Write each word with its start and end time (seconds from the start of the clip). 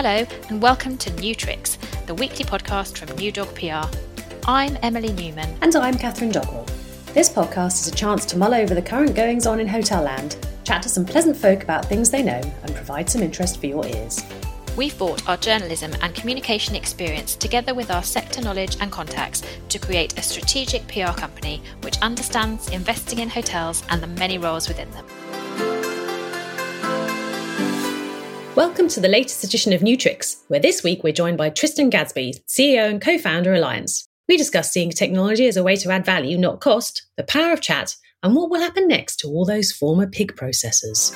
Hello, 0.00 0.24
and 0.48 0.62
welcome 0.62 0.96
to 0.98 1.12
New 1.14 1.34
Tricks, 1.34 1.76
the 2.06 2.14
weekly 2.14 2.44
podcast 2.44 2.96
from 2.96 3.18
New 3.18 3.32
Dog 3.32 3.52
PR. 3.56 3.84
I'm 4.46 4.78
Emily 4.80 5.12
Newman. 5.12 5.58
And 5.60 5.74
I'm 5.74 5.98
Catherine 5.98 6.30
Dogwell. 6.30 6.70
This 7.14 7.28
podcast 7.28 7.80
is 7.80 7.88
a 7.88 7.96
chance 7.96 8.24
to 8.26 8.38
mull 8.38 8.54
over 8.54 8.76
the 8.76 8.80
current 8.80 9.16
goings 9.16 9.44
on 9.44 9.58
in 9.58 9.66
hotel 9.66 10.04
land, 10.04 10.36
chat 10.62 10.82
to 10.82 10.88
some 10.88 11.04
pleasant 11.04 11.36
folk 11.36 11.64
about 11.64 11.86
things 11.86 12.10
they 12.12 12.22
know, 12.22 12.40
and 12.62 12.76
provide 12.76 13.10
some 13.10 13.24
interest 13.24 13.58
for 13.58 13.66
your 13.66 13.84
ears. 13.88 14.24
We've 14.76 14.96
brought 14.96 15.28
our 15.28 15.36
journalism 15.36 15.92
and 16.00 16.14
communication 16.14 16.76
experience 16.76 17.34
together 17.34 17.74
with 17.74 17.90
our 17.90 18.04
sector 18.04 18.40
knowledge 18.40 18.76
and 18.80 18.92
contacts 18.92 19.42
to 19.68 19.80
create 19.80 20.16
a 20.16 20.22
strategic 20.22 20.86
PR 20.86 21.10
company 21.10 21.60
which 21.80 21.98
understands 22.02 22.68
investing 22.68 23.18
in 23.18 23.28
hotels 23.28 23.82
and 23.90 24.00
the 24.00 24.06
many 24.06 24.38
roles 24.38 24.68
within 24.68 24.92
them. 24.92 25.06
Welcome 28.58 28.88
to 28.88 28.98
the 28.98 29.06
latest 29.06 29.44
edition 29.44 29.72
of 29.72 29.82
New 29.82 29.96
Tricks, 29.96 30.42
where 30.48 30.58
this 30.58 30.82
week 30.82 31.04
we're 31.04 31.12
joined 31.12 31.38
by 31.38 31.48
Tristan 31.48 31.90
Gadsby, 31.90 32.42
CEO 32.48 32.90
and 32.90 33.00
co 33.00 33.16
founder 33.16 33.52
Alliants. 33.52 34.08
We 34.28 34.36
discuss 34.36 34.72
seeing 34.72 34.90
technology 34.90 35.46
as 35.46 35.56
a 35.56 35.62
way 35.62 35.76
to 35.76 35.92
add 35.92 36.04
value, 36.04 36.36
not 36.36 36.60
cost, 36.60 37.06
the 37.16 37.22
power 37.22 37.52
of 37.52 37.60
chat, 37.60 37.94
and 38.24 38.34
what 38.34 38.50
will 38.50 38.58
happen 38.58 38.88
next 38.88 39.18
to 39.18 39.28
all 39.28 39.44
those 39.44 39.70
former 39.70 40.08
pig 40.08 40.34
processors. 40.34 41.14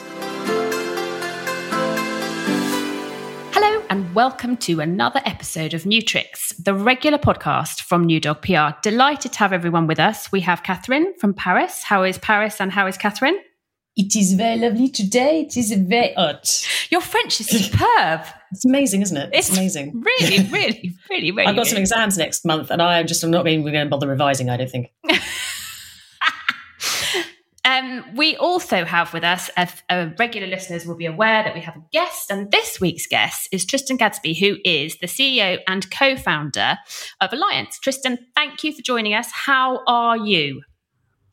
Hello, 3.52 3.82
and 3.90 4.14
welcome 4.14 4.56
to 4.58 4.78
another 4.78 5.20
episode 5.24 5.74
of 5.74 5.84
New 5.84 6.00
Tricks, 6.00 6.52
the 6.52 6.74
regular 6.74 7.18
podcast 7.18 7.80
from 7.80 8.04
New 8.04 8.20
Dog 8.20 8.42
PR. 8.42 8.78
Delighted 8.84 9.32
to 9.32 9.38
have 9.40 9.52
everyone 9.52 9.88
with 9.88 9.98
us. 9.98 10.30
We 10.30 10.42
have 10.42 10.62
Catherine 10.62 11.12
from 11.18 11.34
Paris. 11.34 11.82
How 11.82 12.04
is 12.04 12.18
Paris 12.18 12.60
and 12.60 12.70
how 12.70 12.86
is 12.86 12.96
Catherine? 12.96 13.40
It 13.94 14.16
is 14.16 14.32
very 14.32 14.58
lovely 14.58 14.88
today. 14.88 15.42
It 15.42 15.54
is 15.54 15.70
very 15.72 16.14
hot. 16.14 16.66
Your 16.90 17.02
French 17.02 17.40
is 17.40 17.48
superb. 17.48 18.22
It's 18.50 18.64
amazing, 18.64 19.02
isn't 19.02 19.16
it? 19.16 19.30
It's, 19.34 19.50
it's 19.50 19.58
amazing. 19.58 20.00
Really, 20.00 20.44
really, 20.50 20.94
really, 21.10 21.30
really. 21.30 21.46
I've 21.46 21.56
got 21.56 21.66
some 21.66 21.76
exams 21.76 22.16
next 22.16 22.46
month, 22.46 22.70
and 22.70 22.80
I 22.80 23.00
am 23.00 23.06
just 23.06 23.22
I'm 23.22 23.30
not 23.30 23.46
even 23.46 23.62
going 23.62 23.74
to 23.74 23.90
bother 23.90 24.08
revising. 24.08 24.48
I 24.48 24.56
don't 24.56 24.70
think. 24.70 24.90
um, 27.66 28.04
we 28.16 28.34
also 28.36 28.86
have 28.86 29.12
with 29.12 29.24
us, 29.24 29.50
uh, 29.58 29.66
regular 30.18 30.46
listeners 30.46 30.86
will 30.86 30.96
be 30.96 31.06
aware 31.06 31.42
that 31.42 31.54
we 31.54 31.60
have 31.60 31.76
a 31.76 31.82
guest, 31.92 32.30
and 32.30 32.50
this 32.50 32.80
week's 32.80 33.06
guest 33.06 33.46
is 33.52 33.66
Tristan 33.66 33.98
Gadsby, 33.98 34.32
who 34.40 34.56
is 34.64 34.96
the 35.00 35.06
CEO 35.06 35.58
and 35.68 35.90
co-founder 35.90 36.78
of 37.20 37.30
Alliants. 37.30 37.78
Tristan, 37.78 38.18
thank 38.34 38.64
you 38.64 38.72
for 38.72 38.80
joining 38.80 39.12
us. 39.12 39.28
How 39.32 39.84
are 39.86 40.16
you? 40.16 40.62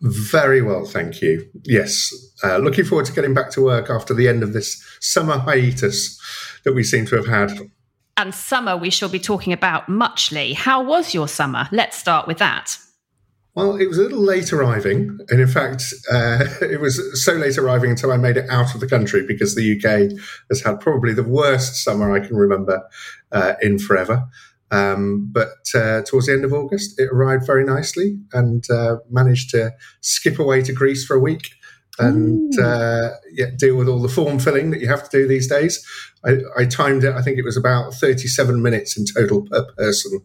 Very 0.02 0.62
well, 0.62 0.86
thank 0.86 1.22
you. 1.22 1.46
Yes, 1.66 2.14
uh, 2.44 2.58
looking 2.58 2.86
forward 2.86 3.06
to 3.08 3.14
getting 3.14 3.34
back 3.34 3.52
to 3.52 3.62
work 3.62 3.90
after 3.90 4.14
the 4.14 4.28
end 4.28 4.44
of 4.44 4.54
this 4.54 4.82
summer 5.02 5.38
hiatus 5.38 6.20
that 6.64 6.74
we 6.74 6.84
seem 6.84 7.06
to 7.08 7.16
have 7.16 7.28
had. 7.28 7.52
And 8.16 8.34
summer, 8.34 8.78
we 8.78 8.90
shall 8.90 9.10
be 9.10 9.20
talking 9.20 9.54
about 9.54 9.90
muchly. 9.90 10.54
How 10.54 10.84
was 10.84 11.14
your 11.14 11.28
summer? 11.28 11.68
Let's 11.72 11.98
start 11.98 12.28
with 12.28 12.38
that. 12.38 12.78
Well, 13.56 13.76
it 13.76 13.88
was 13.88 13.98
a 13.98 14.04
little 14.04 14.22
late 14.22 14.54
arriving. 14.54 15.20
And 15.30 15.42
in 15.42 15.48
fact, 15.48 15.84
uh, 16.12 16.46
it 16.62 16.80
was 16.80 17.24
so 17.26 17.34
late 17.34 17.58
arriving 17.58 17.90
until 17.90 18.12
I 18.12 18.18
made 18.18 18.38
it 18.38 18.50
out 18.50 18.74
of 18.74 18.80
the 18.80 18.88
country 18.88 19.26
because 19.26 19.56
the 19.56 19.76
UK 19.76 20.18
has 20.50 20.62
had 20.62 20.80
probably 20.80 21.14
the 21.14 21.24
worst 21.24 21.84
summer 21.84 22.12
I 22.12 22.20
can 22.20 22.38
remember 22.38 22.82
uh, 23.32 23.56
in 23.62 23.80
forever. 23.80 24.28
Um, 24.72 25.30
but 25.32 25.58
uh, 25.74 26.04
towards 26.04 26.28
the 26.28 26.34
end 26.34 26.46
of 26.46 26.54
August, 26.54 27.00
it 27.00 27.10
arrived 27.12 27.46
very 27.46 27.66
nicely 27.66 28.20
and 28.34 28.64
uh, 28.70 28.98
managed 29.10 29.50
to 29.52 29.72
skip 30.02 30.38
away 30.38 30.62
to 30.62 30.74
Greece 30.74 31.06
for 31.06 31.16
a 31.16 31.20
week 31.20 31.50
and 32.00 32.58
uh, 32.60 33.10
yeah, 33.34 33.48
deal 33.58 33.76
with 33.76 33.90
all 33.90 34.02
the 34.02 34.10
form 34.10 34.40
filling 34.40 34.72
that 34.72 34.80
you 34.80 34.88
have 34.88 35.08
to 35.08 35.18
do 35.18 35.28
these 35.28 35.48
days. 35.48 35.86
I, 36.26 36.38
I, 36.58 36.66
timed 36.66 37.04
it. 37.04 37.14
I 37.14 37.22
think 37.22 37.38
it 37.38 37.44
was 37.44 37.58
about 37.58 37.94
37 37.94 38.62
minutes 38.62 38.98
in 38.98 39.06
total 39.06 39.44
per 39.44 39.66
person 39.78 40.22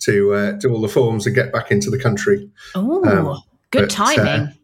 to 0.00 0.34
uh, 0.34 0.52
do 0.52 0.72
all 0.72 0.80
the 0.80 0.88
forms 0.88 1.26
and 1.26 1.34
get 1.34 1.52
back 1.52 1.70
into 1.70 1.90
the 1.90 1.98
country. 1.98 2.50
Oh, 2.74 3.04
um, 3.06 3.42
good 3.70 3.88
but, 3.88 4.00
uh, 4.00 4.14
timing. 4.14 4.54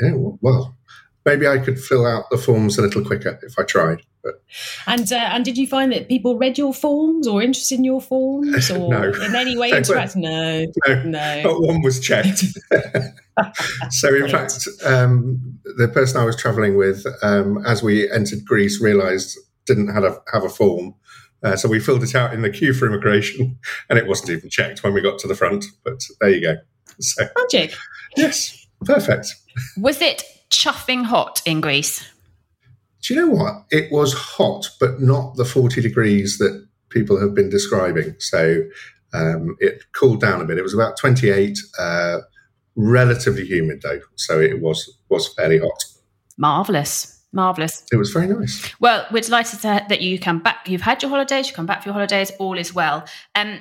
yeah, 0.00 0.12
well, 0.14 0.76
maybe 1.24 1.48
I 1.48 1.58
could 1.58 1.80
fill 1.80 2.06
out 2.06 2.24
the 2.30 2.38
forms 2.38 2.78
a 2.78 2.82
little 2.82 3.04
quicker 3.04 3.38
if 3.42 3.58
I 3.58 3.62
tried. 3.62 4.02
But. 4.22 4.42
And 4.86 5.10
uh, 5.12 5.16
and 5.16 5.44
did 5.44 5.56
you 5.56 5.66
find 5.66 5.92
that 5.92 6.08
people 6.08 6.36
read 6.36 6.58
your 6.58 6.74
forms 6.74 7.26
or 7.26 7.42
interested 7.42 7.78
in 7.78 7.84
your 7.84 8.00
forms 8.00 8.70
or 8.70 8.90
no. 8.90 9.10
in 9.10 9.34
any 9.34 9.56
way 9.56 9.70
interact? 9.76 10.16
No, 10.16 10.66
no, 10.86 11.02
no. 11.04 11.42
Not 11.42 11.62
one 11.62 11.82
was 11.82 12.00
checked. 12.00 12.44
so 13.90 14.14
in 14.14 14.28
fact, 14.28 14.68
um, 14.84 15.58
the 15.76 15.88
person 15.88 16.20
I 16.20 16.24
was 16.24 16.36
travelling 16.36 16.76
with, 16.76 17.06
um, 17.22 17.64
as 17.66 17.82
we 17.82 18.10
entered 18.10 18.44
Greece, 18.44 18.80
realised 18.80 19.38
didn't 19.66 19.88
have 19.88 20.04
a 20.04 20.18
have 20.32 20.44
a 20.44 20.48
form. 20.48 20.94
Uh, 21.42 21.56
so 21.56 21.68
we 21.68 21.80
filled 21.80 22.02
it 22.02 22.14
out 22.14 22.34
in 22.34 22.42
the 22.42 22.50
queue 22.50 22.74
for 22.74 22.86
immigration, 22.86 23.58
and 23.88 23.98
it 23.98 24.06
wasn't 24.06 24.30
even 24.30 24.50
checked 24.50 24.82
when 24.82 24.92
we 24.92 25.00
got 25.00 25.18
to 25.18 25.28
the 25.28 25.34
front. 25.34 25.64
But 25.84 26.02
there 26.20 26.30
you 26.30 26.42
go. 26.42 26.56
So 27.00 27.26
magic. 27.36 27.74
Yes, 28.16 28.66
perfect. 28.84 29.34
Was 29.78 30.02
it 30.02 30.22
chuffing 30.50 31.04
hot 31.04 31.40
in 31.46 31.60
Greece? 31.60 32.06
Do 33.02 33.14
you 33.14 33.20
know 33.20 33.32
what? 33.32 33.64
It 33.70 33.90
was 33.90 34.12
hot, 34.12 34.68
but 34.78 35.00
not 35.00 35.36
the 35.36 35.44
40 35.44 35.80
degrees 35.80 36.38
that 36.38 36.66
people 36.90 37.18
have 37.20 37.34
been 37.34 37.48
describing. 37.48 38.14
So 38.18 38.62
um, 39.14 39.56
it 39.58 39.84
cooled 39.92 40.20
down 40.20 40.40
a 40.40 40.44
bit. 40.44 40.58
It 40.58 40.62
was 40.62 40.74
about 40.74 40.96
28, 40.98 41.58
uh, 41.78 42.18
relatively 42.76 43.44
humid 43.44 43.82
though. 43.82 44.00
So 44.16 44.40
it 44.40 44.60
was 44.60 44.98
was 45.08 45.32
fairly 45.34 45.58
hot. 45.58 45.84
Marvelous. 46.36 47.16
Marvelous. 47.32 47.84
It 47.92 47.96
was 47.96 48.10
very 48.10 48.26
nice. 48.26 48.72
Well, 48.80 49.06
we're 49.12 49.20
delighted 49.20 49.60
to, 49.60 49.84
that 49.88 50.00
you 50.00 50.18
come 50.18 50.40
back. 50.40 50.68
You've 50.68 50.80
had 50.80 51.02
your 51.02 51.10
holidays. 51.10 51.48
You 51.48 51.54
come 51.54 51.66
back 51.66 51.82
for 51.82 51.88
your 51.88 51.94
holidays. 51.94 52.32
All 52.38 52.58
is 52.58 52.74
well. 52.74 53.04
Um, 53.34 53.60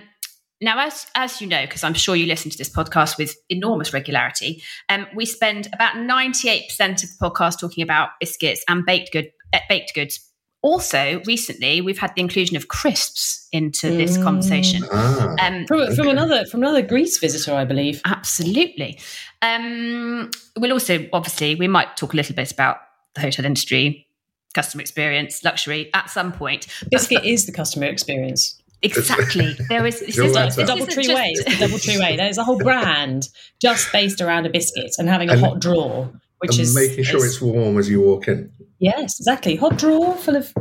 now, 0.62 0.80
as 0.80 1.08
as 1.16 1.40
you 1.42 1.48
know, 1.48 1.62
because 1.62 1.84
I'm 1.84 1.94
sure 1.94 2.16
you 2.16 2.26
listen 2.26 2.52
to 2.52 2.58
this 2.58 2.70
podcast 2.70 3.18
with 3.18 3.36
enormous 3.50 3.94
regularity, 3.94 4.62
um, 4.90 5.08
we 5.16 5.26
spend 5.26 5.68
about 5.74 5.96
98% 5.96 6.62
of 7.04 7.10
the 7.10 7.18
podcast 7.22 7.60
talking 7.60 7.82
about 7.82 8.10
biscuits 8.20 8.64
and 8.68 8.86
baked 8.86 9.12
good 9.14 9.32
uh, 9.54 9.60
baked 9.70 9.94
goods. 9.94 10.20
Also, 10.62 11.22
recently 11.26 11.80
we've 11.80 12.00
had 12.00 12.14
the 12.16 12.22
inclusion 12.22 12.58
of 12.58 12.68
crisps 12.68 13.48
into 13.54 13.88
mm. 13.88 13.96
this 13.96 14.18
conversation 14.18 14.84
ah, 14.92 15.36
um, 15.40 15.66
from, 15.66 15.80
okay. 15.80 15.96
from, 15.96 16.10
another 16.10 16.46
from 16.46 16.62
another 16.62 16.82
Greece 16.82 17.18
visitor, 17.18 17.54
I 17.54 17.64
believe. 17.64 18.02
Absolutely. 18.04 19.00
Um, 19.42 20.30
we'll 20.58 20.74
also 20.74 21.08
obviously 21.14 21.56
we 21.56 21.70
might 21.70 21.96
talk 21.96 22.12
a 22.12 22.18
little 22.18 22.36
bit 22.36 22.52
about 22.52 22.80
the 23.16 23.22
hotel 23.22 23.46
industry, 23.46 24.08
customer 24.54 24.82
experience, 24.82 25.42
luxury 25.46 25.90
at 25.94 26.10
some 26.10 26.34
point. 26.34 26.68
Biscuit 26.92 27.24
is 27.24 27.46
the 27.46 27.54
customer 27.54 27.86
experience. 27.86 28.59
Exactly. 28.82 29.58
There 29.70 29.86
is 29.86 30.02
it's, 30.02 30.18
it's 30.18 30.56
the 30.56 30.64
DoubleTree 30.64 31.14
way. 31.14 31.34
It's 31.36 31.44
the 31.60 31.66
DoubleTree 31.66 32.00
way. 32.00 32.16
There's 32.16 32.38
a 32.38 32.44
whole 32.44 32.58
brand 32.58 33.28
just 33.62 33.92
based 33.92 34.22
around 34.22 34.46
a 34.46 34.50
biscuit 34.50 34.96
and 34.98 35.08
having 35.08 35.30
a 35.30 35.34
and, 35.34 35.42
hot 35.42 35.60
drawer, 35.60 36.12
which 36.40 36.58
is 36.58 36.74
making 36.76 37.04
sure 37.04 37.18
is, 37.18 37.34
it's 37.34 37.42
warm 37.42 37.78
as 37.78 37.90
you 37.90 38.02
walk 38.02 38.28
in. 38.28 38.52
Yes, 38.80 39.20
exactly. 39.20 39.58
Hot 39.58 39.78
drawer 39.78 40.16
full 40.16 40.38
of 40.38 40.52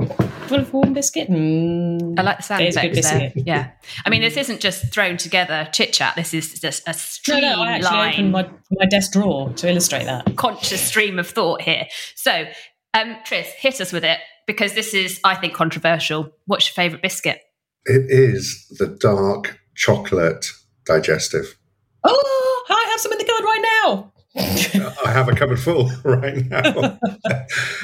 full 0.49 0.59
of 0.59 0.73
warm 0.73 0.93
biscuit. 0.93 1.31
Mm, 1.31 2.19
I 2.19 2.23
like 2.23 2.39
the 2.39 2.43
sound 2.43 2.63
effects 2.63 3.09
there. 3.09 3.33
Yeah, 3.37 3.71
I 4.05 4.11
mean, 4.11 4.21
this 4.21 4.37
isn't 4.37 4.61
just 4.61 4.93
thrown 4.93 5.17
together 5.17 5.69
chit 5.73 5.93
chat. 5.93 6.17
This 6.17 6.35
is 6.35 6.59
just 6.61 6.83
a 6.89 6.95
stream 6.95 7.43
no, 7.43 7.57
no, 7.57 7.63
I 7.63 7.73
actually 7.73 8.13
opened 8.13 8.33
my, 8.33 8.51
my 8.73 8.87
desk 8.87 9.13
drawer 9.13 9.51
to 9.51 9.71
illustrate 9.71 10.05
that 10.05 10.37
conscious 10.37 10.81
stream 10.81 11.19
of 11.19 11.29
thought 11.29 11.63
here. 11.63 11.87
So, 12.17 12.47
um, 12.95 13.17
Tris, 13.25 13.47
hit 13.57 13.81
us 13.81 13.93
with 13.93 14.05
it 14.05 14.19
because 14.49 14.73
this 14.75 14.95
is, 14.95 15.21
I 15.23 15.37
think, 15.37 15.55
controversial. 15.55 16.33
What's 16.47 16.69
your 16.69 16.75
favourite 16.75 17.03
biscuit? 17.03 17.41
It 17.89 18.11
is 18.11 18.67
the 18.79 18.87
dark 18.87 19.59
chocolate 19.75 20.47
digestive. 20.85 21.59
Oh, 22.05 22.65
I 22.69 22.89
have 22.91 23.01
some 23.01 23.13
in 23.13 23.19
the 23.19 23.25
cupboard 23.25 23.45
right 23.45 23.65
now. 23.83 24.13
I 25.07 25.11
have 25.11 25.29
a 25.29 25.35
cupboard 25.35 25.59
full 25.59 25.91
right 26.05 26.45
now. 26.47 26.61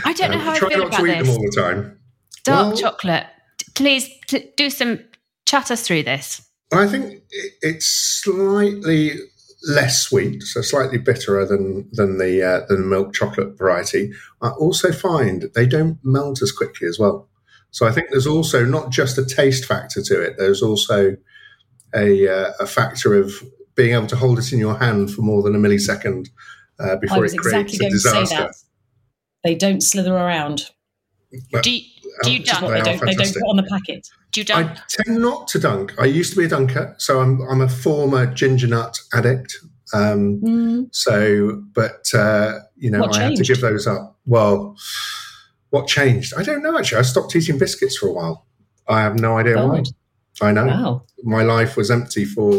I 0.04 0.12
don't 0.12 0.30
know 0.30 0.36
um, 0.36 0.40
how 0.40 0.52
I 0.52 0.58
try 0.58 0.68
not 0.74 0.92
to 0.92 1.06
eat 1.06 1.18
this. 1.18 1.28
them 1.28 1.36
all 1.36 1.42
the 1.42 1.52
time. 1.56 1.98
Dark 2.44 2.66
well, 2.66 2.76
chocolate. 2.76 3.26
Please 3.74 4.10
t- 4.26 4.50
do 4.56 4.68
some 4.68 5.00
chat 5.46 5.70
us 5.70 5.86
through 5.86 6.02
this. 6.02 6.46
I 6.70 6.86
think 6.86 7.22
it's 7.62 7.86
slightly 7.86 9.12
less 9.66 10.02
sweet, 10.02 10.42
so 10.42 10.60
slightly 10.60 10.98
bitterer 10.98 11.46
than 11.46 11.88
than 11.92 12.18
the 12.18 12.42
uh, 12.42 12.66
than 12.68 12.82
the 12.82 12.86
milk 12.86 13.14
chocolate 13.14 13.56
variety. 13.56 14.12
I 14.42 14.50
also 14.50 14.92
find 14.92 15.50
they 15.54 15.66
don't 15.66 15.98
melt 16.04 16.42
as 16.42 16.52
quickly 16.52 16.88
as 16.88 16.98
well. 16.98 17.28
So 17.74 17.88
I 17.88 17.90
think 17.90 18.10
there's 18.10 18.28
also 18.28 18.64
not 18.64 18.90
just 18.90 19.18
a 19.18 19.24
taste 19.24 19.64
factor 19.64 20.00
to 20.00 20.22
it. 20.22 20.36
There's 20.38 20.62
also 20.62 21.16
a, 21.92 22.28
uh, 22.28 22.52
a 22.60 22.66
factor 22.66 23.14
of 23.14 23.32
being 23.74 23.94
able 23.94 24.06
to 24.06 24.16
hold 24.16 24.38
it 24.38 24.52
in 24.52 24.60
your 24.60 24.78
hand 24.78 25.12
for 25.12 25.22
more 25.22 25.42
than 25.42 25.56
a 25.56 25.58
millisecond 25.58 26.28
uh, 26.78 26.94
before 26.96 27.24
it 27.24 27.36
creates 27.36 27.74
exactly 27.74 27.86
a 27.86 27.90
disaster. 27.90 28.52
They 29.42 29.56
don't 29.56 29.80
slither 29.80 30.14
around. 30.14 30.70
do 31.62 31.72
you, 31.72 31.82
do 32.22 32.32
you 32.32 32.44
dunk? 32.44 32.60
They, 32.60 32.74
they, 32.74 32.80
don't, 32.80 33.06
they, 33.06 33.14
don't, 33.14 33.34
put 33.34 33.48
on 33.48 33.56
the 33.56 33.64
packet. 33.64 34.08
Do 34.30 34.40
you 34.42 34.44
dunk? 34.44 34.70
I 34.70 34.80
tend 34.88 35.20
not 35.20 35.48
to 35.48 35.58
dunk. 35.58 35.94
I 35.98 36.04
used 36.04 36.30
to 36.30 36.38
be 36.38 36.44
a 36.44 36.48
dunker, 36.48 36.94
so 36.98 37.18
I'm, 37.20 37.40
I'm 37.50 37.60
a 37.60 37.68
former 37.68 38.26
ginger 38.26 38.68
nut 38.68 38.96
addict. 39.12 39.52
Um, 39.92 40.40
mm. 40.40 40.94
So, 40.94 41.60
but 41.74 42.06
uh, 42.14 42.60
you 42.76 42.92
know, 42.92 43.00
what 43.00 43.16
I 43.16 43.18
changed? 43.18 43.38
had 43.38 43.46
to 43.46 43.52
give 43.52 43.60
those 43.62 43.88
up. 43.88 44.16
Well, 44.26 44.76
what 45.74 45.88
changed? 45.88 46.32
I 46.38 46.42
don't 46.44 46.62
know. 46.62 46.78
Actually, 46.78 47.00
I 47.00 47.02
stopped 47.02 47.34
eating 47.34 47.58
biscuits 47.58 47.96
for 47.98 48.08
a 48.08 48.12
while. 48.12 48.46
I 48.86 49.00
have 49.00 49.18
no 49.18 49.36
idea 49.38 49.54
God. 49.56 49.88
why. 50.40 50.48
I 50.48 50.52
know 50.52 50.66
Wow. 50.66 51.02
my 51.24 51.42
life 51.42 51.76
was 51.76 51.90
empty 51.90 52.24
for 52.24 52.52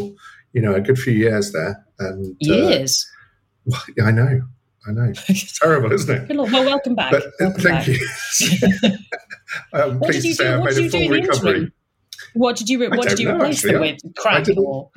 you 0.53 0.61
know 0.61 0.73
a 0.75 0.81
good 0.81 0.97
few 0.99 1.13
years 1.13 1.51
there, 1.53 1.85
and 1.99 2.25
uh, 2.33 2.35
Years. 2.39 3.05
well, 3.65 3.81
I 4.03 4.11
know, 4.11 4.41
I 4.87 4.91
know, 4.91 5.13
it's 5.29 5.57
terrible, 5.59 5.91
isn't 5.93 6.13
it? 6.15 6.27
Good 6.27 6.37
Lord. 6.37 6.51
Well, 6.51 6.65
welcome 6.65 6.95
back. 6.95 7.11
But 7.11 7.23
uh, 7.27 7.29
welcome 7.39 7.61
thank 7.61 7.85
back. 7.85 7.87
you. 7.87 7.99
I'm 9.73 9.99
What 9.99 10.09
pleased 10.11 10.23
did 10.23 10.27
you 10.29 10.33
say 10.35 10.51
do? 10.51 10.59
What 10.59 10.65
made 10.65 10.75
did 10.75 10.81
you 10.83 10.87
a 10.87 10.89
do 10.91 10.91
full 10.91 11.01
in 11.15 11.21
recovery. 11.23 11.49
interim? 11.55 11.73
What 12.33 12.55
did 12.57 12.69
you 12.69 12.79
re- 12.81 12.87
What 12.97 13.07
did 13.09 13.19
you 13.19 13.27
know, 13.29 13.35
replace 13.35 13.61
them 13.61 13.75
actually. 13.75 13.99
with? 14.03 14.15
Crack 14.17 14.47
or 14.57 14.89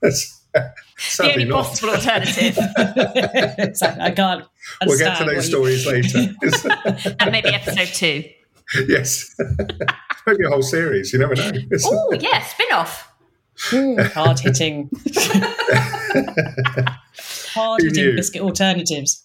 That's 0.00 0.40
The 0.52 1.32
only 1.32 1.44
not. 1.46 1.64
possible 1.64 1.90
alternative. 1.94 2.58
I 3.82 4.10
can't. 4.14 4.44
We'll 4.86 4.98
get 4.98 5.18
to 5.18 5.24
those 5.24 5.50
what 5.52 5.64
you- 5.64 5.76
stories 5.76 5.86
later. 5.86 6.34
and 7.20 7.32
maybe 7.32 7.48
episode 7.48 7.88
two. 7.88 8.24
yes, 8.88 9.34
maybe 10.26 10.44
a 10.44 10.48
whole 10.48 10.62
series. 10.62 11.12
You 11.12 11.18
never 11.18 11.34
know. 11.34 11.50
Oh, 11.84 12.12
yeah, 12.20 12.42
spin 12.42 12.68
off. 12.72 13.08
Hard 14.14 14.40
hitting. 14.40 14.90
Hard 17.54 17.82
hitting 17.82 18.16
biscuit 18.16 18.42
alternatives. 18.42 19.22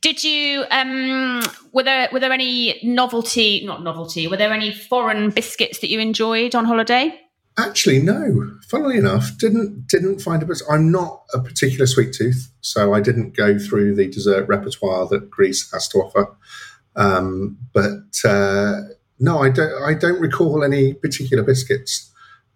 Did 0.00 0.24
you 0.24 0.64
um 0.70 1.42
were 1.72 1.82
there 1.82 2.08
were 2.12 2.20
there 2.20 2.32
any 2.32 2.80
novelty 2.82 3.64
not 3.64 3.82
novelty, 3.82 4.26
were 4.26 4.36
there 4.36 4.52
any 4.52 4.72
foreign 4.72 5.30
biscuits 5.30 5.78
that 5.80 5.90
you 5.90 6.00
enjoyed 6.00 6.54
on 6.54 6.64
holiday? 6.64 7.18
Actually, 7.58 8.00
no. 8.00 8.50
Funnily 8.68 8.96
enough, 8.96 9.36
didn't 9.36 9.86
didn't 9.86 10.20
find 10.20 10.42
a. 10.42 10.46
I'm 10.70 10.90
not 10.90 11.24
a 11.34 11.40
particular 11.40 11.86
sweet 11.86 12.14
tooth, 12.14 12.50
so 12.62 12.94
I 12.94 13.00
didn't 13.00 13.36
go 13.36 13.58
through 13.58 13.94
the 13.94 14.08
dessert 14.08 14.48
repertoire 14.48 15.06
that 15.08 15.30
Greece 15.30 15.70
has 15.72 15.86
to 15.88 15.98
offer. 15.98 16.34
Um, 16.96 17.58
but 17.72 18.18
uh, 18.24 18.80
no, 19.18 19.42
I 19.42 19.50
don't. 19.50 19.82
I 19.82 19.92
don't 19.92 20.20
recall 20.20 20.64
any 20.64 20.94
particular 20.94 21.42
biscuits 21.42 22.10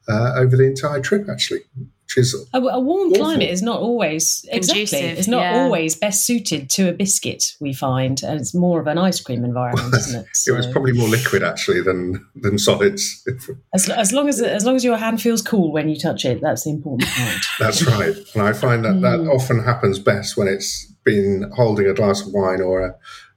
uh, 0.08 0.32
over 0.36 0.56
the 0.56 0.64
entire 0.64 1.00
trip. 1.00 1.28
Actually, 1.28 1.60
which 2.06 2.18
is 2.18 2.34
A, 2.54 2.58
a 2.60 2.80
warm 2.80 3.08
Awful. 3.10 3.24
climate 3.24 3.50
is 3.50 3.62
not 3.62 3.80
always 3.80 4.44
exactly. 4.50 4.84
Conducive, 4.86 5.18
It's 5.18 5.28
not 5.28 5.40
yeah. 5.42 5.62
always 5.64 5.96
best 5.96 6.24
suited 6.24 6.70
to 6.70 6.88
a 6.88 6.92
biscuit. 6.92 7.44
We 7.60 7.72
find, 7.72 8.22
and 8.22 8.40
it's 8.40 8.54
more 8.54 8.80
of 8.80 8.86
an 8.86 8.96
ice 8.96 9.20
cream 9.20 9.44
environment, 9.44 9.92
isn't 9.94 10.20
it? 10.20 10.26
it 10.46 10.52
was 10.52 10.66
probably 10.68 10.92
more 10.92 11.08
liquid 11.08 11.42
actually 11.42 11.82
than 11.82 12.24
than 12.36 12.58
solids. 12.58 13.26
as, 13.74 13.88
as 13.88 14.12
long 14.12 14.28
as 14.28 14.40
as 14.40 14.64
long 14.64 14.76
as 14.76 14.84
your 14.84 14.96
hand 14.96 15.20
feels 15.20 15.42
cool 15.42 15.72
when 15.72 15.88
you 15.88 15.98
touch 15.98 16.24
it, 16.24 16.40
that's 16.40 16.64
the 16.64 16.70
important 16.70 17.08
part. 17.10 17.42
That's 17.58 17.84
right, 17.86 18.14
and 18.34 18.42
I 18.42 18.52
find 18.52 18.84
that 18.84 19.00
that 19.00 19.16
Mm. 19.20 19.34
often 19.34 19.62
happens 19.64 19.98
best 19.98 20.36
when 20.36 20.46
it's 20.48 20.86
been 21.04 21.50
holding 21.56 21.86
a 21.86 21.94
glass 21.94 22.20
of 22.26 22.32
wine 22.32 22.60
or 22.60 22.80
a 22.86 22.94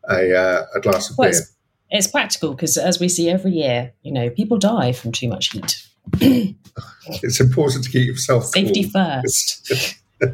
a, 0.10 0.36
uh, 0.36 0.66
a 0.76 0.80
glass 0.80 1.10
of 1.10 1.18
Well, 1.18 1.30
beer. 1.30 1.40
it's, 1.40 1.54
it's 1.92 2.08
practical 2.08 2.54
because, 2.54 2.78
as 2.78 3.00
we 3.00 3.08
see 3.10 3.30
every 3.30 3.52
year, 3.52 3.94
you 4.04 4.12
know, 4.12 4.30
people 4.30 4.58
die 4.58 4.92
from 4.92 5.12
too 5.12 5.28
much 5.28 5.52
heat. 5.52 5.86
It's 7.24 7.40
important 7.40 7.84
to 7.86 7.92
keep 7.92 8.08
yourself 8.08 8.46
Safety 8.46 8.90
cool. 8.90 9.22
first. 9.22 10.00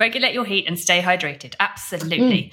Regulate 0.00 0.34
your 0.34 0.44
heat 0.44 0.66
and 0.66 0.76
stay 0.76 1.00
hydrated. 1.00 1.54
Absolutely. 1.60 2.52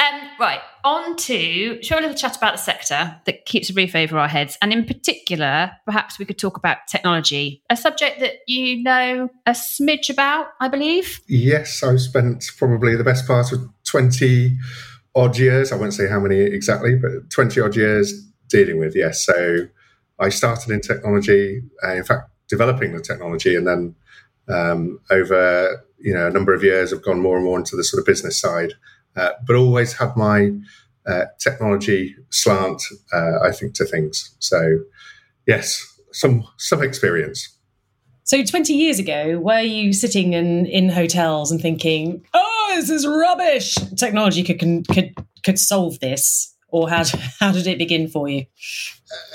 Um, 0.00 0.20
right, 0.40 0.58
on 0.84 1.14
to 1.16 1.80
show 1.80 1.96
a 1.96 2.00
little 2.00 2.16
chat 2.16 2.36
about 2.36 2.54
the 2.54 2.58
sector 2.58 3.20
that 3.24 3.46
keeps 3.46 3.70
a 3.70 3.72
roof 3.72 3.94
over 3.94 4.18
our 4.18 4.26
heads. 4.26 4.58
And 4.62 4.72
in 4.72 4.84
particular, 4.84 5.70
perhaps 5.84 6.18
we 6.18 6.24
could 6.24 6.38
talk 6.38 6.56
about 6.56 6.78
technology, 6.88 7.62
a 7.70 7.76
subject 7.76 8.18
that 8.18 8.38
you 8.48 8.82
know 8.82 9.28
a 9.46 9.52
smidge 9.52 10.10
about, 10.10 10.48
I 10.60 10.66
believe. 10.66 11.20
Yes, 11.28 11.84
I've 11.84 12.00
spent 12.00 12.50
probably 12.56 12.96
the 12.96 13.04
best 13.04 13.28
part 13.28 13.52
of 13.52 13.60
20 13.84 14.56
odd 15.14 15.38
years. 15.38 15.70
I 15.70 15.76
won't 15.76 15.94
say 15.94 16.08
how 16.08 16.18
many 16.18 16.40
exactly, 16.40 16.96
but 16.96 17.30
20 17.30 17.60
odd 17.60 17.76
years 17.76 18.12
dealing 18.48 18.78
with, 18.78 18.96
yes. 18.96 19.24
So 19.24 19.68
I 20.18 20.30
started 20.30 20.72
in 20.72 20.80
technology, 20.80 21.62
uh, 21.84 21.92
in 21.92 22.04
fact, 22.04 22.30
developing 22.48 22.94
the 22.94 23.00
technology, 23.00 23.54
and 23.54 23.66
then 23.66 23.94
um, 24.48 25.00
over 25.10 25.84
you 25.98 26.14
know 26.14 26.26
a 26.26 26.30
number 26.30 26.54
of 26.54 26.62
years, 26.62 26.92
I've 26.92 27.02
gone 27.02 27.20
more 27.20 27.36
and 27.36 27.44
more 27.44 27.58
into 27.58 27.76
the 27.76 27.84
sort 27.84 28.00
of 28.00 28.06
business 28.06 28.40
side, 28.40 28.74
uh, 29.16 29.30
but 29.46 29.56
always 29.56 29.94
had 29.94 30.16
my 30.16 30.52
uh, 31.06 31.24
technology 31.38 32.16
slant, 32.30 32.82
uh, 33.12 33.40
I 33.42 33.52
think, 33.52 33.74
to 33.74 33.84
things. 33.84 34.34
So 34.38 34.80
yes, 35.46 36.00
some 36.12 36.44
some 36.56 36.82
experience. 36.82 37.58
So, 38.28 38.44
20 38.44 38.74
years 38.74 38.98
ago, 38.98 39.38
were 39.38 39.62
you 39.62 39.94
sitting 39.94 40.34
in, 40.34 40.66
in 40.66 40.90
hotels 40.90 41.50
and 41.50 41.62
thinking, 41.62 42.26
oh, 42.34 42.72
this 42.76 42.90
is 42.90 43.06
rubbish? 43.06 43.76
Technology 43.96 44.44
could, 44.44 44.58
can, 44.58 44.84
could, 44.84 45.14
could 45.46 45.58
solve 45.58 45.98
this? 46.00 46.54
Or 46.68 46.90
how, 46.90 47.04
how 47.40 47.52
did 47.52 47.66
it 47.66 47.78
begin 47.78 48.06
for 48.06 48.28
you? 48.28 48.44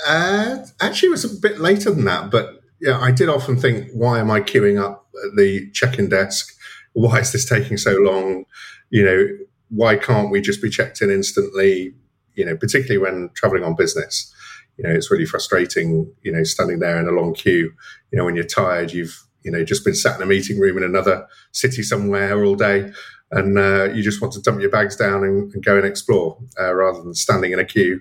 Uh, 0.06 0.58
actually, 0.80 1.08
it 1.08 1.10
was 1.10 1.24
a 1.24 1.40
bit 1.40 1.58
later 1.58 1.90
than 1.90 2.04
that, 2.04 2.30
but 2.30 2.60
yeah, 2.84 3.00
I 3.00 3.10
did 3.12 3.30
often 3.30 3.56
think, 3.56 3.88
why 3.92 4.18
am 4.18 4.30
I 4.30 4.40
queuing 4.40 4.78
up 4.80 5.06
at 5.24 5.36
the 5.36 5.70
check-in 5.72 6.10
desk? 6.10 6.54
Why 6.92 7.18
is 7.20 7.32
this 7.32 7.48
taking 7.48 7.78
so 7.78 7.92
long? 7.92 8.44
You 8.90 9.04
know, 9.04 9.28
why 9.70 9.96
can't 9.96 10.30
we 10.30 10.42
just 10.42 10.60
be 10.60 10.68
checked 10.68 11.00
in 11.00 11.10
instantly? 11.10 11.94
You 12.34 12.44
know, 12.44 12.56
particularly 12.56 12.98
when 12.98 13.30
traveling 13.34 13.64
on 13.64 13.74
business. 13.74 14.32
You 14.76 14.84
know, 14.84 14.94
it's 14.94 15.10
really 15.10 15.24
frustrating. 15.24 16.12
You 16.22 16.32
know, 16.32 16.44
standing 16.44 16.80
there 16.80 17.00
in 17.00 17.08
a 17.08 17.12
long 17.12 17.32
queue. 17.32 17.72
You 18.10 18.18
know, 18.18 18.26
when 18.26 18.36
you're 18.36 18.44
tired, 18.44 18.92
you've 18.92 19.18
you 19.42 19.50
know 19.50 19.64
just 19.64 19.84
been 19.84 19.94
sat 19.94 20.16
in 20.16 20.22
a 20.22 20.26
meeting 20.26 20.58
room 20.58 20.76
in 20.76 20.84
another 20.84 21.26
city 21.52 21.82
somewhere 21.82 22.44
all 22.44 22.54
day, 22.54 22.92
and 23.30 23.58
uh, 23.58 23.84
you 23.94 24.02
just 24.02 24.20
want 24.20 24.34
to 24.34 24.42
dump 24.42 24.60
your 24.60 24.70
bags 24.70 24.96
down 24.96 25.24
and, 25.24 25.52
and 25.54 25.64
go 25.64 25.76
and 25.76 25.86
explore 25.86 26.38
uh, 26.60 26.74
rather 26.74 27.02
than 27.02 27.14
standing 27.14 27.52
in 27.52 27.58
a 27.58 27.64
queue 27.64 28.00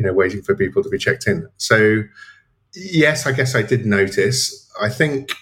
you 0.00 0.06
know, 0.06 0.14
waiting 0.14 0.40
for 0.40 0.54
people 0.54 0.82
to 0.82 0.88
be 0.88 0.96
checked 0.96 1.26
in. 1.26 1.46
So, 1.58 2.04
yes, 2.74 3.26
I 3.26 3.32
guess 3.32 3.54
I 3.54 3.62
did 3.62 3.86
notice. 3.86 4.68
I 4.80 4.88
think 4.88 5.32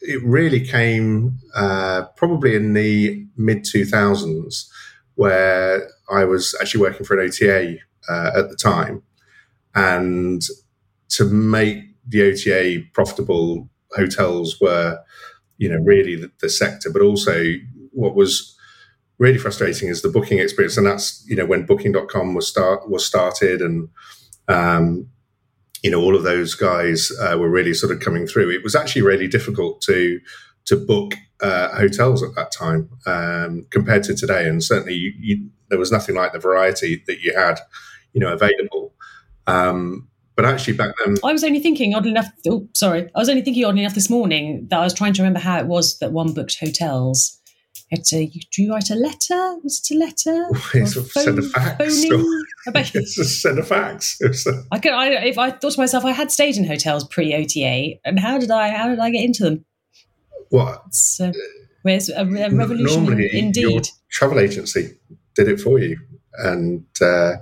it 0.00 0.22
really 0.22 0.64
came 0.64 1.38
uh, 1.54 2.04
probably 2.16 2.54
in 2.54 2.74
the 2.74 3.26
mid 3.36 3.64
2000s, 3.64 4.68
where 5.14 5.88
I 6.10 6.24
was 6.24 6.54
actually 6.60 6.82
working 6.82 7.06
for 7.06 7.18
an 7.18 7.26
OTA 7.26 7.76
uh, 8.08 8.30
at 8.36 8.50
the 8.50 8.56
time. 8.56 9.02
And 9.74 10.42
to 11.10 11.24
make 11.24 11.78
the 12.06 12.22
OTA 12.30 12.84
profitable, 12.92 13.68
hotels 13.92 14.60
were, 14.60 14.98
you 15.56 15.68
know, 15.68 15.78
really 15.78 16.16
the, 16.16 16.30
the 16.40 16.48
sector, 16.48 16.90
but 16.90 17.02
also 17.02 17.54
what 17.92 18.14
was 18.14 18.54
really 19.18 19.38
frustrating 19.38 19.88
is 19.88 20.02
the 20.02 20.08
booking 20.08 20.38
experience 20.38 20.76
and 20.76 20.86
that's 20.86 21.24
you 21.28 21.36
know 21.36 21.46
when 21.46 21.64
booking.com 21.64 22.34
was 22.34 22.48
start 22.48 22.88
was 22.90 23.06
started 23.06 23.62
and 23.62 23.88
um 24.48 25.08
you 25.84 25.90
know 25.90 26.00
all 26.00 26.16
of 26.16 26.22
those 26.22 26.54
guys 26.54 27.12
uh, 27.20 27.36
were 27.38 27.50
really 27.50 27.74
sort 27.74 27.92
of 27.92 28.00
coming 28.00 28.26
through. 28.26 28.50
It 28.50 28.64
was 28.64 28.74
actually 28.74 29.02
really 29.02 29.28
difficult 29.28 29.82
to 29.82 30.18
to 30.64 30.76
book 30.76 31.14
uh, 31.42 31.68
hotels 31.76 32.22
at 32.22 32.34
that 32.36 32.50
time 32.50 32.88
um, 33.06 33.66
compared 33.70 34.02
to 34.04 34.14
today. 34.16 34.48
And 34.48 34.64
certainly 34.64 34.94
you, 34.94 35.12
you, 35.18 35.50
there 35.68 35.78
was 35.78 35.92
nothing 35.92 36.14
like 36.14 36.32
the 36.32 36.38
variety 36.38 37.04
that 37.06 37.20
you 37.20 37.36
had 37.36 37.60
you 38.14 38.20
know 38.20 38.32
available. 38.32 38.94
Um, 39.46 40.08
but 40.36 40.46
actually 40.46 40.72
back 40.72 40.94
then 41.04 41.16
I 41.22 41.32
was 41.32 41.44
only 41.44 41.60
thinking, 41.60 41.94
oddly 41.94 42.10
enough, 42.10 42.28
oh, 42.48 42.66
sorry, 42.72 43.10
I 43.14 43.18
was 43.18 43.28
only 43.28 43.42
thinking, 43.42 43.64
oddly 43.64 43.82
enough, 43.82 43.94
this 43.94 44.08
morning 44.08 44.66
that 44.70 44.80
I 44.80 44.84
was 44.84 44.94
trying 44.94 45.12
to 45.12 45.22
remember 45.22 45.38
how 45.38 45.58
it 45.58 45.66
was 45.66 45.98
that 45.98 46.12
one 46.12 46.32
booked 46.32 46.58
hotels. 46.58 47.38
It's 47.90 48.12
a, 48.12 48.26
do 48.26 48.62
you 48.62 48.72
write 48.72 48.90
a 48.90 48.94
letter? 48.94 49.56
Was 49.62 49.80
it 49.88 49.94
a 49.94 49.98
letter? 49.98 50.46
it's 50.74 50.96
Or 50.96 51.00
a 51.00 51.04
send 51.04 51.38
a 51.38 51.42
fax 51.42 52.04
phoning? 52.04 52.44
I 52.66 52.70
bet- 52.70 52.94
it's 52.94 53.18
a 53.18 53.24
send 53.24 53.58
a 53.58 53.62
fax 53.62 54.16
It 54.20 54.28
was 54.28 54.46
a- 54.46 54.64
I 54.72 54.78
could. 54.78 54.92
I, 54.92 55.08
if 55.26 55.38
I 55.38 55.50
thought 55.50 55.72
to 55.72 55.80
myself, 55.80 56.04
I 56.04 56.12
had 56.12 56.32
stayed 56.32 56.56
in 56.56 56.64
hotels 56.64 57.06
pre 57.06 57.34
OTA, 57.34 57.98
and 58.04 58.18
how 58.18 58.38
did 58.38 58.50
I? 58.50 58.70
How 58.70 58.88
did 58.88 58.98
I 58.98 59.10
get 59.10 59.22
into 59.24 59.44
them? 59.44 59.64
what 60.50 60.82
It's, 60.86 61.20
uh, 61.20 61.32
where's 61.82 62.08
a, 62.08 62.20
a 62.22 62.50
revolution 62.50 63.04
Normally, 63.04 63.28
your 63.32 63.44
indeed. 63.44 63.88
travel 64.10 64.38
agency 64.38 64.96
did 65.34 65.48
it 65.48 65.60
for 65.60 65.78
you, 65.78 65.98
and 66.38 66.84
uh, 67.00 67.34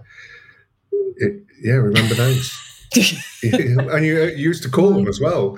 it, 1.17 1.45
yeah, 1.63 1.75
remember 1.75 2.15
those? 2.15 2.53
and 3.43 4.05
you, 4.05 4.23
you 4.25 4.37
used 4.49 4.63
to 4.65 4.69
call 4.71 4.93
them 4.93 5.07
as 5.09 5.19
well. 5.21 5.57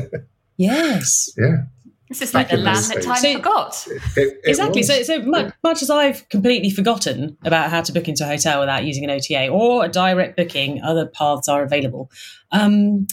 yes, 0.56 1.30
yeah, 1.36 1.62
This 2.10 2.20
is 2.22 2.34
like 2.34 2.50
the 2.50 2.56
land 2.56 2.84
that 2.86 3.02
time 3.02 3.16
So- 3.18 3.32
forgot. 3.36 3.86
it, 3.88 4.02
it 4.16 4.40
exactly. 4.44 4.80
was. 4.80 4.88
So, 4.88 5.02
so 5.04 5.22
much, 5.22 5.54
much 5.62 5.80
as 5.80 5.90
I've 5.90 6.28
completely 6.28 6.68
forgotten 6.68 7.38
about 7.44 7.70
how 7.70 7.80
to 7.82 7.92
book 7.92 8.08
into 8.08 8.24
a 8.24 8.26
hotel 8.26 8.58
without 8.60 8.84
using 8.84 9.04
an 9.04 9.10
OTA 9.10 9.46
or 9.48 9.84
a 9.84 9.88
direct 9.88 10.36
booking, 10.36 10.82
other 10.82 11.06
paths 11.06 11.46
are 11.48 11.62
available. 11.62 12.10
Um, 12.50 13.06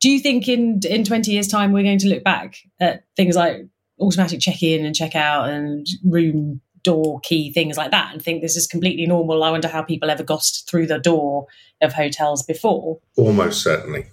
do 0.00 0.08
you 0.10 0.18
think 0.18 0.48
in 0.48 0.80
in 0.88 1.04
twenty 1.04 1.32
years' 1.32 1.46
time 1.48 1.72
we're 1.72 1.82
going 1.82 1.98
to 1.98 2.08
look 2.08 2.24
back 2.24 2.56
at 2.80 3.04
things 3.16 3.36
like 3.36 3.66
automatic 4.00 4.40
check 4.40 4.62
in 4.62 4.86
and 4.86 4.94
check 4.94 5.14
out 5.14 5.50
and 5.50 5.86
room 6.04 6.60
door 6.84 7.18
key 7.20 7.52
things 7.52 7.76
like 7.76 7.90
that 7.90 8.12
and 8.14 8.22
think 8.22 8.40
this 8.40 8.56
is 8.56 8.66
completely 8.66 9.04
normal? 9.06 9.42
I 9.44 9.50
wonder 9.50 9.68
how 9.68 9.82
people 9.82 10.08
ever 10.08 10.22
got 10.22 10.42
through 10.68 10.86
the 10.86 10.98
door 10.98 11.46
of 11.82 11.92
hotels 11.92 12.42
before. 12.44 12.98
almost 13.16 13.62
certainly. 13.62 14.06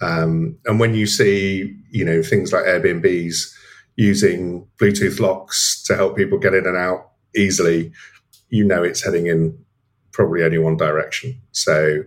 Um, 0.00 0.58
and 0.66 0.78
when 0.78 0.94
you 0.94 1.06
see, 1.06 1.74
you 1.90 2.04
know, 2.04 2.22
things 2.22 2.52
like 2.52 2.64
Airbnbs 2.64 3.52
using 3.96 4.66
Bluetooth 4.78 5.20
locks 5.20 5.82
to 5.84 5.96
help 5.96 6.16
people 6.16 6.38
get 6.38 6.54
in 6.54 6.66
and 6.66 6.76
out 6.76 7.10
easily, 7.34 7.92
you 8.50 8.64
know 8.64 8.82
it's 8.82 9.04
heading 9.04 9.26
in 9.26 9.58
probably 10.12 10.42
only 10.42 10.58
one 10.58 10.76
direction. 10.76 11.40
So 11.52 12.04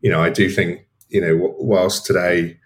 you 0.00 0.10
know, 0.10 0.20
I 0.22 0.30
do 0.30 0.48
think, 0.48 0.86
you 1.08 1.20
know, 1.20 1.54
whilst 1.58 2.06
today, 2.06 2.58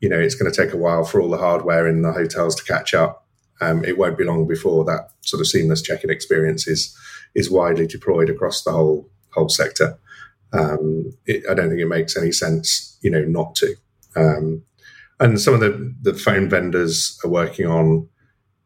you 0.00 0.08
know, 0.08 0.18
it's 0.18 0.34
going 0.34 0.50
to 0.50 0.64
take 0.64 0.74
a 0.74 0.78
while 0.78 1.04
for 1.04 1.20
all 1.20 1.30
the 1.30 1.38
hardware 1.38 1.88
in 1.88 2.02
the 2.02 2.12
hotels 2.12 2.54
to 2.56 2.64
catch 2.64 2.92
up. 2.92 3.26
Um, 3.60 3.84
it 3.84 3.96
won't 3.96 4.18
be 4.18 4.24
long 4.24 4.46
before 4.46 4.84
that 4.84 5.10
sort 5.22 5.40
of 5.40 5.46
seamless 5.46 5.80
check-in 5.80 6.10
experience 6.10 6.66
is 6.66 6.96
is 7.34 7.50
widely 7.50 7.86
deployed 7.86 8.28
across 8.28 8.62
the 8.62 8.72
whole 8.72 9.08
whole 9.30 9.48
sector. 9.48 9.98
Um, 10.52 11.12
it, 11.26 11.44
I 11.48 11.54
don't 11.54 11.68
think 11.68 11.80
it 11.80 11.88
makes 11.88 12.16
any 12.16 12.32
sense, 12.32 12.98
you 13.00 13.10
know, 13.10 13.24
not 13.24 13.54
to. 13.56 13.74
Um, 14.16 14.62
and 15.20 15.40
some 15.40 15.54
of 15.54 15.60
the 15.60 15.94
the 16.02 16.14
phone 16.14 16.48
vendors 16.48 17.18
are 17.24 17.30
working 17.30 17.66
on, 17.66 18.08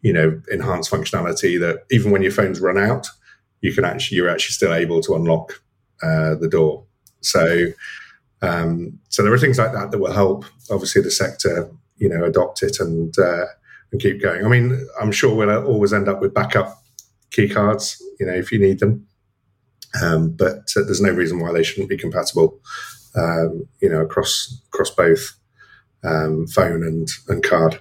you 0.02 0.12
know, 0.12 0.40
enhanced 0.50 0.90
functionality 0.90 1.58
that 1.60 1.84
even 1.90 2.10
when 2.10 2.22
your 2.22 2.32
phones 2.32 2.60
run 2.60 2.78
out, 2.78 3.08
you 3.60 3.72
can 3.72 3.84
actually 3.84 4.16
you're 4.16 4.28
actually 4.30 4.52
still 4.52 4.72
able 4.72 5.00
to 5.02 5.14
unlock 5.14 5.60
uh, 6.02 6.34
the 6.36 6.48
door. 6.48 6.84
So 7.20 7.66
um, 8.42 8.98
so 9.08 9.22
there 9.22 9.32
are 9.32 9.38
things 9.38 9.58
like 9.58 9.72
that 9.72 9.90
that 9.90 9.98
will 9.98 10.12
help, 10.12 10.44
obviously, 10.70 11.02
the 11.02 11.10
sector, 11.10 11.70
you 11.96 12.08
know, 12.08 12.24
adopt 12.24 12.62
it 12.62 12.78
and 12.80 13.16
uh, 13.18 13.46
and 13.90 14.00
keep 14.00 14.22
going. 14.22 14.44
I 14.44 14.48
mean, 14.48 14.86
I'm 15.00 15.12
sure 15.12 15.34
we'll 15.34 15.64
always 15.66 15.92
end 15.92 16.08
up 16.08 16.20
with 16.20 16.34
backup 16.34 16.82
key 17.30 17.48
cards, 17.48 18.00
you 18.20 18.26
know, 18.26 18.34
if 18.34 18.52
you 18.52 18.58
need 18.58 18.78
them. 18.78 19.06
Um, 20.02 20.30
but 20.30 20.70
uh, 20.76 20.84
there's 20.84 21.00
no 21.00 21.10
reason 21.10 21.40
why 21.40 21.52
they 21.52 21.62
shouldn't 21.62 21.88
be 21.88 21.96
compatible, 21.96 22.60
um, 23.16 23.66
you 23.80 23.88
know, 23.88 24.02
across 24.02 24.60
across 24.68 24.90
both 24.90 25.37
um, 26.04 26.46
phone 26.46 26.82
and 26.82 27.08
and 27.28 27.42
card. 27.42 27.80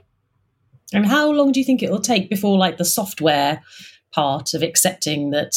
And 0.94 1.06
how 1.06 1.32
long 1.32 1.52
do 1.52 1.60
you 1.60 1.66
think 1.66 1.84
it 1.84 1.92
will 1.92 2.00
take 2.00 2.30
before, 2.30 2.58
like, 2.58 2.78
the 2.78 2.86
software 2.86 3.62
part 4.14 4.54
of 4.54 4.64
accepting 4.64 5.32
that 5.32 5.52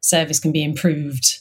service 0.00 0.38
can 0.38 0.52
be 0.52 0.62
improved 0.62 1.40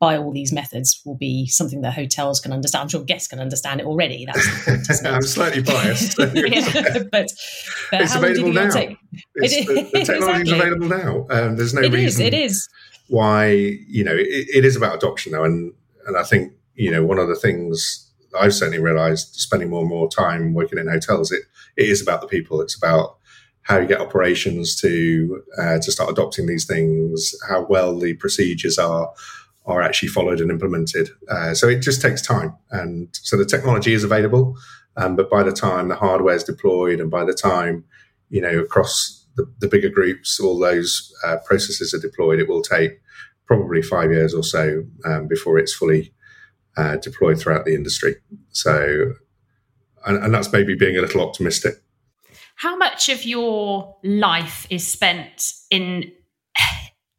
by 0.00 0.18
all 0.18 0.32
these 0.32 0.52
methods 0.52 1.00
will 1.06 1.16
be 1.16 1.46
something 1.46 1.80
that 1.80 1.94
hotels 1.94 2.40
can 2.40 2.52
understand. 2.52 2.82
I'm 2.82 2.88
sure 2.88 3.02
guests 3.02 3.28
can 3.28 3.38
understand 3.38 3.80
it 3.80 3.86
already. 3.86 4.26
That's 4.26 5.04
I'm 5.06 5.22
slightly 5.22 5.62
biased, 5.62 6.18
yeah, 6.34 6.98
but, 7.10 7.32
but 7.90 8.00
it's 8.02 8.14
available 8.14 8.52
now. 8.52 8.70
Take... 8.70 8.98
It's, 9.36 9.66
the, 9.66 9.88
the 9.92 10.04
technology 10.04 10.50
is 10.50 10.52
available 10.52 10.88
now. 10.88 11.26
Um, 11.30 11.56
there's 11.56 11.72
no 11.72 11.80
it 11.80 11.92
reason. 11.92 12.06
Is, 12.06 12.20
it 12.20 12.34
is. 12.34 12.68
Why 13.08 13.46
you 13.50 14.04
know 14.04 14.14
it, 14.14 14.26
it 14.28 14.64
is 14.64 14.76
about 14.76 14.96
adoption 14.96 15.32
though, 15.32 15.44
and 15.44 15.72
and 16.06 16.16
I 16.16 16.22
think 16.22 16.52
you 16.74 16.90
know 16.90 17.04
one 17.04 17.18
of 17.18 17.28
the 17.28 17.36
things 17.36 18.10
I've 18.38 18.54
certainly 18.54 18.78
realised 18.82 19.34
spending 19.34 19.70
more 19.70 19.80
and 19.80 19.90
more 19.90 20.08
time 20.08 20.54
working 20.54 20.78
in 20.78 20.88
hotels, 20.88 21.32
it 21.32 21.42
it 21.76 21.88
is 21.88 22.02
about 22.02 22.20
the 22.20 22.26
people. 22.26 22.60
It's 22.60 22.76
about 22.76 23.16
how 23.62 23.78
you 23.78 23.88
get 23.88 24.00
operations 24.00 24.76
to 24.80 25.42
uh, 25.58 25.78
to 25.78 25.92
start 25.92 26.10
adopting 26.10 26.46
these 26.46 26.66
things, 26.66 27.34
how 27.48 27.66
well 27.68 27.98
the 27.98 28.14
procedures 28.14 28.78
are 28.78 29.12
are 29.66 29.82
actually 29.82 30.08
followed 30.08 30.40
and 30.40 30.50
implemented. 30.50 31.08
Uh, 31.28 31.54
so 31.54 31.68
it 31.68 31.80
just 31.80 32.02
takes 32.02 32.20
time. 32.20 32.54
And 32.70 33.08
so 33.12 33.36
the 33.36 33.46
technology 33.46 33.94
is 33.94 34.04
available, 34.04 34.56
um, 34.96 35.16
but 35.16 35.30
by 35.30 35.42
the 35.42 35.52
time 35.52 35.88
the 35.88 35.94
hardware 35.94 36.34
is 36.34 36.44
deployed 36.44 37.00
and 37.00 37.10
by 37.10 37.24
the 37.24 37.32
time, 37.32 37.84
you 38.28 38.42
know, 38.42 38.58
across 38.58 39.26
the, 39.36 39.50
the 39.60 39.68
bigger 39.68 39.88
groups, 39.88 40.38
all 40.38 40.58
those 40.58 41.12
uh, 41.24 41.38
processes 41.46 41.94
are 41.94 41.98
deployed, 41.98 42.40
it 42.40 42.48
will 42.48 42.62
take 42.62 43.00
probably 43.46 43.82
five 43.82 44.10
years 44.10 44.34
or 44.34 44.42
so 44.42 44.84
um, 45.04 45.26
before 45.28 45.58
it's 45.58 45.74
fully 45.74 46.12
uh, 46.76 46.96
deployed 46.96 47.38
throughout 47.38 47.64
the 47.64 47.74
industry. 47.74 48.16
So, 48.50 49.12
and, 50.06 50.22
and 50.22 50.34
that's 50.34 50.52
maybe 50.52 50.74
being 50.74 50.96
a 50.96 51.00
little 51.00 51.20
optimistic. 51.20 51.74
How 52.56 52.76
much 52.76 53.08
of 53.08 53.24
your 53.24 53.96
life 54.04 54.66
is 54.70 54.86
spent 54.86 55.52
in 55.70 56.12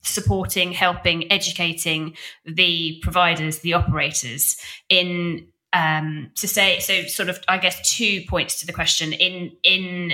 supporting, 0.02 0.72
helping, 0.72 1.32
educating 1.32 2.16
the 2.46 3.00
providers, 3.02 3.60
the 3.60 3.74
operators 3.74 4.58
in 4.90 5.48
um, 5.74 6.32
to 6.36 6.48
say 6.48 6.80
so 6.80 7.04
sort 7.04 7.28
of 7.28 7.40
I 7.50 7.58
guess 7.58 7.96
two 7.96 8.22
points 8.30 8.62
to 8.62 8.66
the 8.66 8.72
question 8.72 9.12
in 9.12 9.52
in 9.64 10.14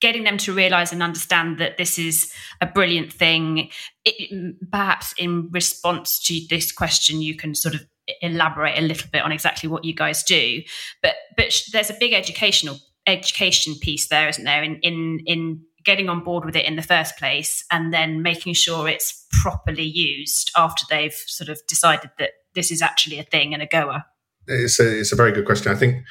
getting 0.00 0.22
them 0.24 0.38
to 0.38 0.52
realize 0.52 0.92
and 0.92 1.02
understand 1.02 1.58
that 1.58 1.76
this 1.76 1.98
is 1.98 2.32
a 2.60 2.66
brilliant 2.66 3.12
thing 3.12 3.70
it, 4.04 4.54
perhaps 4.70 5.12
in 5.18 5.48
response 5.50 6.20
to 6.26 6.40
this 6.50 6.70
question 6.70 7.20
you 7.20 7.34
can 7.34 7.54
sort 7.54 7.74
of 7.74 7.84
elaborate 8.20 8.78
a 8.78 8.82
little 8.82 9.08
bit 9.10 9.22
on 9.22 9.32
exactly 9.32 9.68
what 9.68 9.84
you 9.84 9.94
guys 9.94 10.22
do 10.22 10.62
but 11.02 11.14
but 11.36 11.52
there's 11.72 11.90
a 11.90 11.96
big 11.98 12.12
educational 12.12 12.78
education 13.06 13.74
piece 13.80 14.08
there 14.08 14.28
isn't 14.28 14.44
there 14.44 14.62
in 14.62 14.76
in 14.82 15.20
in 15.26 15.60
getting 15.84 16.08
on 16.08 16.24
board 16.24 16.44
with 16.44 16.56
it 16.56 16.64
in 16.64 16.76
the 16.76 16.82
first 16.82 17.16
place 17.16 17.64
and 17.70 17.92
then 17.92 18.22
making 18.22 18.54
sure 18.54 18.88
it's 18.88 19.26
properly 19.42 19.84
used 19.84 20.50
after 20.56 20.84
they've 20.88 21.14
sort 21.26 21.48
of 21.48 21.60
decided 21.68 22.10
that 22.18 22.30
this 22.54 22.70
is 22.70 22.82
actually 22.82 23.18
a 23.18 23.22
thing 23.22 23.52
and 23.52 23.62
a 23.62 23.66
goer? 23.66 24.02
It's 24.46 24.80
a, 24.80 24.98
it's 24.98 25.12
a 25.12 25.16
very 25.16 25.32
good 25.32 25.44
question. 25.44 25.70
I 25.72 25.76
think 25.76 26.04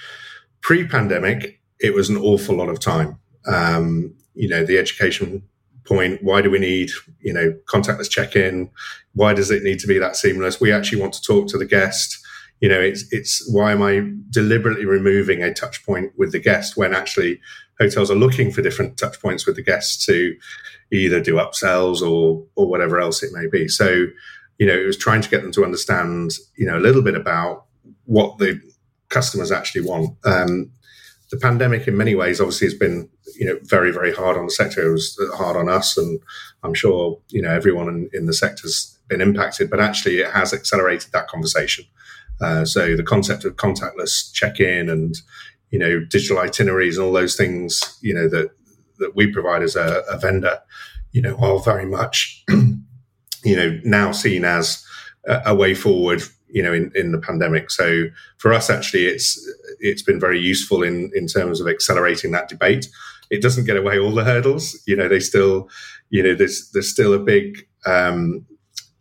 pre 0.62 0.88
pandemic, 0.88 1.60
it 1.80 1.94
was 1.94 2.10
an 2.10 2.18
awful 2.18 2.56
lot 2.56 2.70
of 2.70 2.80
time. 2.80 3.20
Um, 3.48 4.16
you 4.36 4.48
know, 4.48 4.64
the 4.64 4.78
education 4.78 5.44
point 5.86 6.24
why 6.24 6.42
do 6.42 6.50
we 6.50 6.60
need 6.60 6.90
you 7.20 7.34
know 7.34 7.54
contactless 7.66 8.10
check-in 8.10 8.70
why 9.13 9.34
does 9.34 9.52
it 9.52 9.63
need 9.63 9.80
to 9.80 9.88
be 9.88 10.00
that 10.00 10.16
seamless 10.16 10.62
we 10.62 10.72
actually 10.72 11.00
want 11.02 11.13
to 11.13 11.22
talk 11.22 11.48
to 11.48 11.58
the 11.58 11.66
guest 11.66 12.18
you 12.62 12.70
know 12.70 12.80
it's 12.80 13.06
it's 13.12 13.48
why 13.52 13.72
am 13.72 13.82
i 13.82 14.02
deliberately 14.30 14.86
removing 14.86 15.44
a 15.44 15.54
touch 15.54 15.86
point 15.86 16.12
with 16.18 16.32
the 16.32 16.40
guest 16.40 16.78
when 16.78 16.94
actually 16.94 17.40
hotels 17.80 18.12
are 18.12 18.16
looking 18.16 18.52
for 18.52 18.62
different 18.62 18.98
touch 18.98 19.20
points 19.22 19.46
with 19.46 19.56
the 19.56 19.63
guests 19.63 20.06
to 20.06 20.36
either 20.92 21.20
do 21.20 21.36
upsells 21.36 22.02
or 22.02 22.46
or 22.56 22.68
whatever 22.68 23.00
else 23.00 23.24
it 23.24 23.34
may 23.34 23.48
be. 23.48 23.68
So, 23.68 24.08
you 24.60 24.68
know, 24.68 24.74
it 24.74 24.86
was 24.86 24.98
trying 24.98 25.22
to 25.22 25.30
get 25.30 25.42
them 25.42 25.52
to 25.54 25.63
understand, 25.63 26.32
you 26.56 26.66
know, 26.66 26.78
a 26.78 26.80
little 26.80 27.02
bit 27.02 27.16
about 27.16 27.66
what 28.06 28.38
the 28.38 28.62
customers 29.10 29.52
actually 29.52 29.82
want. 29.82 30.16
Um, 30.25 30.72
the 31.34 31.40
pandemic, 31.40 31.88
in 31.88 31.98
many 31.98 32.13
ways, 32.13 32.40
obviously 32.40 32.68
has 32.68 32.74
been, 32.75 33.10
you 33.36 33.46
know, 33.46 33.58
very 33.63 33.92
very 33.92 34.13
hard 34.13 34.38
on 34.38 34.46
the 34.46 34.52
sector. 34.52 34.88
It 34.88 34.92
was 34.92 35.20
hard 35.36 35.58
on 35.58 35.68
us, 35.68 35.98
and 35.98 36.20
I'm 36.63 36.74
sure 36.74 37.20
you 37.30 37.42
know 37.42 37.50
everyone 37.50 37.88
in, 37.90 38.10
in 38.13 38.25
the 38.25 38.34
sector's 38.34 38.98
been 39.08 39.22
impacted. 39.22 39.70
But 39.70 39.80
actually, 39.80 40.20
it 40.20 40.32
has 40.32 40.54
accelerated 40.54 41.12
that 41.12 41.28
conversation. 41.28 41.86
Uh, 42.42 42.66
so 42.66 42.96
the 42.96 43.04
concept 43.04 43.46
of 43.46 43.56
contactless 43.56 44.34
check-in 44.34 44.90
and 44.90 45.16
you 45.74 45.80
know, 45.80 46.06
digital 46.06 46.38
itineraries 46.38 46.98
and 46.98 47.08
all 47.08 47.12
those 47.12 47.36
things, 47.36 47.98
you 48.02 48.13
know, 48.13 48.30
that 48.30 48.52
that 49.00 49.16
we 49.16 49.25
provide 49.25 49.63
as 49.63 49.75
a, 49.75 50.04
a 50.08 50.20
vendor, 50.20 50.60
you 51.13 51.22
know, 51.22 51.36
are 51.38 51.60
very 51.60 51.86
much, 51.86 52.46
you 53.44 53.56
know, 53.56 53.80
now 53.84 54.12
seen 54.12 54.46
as 54.46 54.86
a, 55.25 55.42
a, 55.48 55.56
way 55.56 55.74
forward, 55.74 56.22
you 56.48 56.62
know, 56.62 56.72
in, 56.72 56.92
in 56.94 57.12
the 57.12 57.18
pandemic. 57.18 57.72
So 57.72 58.04
for 58.38 58.54
us, 58.54 58.70
actually, 58.70 59.08
it's 59.08 59.36
it's 59.80 60.01
been 60.01 60.20
very 60.20 60.39
useful 60.39 60.84
in 60.84 61.12
in 61.15 61.27
terms 61.27 61.62
of 61.62 61.68
accelerating 61.68 62.32
that 62.32 62.50
debate. 62.50 62.88
It 63.30 63.42
doesn't 63.42 63.65
get 63.65 63.77
away 63.77 64.00
all 64.00 64.12
the 64.12 64.24
hurdles, 64.24 64.82
you 64.86 64.96
know. 64.96 65.08
They 65.08 65.20
still, 65.20 65.70
you 66.10 66.24
know, 66.24 66.36
there's 66.36 66.70
there's 66.72 66.89
still 66.89 67.13
a 67.13 67.20
big 67.20 67.65
um, 67.86 68.46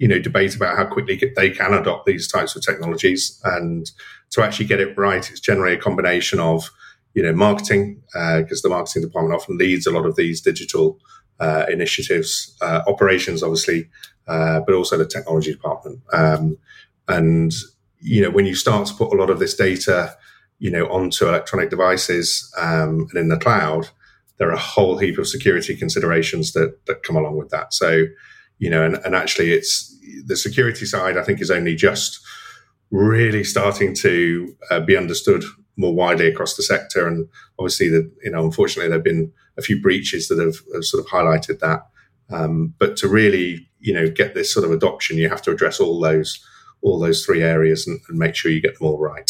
you 0.02 0.08
know 0.08 0.18
debate 0.18 0.56
about 0.56 0.76
how 0.76 0.84
quickly 0.84 1.32
they 1.36 1.50
can 1.50 1.72
adopt 1.72 2.06
these 2.06 2.26
types 2.26 2.56
of 2.56 2.62
technologies 2.62 3.40
and 3.44 3.92
to 4.30 4.42
actually 4.42 4.66
get 4.66 4.80
it 4.80 4.98
right 4.98 5.30
it's 5.30 5.38
generally 5.38 5.74
a 5.74 5.78
combination 5.78 6.40
of 6.40 6.70
you 7.14 7.22
know 7.22 7.32
marketing 7.32 8.02
because 8.12 8.64
uh, 8.64 8.68
the 8.68 8.68
marketing 8.68 9.02
department 9.02 9.32
often 9.32 9.56
leads 9.56 9.86
a 9.86 9.92
lot 9.92 10.04
of 10.04 10.16
these 10.16 10.40
digital 10.40 10.98
uh, 11.38 11.66
initiatives 11.70 12.56
uh, 12.62 12.80
operations 12.88 13.44
obviously 13.44 13.88
uh, 14.26 14.58
but 14.66 14.74
also 14.74 14.98
the 14.98 15.06
technology 15.06 15.52
department 15.52 16.00
um, 16.12 16.58
and 17.06 17.52
you 18.00 18.20
know 18.20 18.30
when 18.30 18.44
you 18.44 18.56
start 18.56 18.88
to 18.88 18.94
put 18.94 19.12
a 19.12 19.16
lot 19.16 19.30
of 19.30 19.38
this 19.38 19.54
data 19.54 20.16
you 20.62 20.70
know 20.70 20.86
onto 20.86 21.26
electronic 21.26 21.70
devices 21.70 22.26
um, 22.58 23.06
and 23.10 23.16
in 23.16 23.28
the 23.28 23.38
cloud 23.44 23.88
there 24.38 24.48
are 24.48 24.54
a 24.54 24.68
whole 24.74 24.98
heap 24.98 25.18
of 25.18 25.26
security 25.26 25.74
considerations 25.76 26.52
that 26.52 26.70
that 26.86 27.02
come 27.02 27.16
along 27.16 27.36
with 27.36 27.50
that 27.50 27.72
so 27.72 28.06
you 28.62 28.70
know, 28.70 28.84
and, 28.84 28.96
and 29.04 29.16
actually 29.16 29.50
it's 29.50 29.92
the 30.24 30.36
security 30.36 30.86
side, 30.86 31.16
I 31.16 31.24
think 31.24 31.40
is 31.40 31.50
only 31.50 31.74
just 31.74 32.24
really 32.92 33.42
starting 33.42 33.92
to 33.96 34.56
uh, 34.70 34.78
be 34.78 34.96
understood 34.96 35.42
more 35.76 35.92
widely 35.92 36.28
across 36.28 36.54
the 36.54 36.62
sector. 36.62 37.08
And 37.08 37.28
obviously 37.58 37.88
that, 37.88 38.08
you 38.22 38.30
know, 38.30 38.44
unfortunately 38.44 38.88
there've 38.88 39.02
been 39.02 39.32
a 39.58 39.62
few 39.62 39.82
breaches 39.82 40.28
that 40.28 40.38
have, 40.38 40.58
have 40.72 40.84
sort 40.84 41.04
of 41.04 41.10
highlighted 41.10 41.58
that. 41.58 41.88
Um, 42.30 42.72
but 42.78 42.96
to 42.98 43.08
really, 43.08 43.68
you 43.80 43.92
know, 43.92 44.08
get 44.08 44.34
this 44.34 44.54
sort 44.54 44.64
of 44.64 44.70
adoption, 44.70 45.18
you 45.18 45.28
have 45.28 45.42
to 45.42 45.50
address 45.50 45.80
all 45.80 45.98
those, 45.98 46.38
all 46.82 47.00
those 47.00 47.26
three 47.26 47.42
areas 47.42 47.88
and, 47.88 48.00
and 48.08 48.16
make 48.16 48.36
sure 48.36 48.52
you 48.52 48.62
get 48.62 48.78
them 48.78 48.86
all 48.86 49.00
right. 49.00 49.28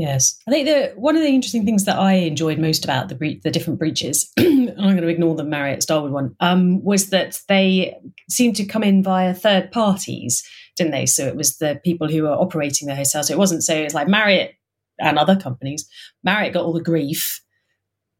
Yes, 0.00 0.40
I 0.48 0.50
think 0.50 0.66
the 0.66 0.94
one 0.96 1.14
of 1.14 1.20
the 1.20 1.28
interesting 1.28 1.66
things 1.66 1.84
that 1.84 1.98
I 1.98 2.14
enjoyed 2.14 2.58
most 2.58 2.84
about 2.84 3.10
the 3.10 3.14
bre- 3.14 3.38
the 3.44 3.50
different 3.50 3.78
breaches, 3.78 4.32
I'm 4.38 4.74
going 4.74 4.96
to 4.96 5.08
ignore 5.08 5.34
the 5.34 5.44
Marriott 5.44 5.82
Starwood 5.82 6.10
one, 6.10 6.34
um, 6.40 6.82
was 6.82 7.10
that 7.10 7.38
they 7.48 7.98
seemed 8.30 8.56
to 8.56 8.64
come 8.64 8.82
in 8.82 9.02
via 9.02 9.34
third 9.34 9.70
parties, 9.70 10.42
didn't 10.74 10.92
they? 10.92 11.04
So 11.04 11.26
it 11.26 11.36
was 11.36 11.58
the 11.58 11.82
people 11.84 12.08
who 12.08 12.22
were 12.22 12.30
operating 12.30 12.88
the 12.88 12.94
hotel. 12.94 13.22
So 13.22 13.34
it 13.34 13.38
wasn't 13.38 13.62
so 13.62 13.74
it's 13.74 13.92
like 13.92 14.08
Marriott 14.08 14.54
and 14.98 15.18
other 15.18 15.36
companies. 15.36 15.86
Marriott 16.24 16.54
got 16.54 16.64
all 16.64 16.72
the 16.72 16.82
grief, 16.82 17.42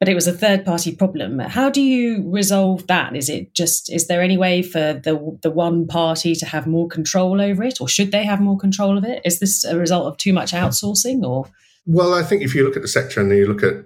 but 0.00 0.08
it 0.10 0.14
was 0.14 0.26
a 0.26 0.34
third 0.34 0.66
party 0.66 0.94
problem. 0.94 1.38
How 1.38 1.70
do 1.70 1.80
you 1.80 2.30
resolve 2.30 2.88
that? 2.88 3.16
Is 3.16 3.30
it 3.30 3.54
just 3.54 3.90
is 3.90 4.06
there 4.06 4.20
any 4.20 4.36
way 4.36 4.60
for 4.60 5.00
the 5.02 5.38
the 5.42 5.50
one 5.50 5.86
party 5.86 6.34
to 6.34 6.44
have 6.44 6.66
more 6.66 6.88
control 6.88 7.40
over 7.40 7.62
it, 7.62 7.80
or 7.80 7.88
should 7.88 8.12
they 8.12 8.24
have 8.24 8.38
more 8.38 8.58
control 8.58 8.98
of 8.98 9.04
it? 9.04 9.22
Is 9.24 9.40
this 9.40 9.64
a 9.64 9.78
result 9.78 10.08
of 10.08 10.18
too 10.18 10.34
much 10.34 10.52
outsourcing, 10.52 11.24
or? 11.24 11.46
Well, 11.92 12.14
I 12.14 12.22
think 12.22 12.42
if 12.42 12.54
you 12.54 12.64
look 12.64 12.76
at 12.76 12.82
the 12.82 12.88
sector 12.88 13.20
and 13.20 13.32
you 13.32 13.48
look 13.48 13.64
at 13.64 13.84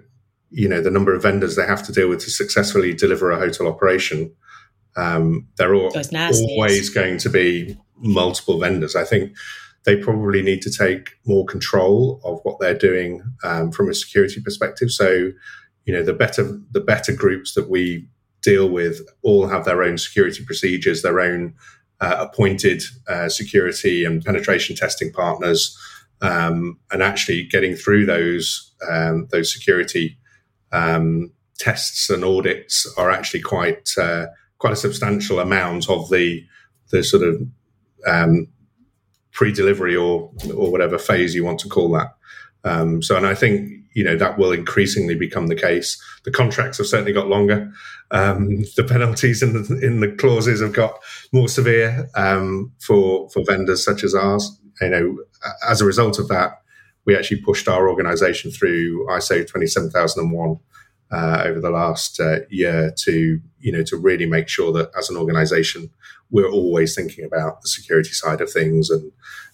you 0.51 0.69
know 0.69 0.79
the 0.79 0.91
number 0.91 1.15
of 1.15 1.23
vendors 1.23 1.55
they 1.55 1.65
have 1.65 1.81
to 1.87 1.91
deal 1.91 2.07
with 2.07 2.19
to 2.19 2.29
successfully 2.29 2.93
deliver 2.93 3.31
a 3.31 3.39
hotel 3.39 3.67
operation, 3.67 4.31
um, 4.95 5.47
there 5.57 5.73
are 5.73 5.89
always 6.31 6.91
going 6.91 7.17
to 7.17 7.29
be 7.29 7.75
multiple 7.97 8.59
vendors. 8.59 8.95
I 8.95 9.05
think 9.05 9.35
they 9.85 9.95
probably 9.95 10.43
need 10.43 10.61
to 10.61 10.71
take 10.71 11.13
more 11.25 11.45
control 11.45 12.21
of 12.23 12.41
what 12.43 12.59
they're 12.59 12.77
doing 12.77 13.23
um, 13.43 13.71
from 13.71 13.89
a 13.89 13.95
security 13.95 14.39
perspective. 14.39 14.91
So 14.91 15.31
you 15.85 15.93
know 15.93 16.03
the 16.03 16.13
better 16.13 16.43
the 16.69 16.81
better 16.81 17.11
groups 17.11 17.55
that 17.55 17.71
we 17.71 18.07
deal 18.43 18.69
with 18.69 19.01
all 19.23 19.47
have 19.47 19.65
their 19.65 19.81
own 19.81 19.97
security 19.97 20.45
procedures, 20.45 21.01
their 21.01 21.19
own 21.19 21.55
uh, 22.01 22.17
appointed 22.19 22.83
uh, 23.07 23.29
security 23.29 24.05
and 24.05 24.23
penetration 24.23 24.75
testing 24.75 25.11
partners, 25.11 25.75
um, 26.21 26.79
and 26.91 27.03
actually 27.03 27.43
getting 27.43 27.75
through 27.75 28.05
those 28.05 28.73
um, 28.89 29.27
those 29.31 29.51
security 29.53 30.17
um, 30.71 31.31
tests 31.57 32.09
and 32.09 32.23
audits 32.23 32.91
are 32.97 33.09
actually 33.11 33.41
quite 33.41 33.89
uh, 33.97 34.27
quite 34.57 34.73
a 34.73 34.77
substantial 34.77 35.39
amount 35.39 35.89
of 35.89 36.09
the 36.09 36.45
the 36.91 37.03
sort 37.03 37.23
of 37.23 37.41
um, 38.05 38.47
pre-delivery 39.31 39.95
or 39.95 40.31
or 40.55 40.71
whatever 40.71 40.97
phase 40.97 41.35
you 41.35 41.43
want 41.43 41.59
to 41.59 41.69
call 41.69 41.91
that. 41.91 42.15
Um, 42.63 43.01
so, 43.01 43.15
and 43.15 43.27
I 43.27 43.35
think 43.35 43.71
you 43.93 44.03
know 44.03 44.17
that 44.17 44.37
will 44.37 44.51
increasingly 44.51 45.15
become 45.15 45.47
the 45.47 45.55
case. 45.55 46.01
The 46.23 46.31
contracts 46.31 46.77
have 46.79 46.87
certainly 46.87 47.13
got 47.13 47.27
longer. 47.27 47.71
Um, 48.11 48.63
the 48.75 48.83
penalties 48.83 49.41
in 49.41 49.53
the 49.53 49.79
in 49.81 49.99
the 49.99 50.11
clauses 50.11 50.61
have 50.61 50.73
got 50.73 50.99
more 51.31 51.47
severe 51.47 52.09
um, 52.15 52.71
for 52.79 53.29
for 53.29 53.43
vendors 53.45 53.83
such 53.83 54.03
as 54.03 54.15
ours. 54.15 54.59
You 54.81 54.89
know, 54.89 55.17
as 55.67 55.81
a 55.81 55.85
result 55.85 56.19
of 56.19 56.27
that, 56.27 56.61
we 57.05 57.15
actually 57.15 57.41
pushed 57.41 57.67
our 57.67 57.89
organisation 57.89 58.51
through 58.51 59.07
ISO 59.07 59.47
twenty 59.47 59.67
seven 59.67 59.89
thousand 59.89 60.23
and 60.23 60.33
one 60.33 60.59
uh, 61.11 61.43
over 61.45 61.59
the 61.59 61.69
last 61.69 62.19
uh, 62.19 62.39
year 62.49 62.93
to 63.03 63.39
you 63.59 63.71
know 63.71 63.83
to 63.83 63.97
really 63.97 64.25
make 64.25 64.47
sure 64.47 64.71
that 64.73 64.91
as 64.97 65.09
an 65.09 65.17
organisation 65.17 65.89
we're 66.31 66.49
always 66.49 66.95
thinking 66.95 67.23
about 67.23 67.61
the 67.61 67.67
security 67.67 68.09
side 68.11 68.41
of 68.41 68.51
things 68.51 68.89
and 68.89 69.11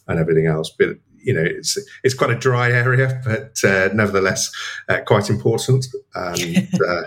and 0.07 0.19
everything 0.19 0.47
else. 0.47 0.69
But 0.77 0.97
you 1.23 1.33
know, 1.33 1.43
it's 1.43 1.77
it's 2.03 2.15
quite 2.15 2.31
a 2.31 2.39
dry 2.39 2.71
area, 2.71 3.21
but 3.23 3.57
uh, 3.63 3.89
nevertheless 3.93 4.51
uh, 4.89 4.99
quite 5.05 5.29
important. 5.29 5.85
And 6.15 6.69
uh, 6.87 7.03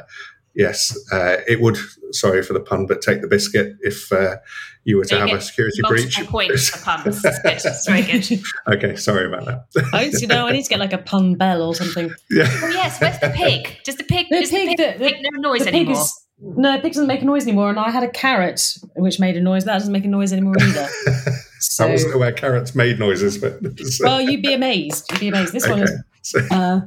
yes, 0.54 0.96
uh, 1.12 1.38
it 1.48 1.60
would. 1.60 1.76
Sorry 2.12 2.42
for 2.42 2.52
the 2.52 2.60
pun, 2.60 2.86
but 2.86 3.02
take 3.02 3.22
the 3.22 3.28
biscuit 3.28 3.76
if 3.80 4.12
uh, 4.12 4.36
you 4.84 4.98
were 4.98 5.04
to 5.04 5.18
have 5.18 5.30
a 5.30 5.40
security 5.40 5.80
breach. 5.88 6.26
Points 6.26 6.68
for 6.68 6.84
puns. 6.84 7.22
It's 7.24 7.86
very 7.86 8.02
good. 8.02 8.42
okay, 8.68 8.96
sorry 8.96 9.26
about 9.26 9.46
that. 9.46 9.90
I 9.92 10.04
you 10.04 10.26
know 10.26 10.46
I 10.46 10.52
need 10.52 10.62
to 10.62 10.68
get 10.68 10.78
like 10.78 10.92
a 10.92 10.98
pun 10.98 11.34
bell 11.34 11.62
or 11.62 11.74
something. 11.74 12.12
Yeah. 12.30 12.48
Oh 12.62 12.68
yes, 12.68 13.00
where's 13.00 13.18
the 13.20 13.30
pig? 13.30 13.78
Does 13.84 13.96
the 13.96 14.02
pig? 14.02 14.26
The 14.28 14.40
does 14.40 14.50
pig, 14.50 14.76
the 14.76 14.76
pig 14.76 14.98
the, 14.98 15.04
make 15.04 15.16
no 15.20 15.50
noise 15.50 15.66
anymore? 15.66 15.92
Is, 15.92 16.26
no, 16.40 16.80
pig 16.80 16.92
doesn't 16.92 17.06
make 17.06 17.22
a 17.22 17.24
noise 17.24 17.44
anymore. 17.44 17.70
And 17.70 17.78
I 17.78 17.90
had 17.90 18.02
a 18.02 18.10
carrot 18.10 18.76
which 18.96 19.20
made 19.20 19.36
a 19.36 19.40
noise. 19.40 19.64
That 19.64 19.74
doesn't 19.74 19.92
make 19.92 20.04
a 20.04 20.08
noise 20.08 20.32
anymore 20.32 20.54
either. 20.60 20.88
So, 21.60 21.86
I 21.86 21.90
wasn't 21.90 22.14
aware 22.14 22.30
carrots 22.30 22.74
made 22.74 22.98
noises, 22.98 23.38
but 23.38 23.58
well, 24.00 24.20
you'd 24.20 24.42
be 24.42 24.52
amazed. 24.52 25.10
You'd 25.10 25.20
be 25.20 25.28
amazed. 25.28 25.54
This 25.54 25.64
okay. 25.64 25.72
one 25.72 25.82
is 25.82 26.50
uh, 26.50 26.80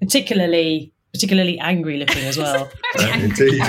particularly 0.00 0.92
particularly 1.12 1.58
angry 1.58 1.96
looking 1.96 2.24
as 2.24 2.36
well. 2.36 2.70
Uh, 2.98 3.12
indeed. 3.14 3.62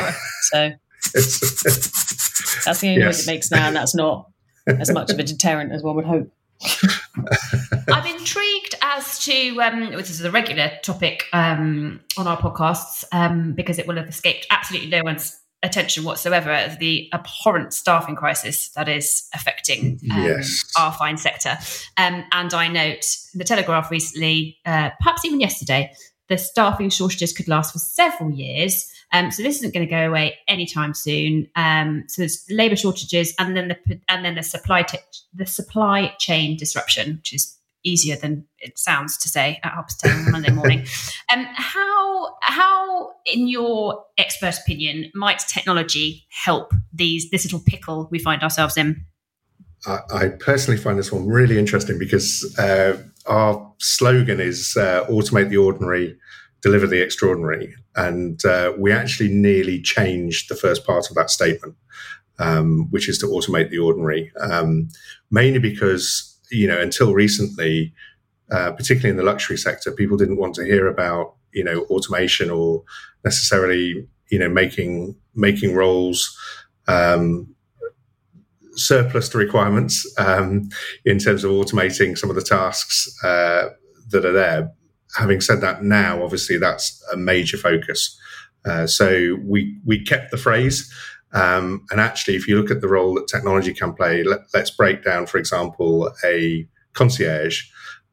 So 0.51 0.71
that's 1.13 2.79
the 2.81 2.87
only 2.89 3.01
yes. 3.01 3.05
noise 3.05 3.27
it 3.27 3.31
makes 3.31 3.51
now, 3.51 3.67
and 3.67 3.75
that's 3.75 3.95
not 3.95 4.29
as 4.67 4.91
much 4.91 5.11
of 5.11 5.19
a 5.19 5.23
deterrent 5.23 5.71
as 5.71 5.83
one 5.83 5.95
would 5.95 6.05
hope. 6.05 6.31
I'm 7.87 8.05
intrigued 8.05 8.75
as 8.81 9.19
to 9.25 9.61
um, 9.61 9.91
this 9.91 10.09
is 10.09 10.21
a 10.21 10.31
regular 10.31 10.71
topic 10.83 11.23
um, 11.31 12.01
on 12.17 12.27
our 12.27 12.37
podcasts 12.37 13.05
um, 13.11 13.53
because 13.53 13.79
it 13.79 13.87
will 13.87 13.95
have 13.95 14.09
escaped 14.09 14.45
absolutely 14.51 14.89
no 14.89 15.03
one's 15.03 15.39
attention 15.63 16.03
whatsoever 16.03 16.51
as 16.51 16.77
the 16.77 17.09
abhorrent 17.13 17.73
staffing 17.73 18.15
crisis 18.15 18.69
that 18.69 18.87
is 18.87 19.27
affecting 19.33 19.99
um, 20.11 20.23
yes. 20.23 20.71
our 20.77 20.91
fine 20.93 21.17
sector. 21.17 21.57
Um, 21.97 22.23
and 22.31 22.53
I 22.53 22.67
note 22.67 23.05
in 23.33 23.39
the 23.39 23.43
Telegraph 23.43 23.91
recently, 23.91 24.57
uh, 24.65 24.91
perhaps 24.99 25.25
even 25.25 25.39
yesterday, 25.39 25.91
the 26.27 26.37
staffing 26.37 26.89
shortages 26.89 27.33
could 27.33 27.47
last 27.47 27.73
for 27.73 27.79
several 27.79 28.31
years. 28.31 28.89
Um, 29.11 29.31
so 29.31 29.41
this 29.41 29.57
isn't 29.57 29.73
going 29.73 29.87
to 29.87 29.89
go 29.89 30.07
away 30.07 30.37
anytime 30.47 30.93
soon. 30.93 31.47
Um, 31.55 32.03
so 32.07 32.21
there's 32.21 32.45
labour 32.49 32.75
shortages, 32.75 33.33
and 33.39 33.57
then 33.57 33.69
the 33.69 33.99
and 34.07 34.23
then 34.23 34.35
the 34.35 34.43
supply 34.43 34.83
t- 34.83 34.99
the 35.33 35.45
supply 35.45 36.13
chain 36.19 36.57
disruption, 36.57 37.17
which 37.17 37.33
is 37.33 37.55
easier 37.83 38.15
than 38.15 38.45
it 38.59 38.77
sounds 38.77 39.17
to 39.17 39.29
say 39.29 39.59
at 39.63 39.71
half 39.71 39.97
ten 39.97 40.25
on 40.25 40.31
Monday 40.31 40.51
morning. 40.51 40.85
Um, 41.31 41.45
how 41.53 42.37
how, 42.41 43.11
in 43.27 43.47
your 43.47 44.03
expert 44.17 44.55
opinion, 44.57 45.11
might 45.13 45.37
technology 45.37 46.25
help 46.31 46.73
these 46.91 47.29
this 47.29 47.45
little 47.45 47.59
pickle 47.59 48.07
we 48.09 48.17
find 48.17 48.41
ourselves 48.41 48.77
in? 48.77 49.05
I, 49.85 49.99
I 50.11 50.27
personally 50.29 50.79
find 50.79 50.97
this 50.97 51.11
one 51.11 51.27
really 51.27 51.59
interesting 51.59 51.99
because 51.99 52.57
uh, 52.57 52.97
our 53.27 53.73
slogan 53.77 54.39
is 54.39 54.75
uh, 54.75 55.05
"Automate 55.07 55.49
the 55.49 55.57
ordinary, 55.57 56.17
deliver 56.61 56.87
the 56.87 57.01
extraordinary," 57.01 57.73
and 57.95 58.43
uh, 58.45 58.73
we 58.77 58.91
actually 58.91 59.29
nearly 59.29 59.81
changed 59.81 60.49
the 60.49 60.55
first 60.55 60.85
part 60.85 61.09
of 61.09 61.15
that 61.15 61.29
statement. 61.29 61.75
Um, 62.41 62.87
which 62.91 63.09
is 63.09 63.17
to 63.17 63.25
automate 63.25 63.69
the 63.69 63.79
ordinary, 63.79 64.31
um, 64.39 64.87
mainly 65.29 65.59
because 65.59 66.39
you 66.51 66.67
know, 66.67 66.79
until 66.79 67.13
recently, 67.13 67.93
uh, 68.51 68.71
particularly 68.71 69.09
in 69.09 69.17
the 69.17 69.23
luxury 69.23 69.57
sector, 69.57 69.91
people 69.91 70.17
didn't 70.17 70.37
want 70.37 70.55
to 70.55 70.63
hear 70.63 70.87
about 70.87 71.35
you 71.53 71.63
know 71.63 71.81
automation 71.89 72.49
or 72.49 72.83
necessarily 73.23 74.07
you 74.29 74.39
know 74.39 74.49
making 74.49 75.15
making 75.35 75.75
roles 75.75 76.37
um, 76.87 77.53
surplus 78.73 79.29
to 79.29 79.37
requirements 79.37 80.11
um, 80.17 80.69
in 81.05 81.19
terms 81.19 81.43
of 81.43 81.51
automating 81.51 82.17
some 82.17 82.29
of 82.29 82.35
the 82.35 82.41
tasks 82.41 83.07
uh, 83.23 83.69
that 84.09 84.25
are 84.25 84.31
there. 84.31 84.71
Having 85.17 85.41
said 85.41 85.61
that, 85.61 85.83
now 85.83 86.23
obviously 86.23 86.57
that's 86.57 87.03
a 87.11 87.17
major 87.17 87.57
focus. 87.57 88.17
Uh, 88.65 88.85
so 88.85 89.37
we 89.43 89.79
we 89.85 90.03
kept 90.03 90.31
the 90.31 90.37
phrase, 90.37 90.93
um, 91.31 91.85
and 91.91 91.99
actually, 91.99 92.35
if 92.35 92.47
you 92.47 92.59
look 92.59 92.71
at 92.71 92.81
the 92.81 92.87
role 92.87 93.13
that 93.15 93.27
technology 93.27 93.73
can 93.73 93.93
play, 93.93 94.23
let, 94.23 94.41
us 94.53 94.71
break 94.71 95.03
down, 95.03 95.27
for 95.27 95.37
example, 95.37 96.11
a 96.23 96.67
concierge. 96.93 97.63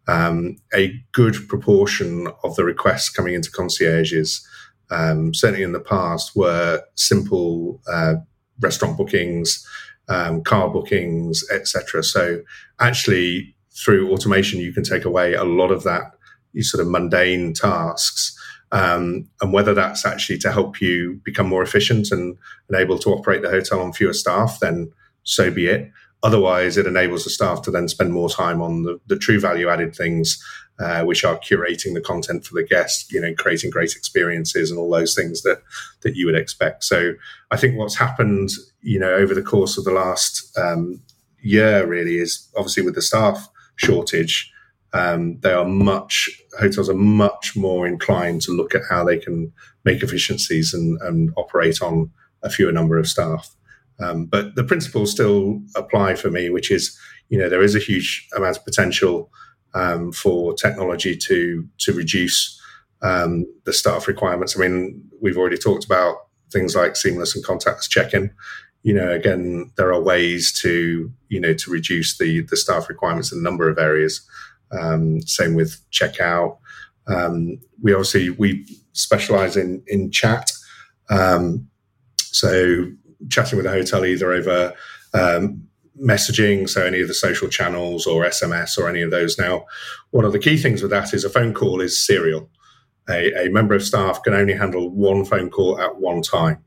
Um, 0.08 0.56
a 0.72 0.94
good 1.12 1.34
proportion 1.48 2.28
of 2.44 2.54
the 2.54 2.62
requests 2.62 3.10
coming 3.10 3.34
into 3.34 3.50
concierges, 3.50 4.46
um, 4.90 5.34
certainly 5.34 5.64
in 5.64 5.72
the 5.72 5.80
past, 5.80 6.36
were 6.36 6.80
simple 6.94 7.80
uh, 7.92 8.14
restaurant 8.60 8.96
bookings, 8.96 9.66
um, 10.08 10.44
car 10.44 10.70
bookings, 10.70 11.42
etc. 11.50 12.04
So, 12.04 12.42
actually, 12.78 13.56
through 13.72 14.12
automation, 14.12 14.60
you 14.60 14.72
can 14.72 14.84
take 14.84 15.04
away 15.04 15.34
a 15.34 15.42
lot 15.42 15.72
of 15.72 15.82
that 15.82 16.15
sort 16.62 16.82
of 16.82 16.88
mundane 16.88 17.52
tasks 17.52 18.36
um, 18.72 19.28
and 19.40 19.52
whether 19.52 19.74
that's 19.74 20.04
actually 20.04 20.38
to 20.38 20.52
help 20.52 20.80
you 20.80 21.20
become 21.24 21.46
more 21.46 21.62
efficient 21.62 22.10
and, 22.10 22.36
and 22.68 22.78
able 22.78 22.98
to 22.98 23.10
operate 23.10 23.42
the 23.42 23.50
hotel 23.50 23.80
on 23.80 23.92
fewer 23.92 24.12
staff, 24.12 24.58
then 24.60 24.92
so 25.22 25.50
be 25.50 25.66
it. 25.66 25.90
Otherwise, 26.22 26.76
it 26.76 26.86
enables 26.86 27.24
the 27.24 27.30
staff 27.30 27.62
to 27.62 27.70
then 27.70 27.88
spend 27.88 28.12
more 28.12 28.28
time 28.28 28.60
on 28.60 28.82
the, 28.82 28.98
the 29.06 29.18
true 29.18 29.38
value 29.38 29.68
added 29.68 29.94
things, 29.94 30.42
uh, 30.80 31.04
which 31.04 31.24
are 31.24 31.38
curating 31.38 31.94
the 31.94 32.00
content 32.00 32.44
for 32.44 32.54
the 32.54 32.66
guest, 32.66 33.12
you 33.12 33.20
know, 33.20 33.32
creating 33.34 33.70
great 33.70 33.94
experiences 33.94 34.70
and 34.70 34.80
all 34.80 34.90
those 34.90 35.14
things 35.14 35.42
that 35.42 35.62
that 36.02 36.16
you 36.16 36.26
would 36.26 36.34
expect. 36.34 36.84
So, 36.84 37.12
I 37.50 37.56
think 37.56 37.76
what's 37.76 37.96
happened, 37.96 38.50
you 38.80 38.98
know, 38.98 39.12
over 39.12 39.34
the 39.34 39.42
course 39.42 39.78
of 39.78 39.84
the 39.84 39.92
last 39.92 40.56
um, 40.58 41.00
year 41.40 41.86
really 41.86 42.18
is 42.18 42.48
obviously 42.56 42.82
with 42.82 42.94
the 42.94 43.02
staff 43.02 43.48
shortage 43.76 44.52
um, 44.96 45.38
they 45.40 45.52
are 45.52 45.66
much 45.66 46.30
hotels 46.58 46.88
are 46.88 46.94
much 46.94 47.54
more 47.54 47.86
inclined 47.86 48.40
to 48.42 48.52
look 48.52 48.74
at 48.74 48.82
how 48.88 49.04
they 49.04 49.18
can 49.18 49.52
make 49.84 50.02
efficiencies 50.02 50.72
and, 50.72 50.98
and 51.02 51.32
operate 51.36 51.82
on 51.82 52.10
a 52.42 52.48
fewer 52.48 52.72
number 52.72 52.98
of 52.98 53.06
staff. 53.06 53.54
Um, 54.00 54.24
but 54.26 54.54
the 54.54 54.64
principles 54.64 55.10
still 55.10 55.60
apply 55.74 56.14
for 56.14 56.30
me, 56.30 56.48
which 56.50 56.70
is 56.70 56.98
you 57.28 57.38
know 57.38 57.48
there 57.48 57.62
is 57.62 57.74
a 57.74 57.80
huge 57.80 58.26
amount 58.36 58.56
of 58.56 58.64
potential 58.64 59.30
um, 59.74 60.12
for 60.12 60.54
technology 60.54 61.16
to 61.16 61.66
to 61.78 61.92
reduce 61.92 62.60
um, 63.02 63.44
the 63.64 63.72
staff 63.72 64.08
requirements. 64.08 64.56
I 64.56 64.60
mean, 64.60 65.02
we've 65.20 65.36
already 65.38 65.58
talked 65.58 65.84
about 65.84 66.16
things 66.50 66.74
like 66.74 66.96
seamless 66.96 67.34
and 67.34 67.44
contactless 67.44 67.88
check-in. 67.88 68.30
You 68.82 68.94
know, 68.94 69.10
again, 69.10 69.72
there 69.76 69.92
are 69.92 70.00
ways 70.00 70.58
to 70.62 71.12
you 71.28 71.40
know 71.40 71.52
to 71.54 71.70
reduce 71.70 72.16
the 72.16 72.42
the 72.42 72.56
staff 72.56 72.88
requirements 72.88 73.30
in 73.30 73.40
a 73.40 73.42
number 73.42 73.68
of 73.68 73.78
areas. 73.78 74.26
Um, 74.72 75.20
same 75.22 75.54
with 75.54 75.80
checkout. 75.90 76.58
Um, 77.06 77.58
we 77.82 77.92
obviously 77.92 78.30
we 78.30 78.66
specialize 78.92 79.56
in 79.56 79.82
in 79.86 80.10
chat, 80.10 80.50
um, 81.08 81.68
so 82.18 82.90
chatting 83.28 83.56
with 83.56 83.66
a 83.66 83.70
hotel 83.70 84.04
either 84.04 84.32
over 84.32 84.74
um, 85.14 85.66
messaging, 86.02 86.68
so 86.68 86.84
any 86.84 87.00
of 87.00 87.08
the 87.08 87.14
social 87.14 87.48
channels 87.48 88.06
or 88.06 88.24
SMS 88.24 88.76
or 88.76 88.88
any 88.88 89.02
of 89.02 89.10
those. 89.10 89.38
Now, 89.38 89.66
one 90.10 90.24
of 90.24 90.32
the 90.32 90.38
key 90.38 90.56
things 90.56 90.82
with 90.82 90.90
that 90.90 91.14
is 91.14 91.24
a 91.24 91.30
phone 91.30 91.54
call 91.54 91.80
is 91.80 92.04
serial. 92.04 92.50
A, 93.08 93.46
a 93.46 93.50
member 93.50 93.74
of 93.74 93.82
staff 93.82 94.22
can 94.22 94.34
only 94.34 94.54
handle 94.54 94.90
one 94.90 95.24
phone 95.24 95.48
call 95.48 95.80
at 95.80 95.96
one 95.96 96.22
time. 96.22 96.62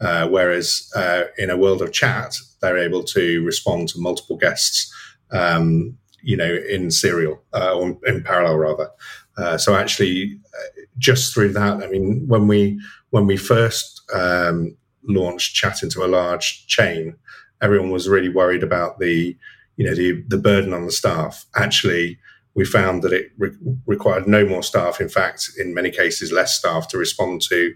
Uh, 0.00 0.26
whereas 0.28 0.90
uh, 0.96 1.24
in 1.38 1.48
a 1.48 1.56
world 1.56 1.80
of 1.80 1.92
chat, 1.92 2.34
they're 2.60 2.78
able 2.78 3.04
to 3.04 3.44
respond 3.44 3.88
to 3.88 4.00
multiple 4.00 4.36
guests, 4.36 4.92
um, 5.30 5.96
you 6.22 6.36
know, 6.36 6.58
in 6.68 6.90
serial 6.90 7.42
uh, 7.52 7.74
or 7.74 7.96
in 8.06 8.22
parallel 8.22 8.56
rather. 8.56 8.90
Uh, 9.36 9.56
so 9.56 9.74
actually, 9.74 10.38
uh, 10.54 10.82
just 10.98 11.32
through 11.32 11.52
that, 11.52 11.82
I 11.82 11.88
mean, 11.88 12.26
when 12.28 12.46
we 12.46 12.80
when 13.10 13.26
we 13.26 13.36
first 13.36 14.02
um, 14.14 14.76
launched 15.04 15.54
chat 15.54 15.82
into 15.82 16.04
a 16.04 16.06
large 16.06 16.66
chain, 16.66 17.16
everyone 17.60 17.90
was 17.90 18.08
really 18.08 18.28
worried 18.28 18.62
about 18.62 18.98
the 18.98 19.36
you 19.76 19.86
know 19.86 19.94
the 19.94 20.22
the 20.28 20.38
burden 20.38 20.74
on 20.74 20.84
the 20.84 20.92
staff. 20.92 21.46
Actually, 21.56 22.18
we 22.54 22.64
found 22.64 23.02
that 23.02 23.12
it 23.12 23.32
re- 23.38 23.56
required 23.86 24.26
no 24.28 24.44
more 24.46 24.62
staff. 24.62 25.00
In 25.00 25.08
fact, 25.08 25.50
in 25.58 25.74
many 25.74 25.90
cases, 25.90 26.32
less 26.32 26.54
staff 26.54 26.88
to 26.88 26.98
respond 26.98 27.40
to 27.42 27.74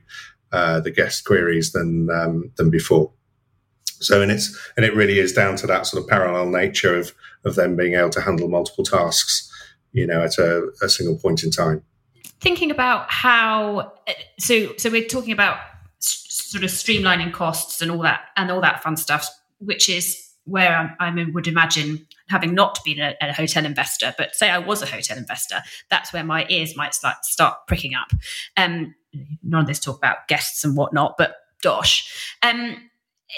uh, 0.53 0.81
the 0.81 0.91
guest 0.91 1.25
queries 1.25 1.73
than 1.73 2.09
um, 2.11 2.51
than 2.57 2.71
before. 2.71 3.11
So, 4.01 4.23
and 4.23 4.31
it's 4.31 4.57
and 4.77 4.85
it 4.85 4.95
really 4.95 5.19
is 5.19 5.33
down 5.33 5.57
to 5.57 5.67
that 5.67 5.87
sort 5.87 6.03
of 6.03 6.09
parallel 6.09 6.47
nature 6.47 6.97
of 6.97 7.13
of 7.45 7.55
them 7.55 7.77
being 7.77 7.95
able 7.95 8.11
to 8.11 8.21
handle 8.21 8.49
multiple 8.49 8.85
tasks, 8.85 9.51
you 9.93 10.07
know, 10.07 10.23
at 10.23 10.39
a, 10.39 10.69
a 10.83 10.89
single 10.89 11.17
point 11.17 11.45
in 11.45 11.51
time. 11.51 11.83
Thinking 12.41 12.71
about 12.71 13.11
how, 13.11 13.93
so 14.39 14.75
so 14.77 14.91
we're 14.91 15.07
talking 15.07 15.33
about 15.33 15.59
sort 15.99 16.65
of 16.65 16.71
streamlining 16.71 17.33
costs 17.33 17.81
and 17.81 17.91
all 17.91 18.03
that 18.03 18.21
and 18.37 18.51
all 18.51 18.61
that 18.61 18.83
fun 18.83 18.97
stuff, 18.97 19.29
which 19.59 19.89
is 19.89 20.23
where 20.45 20.97
I, 21.01 21.27
would 21.33 21.49
imagine 21.49 22.07
having 22.29 22.55
not 22.55 22.79
been 22.85 23.01
a, 23.01 23.15
a, 23.21 23.33
hotel 23.33 23.65
investor, 23.65 24.15
but 24.17 24.35
say 24.35 24.49
I 24.49 24.59
was 24.59 24.81
a 24.81 24.87
hotel 24.87 25.19
investor, 25.19 25.61
that's 25.91 26.13
where 26.13 26.25
my 26.25 26.47
ears 26.49 26.77
might 26.77 26.95
start 26.95 27.25
start 27.25 27.59
pricking 27.67 27.95
up. 27.95 28.13
Um, 28.57 28.95
none 29.43 29.63
of 29.63 29.67
this 29.67 29.81
talk 29.81 29.97
about 29.97 30.29
guests 30.29 30.65
and 30.65 30.77
whatnot, 30.77 31.17
but 31.19 31.37
dosh. 31.63 32.35
Um, 32.43 32.77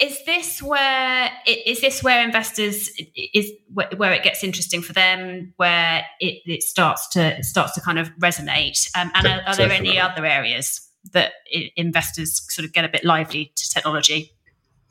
is 0.03 0.23
this 0.27 0.63
where 0.63 1.31
is 1.47 1.81
this 1.81 2.03
where 2.03 2.23
investors 2.23 2.91
is 3.33 3.51
where 3.73 4.13
it 4.13 4.23
gets 4.23 4.45
interesting 4.45 4.83
for 4.83 4.93
them 4.93 5.53
where 5.57 6.05
it, 6.21 6.43
it 6.45 6.63
starts 6.63 7.09
to 7.09 7.43
starts 7.43 7.73
to 7.73 7.81
kind 7.81 7.99
of 7.99 8.11
resonate 8.17 8.89
um, 8.97 9.11
and 9.15 9.27
are, 9.27 9.43
are, 9.47 9.57
there 9.57 9.73
any 9.73 9.99
other 9.99 10.27
areas 10.27 10.87
that 11.13 11.33
investors 11.77 12.43
sort 12.53 12.67
of 12.67 12.73
get 12.75 12.85
a 12.85 12.89
bit 12.89 13.03
lively 13.03 13.51
to 13.57 13.69
technology 13.71 14.33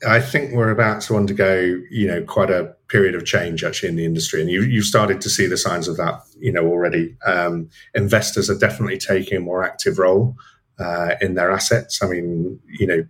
I 0.06 0.20
think 0.20 0.54
we're 0.54 0.70
about 0.70 1.02
to 1.02 1.16
undergo, 1.16 1.80
you 1.90 2.06
know, 2.06 2.22
quite 2.22 2.50
a 2.50 2.72
period 2.86 3.16
of 3.16 3.24
change 3.24 3.64
actually 3.64 3.88
in 3.88 3.96
the 3.96 4.04
industry, 4.04 4.40
and 4.40 4.48
you, 4.48 4.62
you've 4.62 4.84
started 4.84 5.20
to 5.22 5.28
see 5.28 5.46
the 5.46 5.56
signs 5.56 5.88
of 5.88 5.96
that, 5.96 6.22
you 6.38 6.52
know, 6.52 6.66
already. 6.66 7.16
Um, 7.26 7.68
investors 7.94 8.48
are 8.48 8.56
definitely 8.56 8.98
taking 8.98 9.38
a 9.38 9.40
more 9.40 9.64
active 9.64 9.98
role 9.98 10.36
uh, 10.78 11.16
in 11.20 11.34
their 11.34 11.50
assets. 11.50 12.00
I 12.00 12.06
mean, 12.06 12.60
you 12.78 12.86
know, 12.86 13.04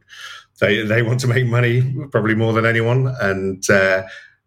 they 0.61 0.83
they 0.83 1.03
want 1.03 1.21
to 1.21 1.27
make 1.27 1.47
money 1.47 1.83
probably 2.11 2.35
more 2.35 2.53
than 2.53 2.67
anyone, 2.67 3.15
and 3.21 3.63
uh, 3.71 4.03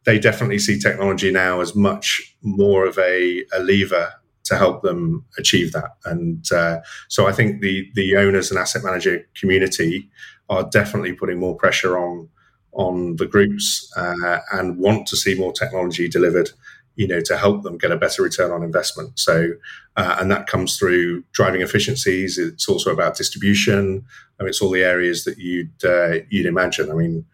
they 0.06 0.20
definitely 0.20 0.60
see 0.60 0.80
technology 0.80 1.32
now 1.32 1.62
as 1.62 1.76
much 1.76 2.36
more 2.42 2.86
of 2.86 2.98
a, 2.98 3.46
a 3.54 3.60
lever 3.60 4.14
to 4.44 4.58
help 4.58 4.82
them 4.82 5.26
achieve 5.38 5.72
that. 5.74 5.92
And 6.06 6.46
uh, 6.52 6.82
so 7.08 7.28
I 7.28 7.32
think 7.32 7.62
the 7.62 7.90
the 7.96 8.18
owners 8.18 8.52
and 8.52 8.60
asset 8.60 8.84
manager 8.84 9.28
community 9.40 10.10
are 10.50 10.64
definitely 10.70 11.14
putting 11.14 11.40
more 11.40 11.56
pressure 11.56 11.98
on 11.98 12.30
on 12.74 13.18
the 13.18 13.28
groups 13.28 13.92
uh, 13.98 14.40
and 14.54 14.78
want 14.78 15.08
to 15.08 15.18
see 15.18 15.36
more 15.36 15.52
technology 15.52 16.08
delivered 16.08 16.50
you 16.96 17.08
know 17.08 17.22
to 17.22 17.38
help 17.38 17.64
them 17.64 17.78
get 17.78 17.92
a 17.92 17.98
better 17.98 18.22
return 18.22 18.52
on 18.52 18.64
investment 18.64 19.18
so 19.18 19.52
uh, 19.98 20.18
and 20.20 20.32
that 20.32 20.48
comes 20.48 20.78
through 20.78 21.24
driving 21.32 21.62
efficiencies 21.62 22.38
it's 22.38 22.68
also 22.68 22.92
about 22.92 23.16
distribution 23.16 24.06
I 24.40 24.44
mean, 24.44 24.50
it's 24.50 24.62
all 24.62 24.72
the 24.72 24.84
areas 24.84 25.24
that 25.26 25.38
you'd 25.38 25.84
uh, 25.84 26.24
you'd 26.30 26.46
imagine 26.46 26.92
i 26.92 26.96
mean 26.96 27.26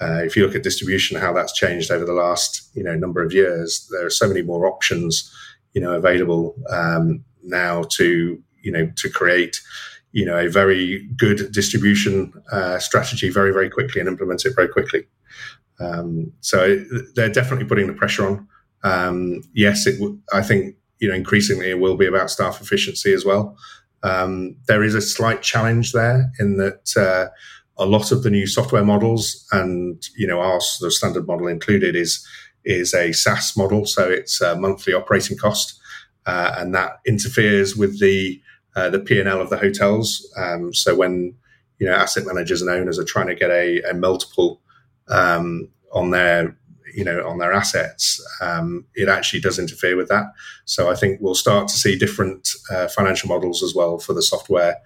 uh, 0.00 0.22
if 0.24 0.34
you 0.34 0.46
look 0.46 0.54
at 0.54 0.62
distribution 0.62 1.20
how 1.20 1.32
that's 1.32 1.52
changed 1.52 1.90
over 1.90 2.04
the 2.04 2.12
last 2.12 2.70
you 2.74 2.82
know 2.82 2.94
number 2.94 3.22
of 3.22 3.32
years 3.32 3.88
there 3.90 4.06
are 4.06 4.10
so 4.10 4.28
many 4.28 4.42
more 4.42 4.66
options 4.66 5.34
you 5.72 5.80
know 5.80 5.92
available 5.92 6.54
um, 6.70 7.24
now 7.42 7.82
to 7.90 8.42
you 8.62 8.72
know 8.72 8.90
to 8.96 9.08
create 9.08 9.60
you 10.12 10.24
know 10.24 10.36
a 10.36 10.48
very 10.48 11.08
good 11.16 11.52
distribution 11.52 12.32
uh, 12.52 12.78
strategy 12.78 13.30
very 13.30 13.52
very 13.52 13.70
quickly 13.70 14.00
and 14.00 14.08
implement 14.08 14.44
it 14.44 14.54
very 14.54 14.68
quickly. 14.68 15.06
Um, 15.78 16.32
so 16.40 16.76
they're 17.14 17.30
definitely 17.30 17.64
putting 17.64 17.86
the 17.86 17.94
pressure 17.94 18.26
on. 18.26 18.46
Um, 18.82 19.42
yes, 19.52 19.86
it. 19.86 19.98
W- 19.98 20.18
I 20.32 20.42
think 20.42 20.76
you 20.98 21.08
know 21.08 21.14
increasingly 21.14 21.70
it 21.70 21.80
will 21.80 21.96
be 21.96 22.06
about 22.06 22.30
staff 22.30 22.60
efficiency 22.60 23.12
as 23.12 23.24
well. 23.24 23.56
Um, 24.02 24.56
there 24.66 24.82
is 24.82 24.94
a 24.94 25.00
slight 25.00 25.42
challenge 25.42 25.92
there 25.92 26.30
in 26.38 26.56
that 26.56 26.96
uh, 26.96 27.28
a 27.76 27.86
lot 27.86 28.12
of 28.12 28.22
the 28.22 28.30
new 28.30 28.46
software 28.46 28.84
models 28.84 29.46
and 29.52 30.02
you 30.16 30.26
know 30.26 30.40
our 30.40 30.60
sort 30.60 30.88
of 30.88 30.94
standard 30.94 31.26
model 31.26 31.46
included 31.48 31.96
is 31.96 32.26
is 32.64 32.92
a 32.92 33.12
SaaS 33.12 33.56
model, 33.56 33.86
so 33.86 34.08
it's 34.08 34.40
a 34.40 34.54
monthly 34.54 34.92
operating 34.92 35.36
cost, 35.36 35.80
uh, 36.26 36.54
and 36.58 36.74
that 36.74 37.00
interferes 37.06 37.76
with 37.76 38.00
the 38.00 38.40
uh, 38.76 38.90
the 38.90 39.00
P 39.00 39.18
and 39.18 39.28
L 39.28 39.40
of 39.40 39.50
the 39.50 39.56
hotels. 39.56 40.30
Um, 40.36 40.72
so 40.72 40.94
when 40.94 41.34
you 41.78 41.86
know 41.86 41.94
asset 41.94 42.26
managers 42.26 42.60
and 42.62 42.70
owners 42.70 42.98
are 42.98 43.04
trying 43.04 43.28
to 43.28 43.34
get 43.34 43.50
a, 43.50 43.80
a 43.82 43.94
multiple 43.94 44.60
um, 45.08 45.68
on 45.92 46.10
their 46.10 46.56
you 46.94 47.04
know 47.04 47.26
on 47.26 47.38
their 47.38 47.52
assets, 47.52 48.24
um, 48.40 48.84
it 48.94 49.08
actually 49.08 49.40
does 49.40 49.58
interfere 49.58 49.96
with 49.96 50.08
that. 50.08 50.26
So 50.64 50.90
I 50.90 50.94
think 50.94 51.20
we'll 51.20 51.34
start 51.34 51.68
to 51.68 51.74
see 51.74 51.96
different 51.96 52.48
uh, 52.70 52.88
financial 52.88 53.28
models 53.28 53.62
as 53.62 53.74
well 53.74 53.98
for 53.98 54.12
the 54.12 54.22
software 54.22 54.76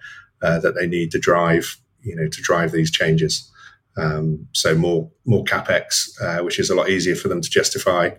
uh, 0.41 0.59
that 0.59 0.75
they 0.75 0.87
need 0.87 1.11
to 1.11 1.19
drive 1.19 1.77
you 2.05 2.15
know 2.15 2.27
to 2.27 2.41
drive 2.41 2.71
these 2.71 2.91
changes. 2.91 3.51
Um, 3.97 4.47
so 4.51 4.75
more 4.75 5.09
more 5.25 5.43
capex, 5.43 6.09
uh, 6.21 6.43
which 6.43 6.59
is 6.59 6.69
a 6.69 6.75
lot 6.75 6.89
easier 6.89 7.15
for 7.15 7.27
them 7.27 7.41
to 7.41 7.49
justify, 7.49 8.11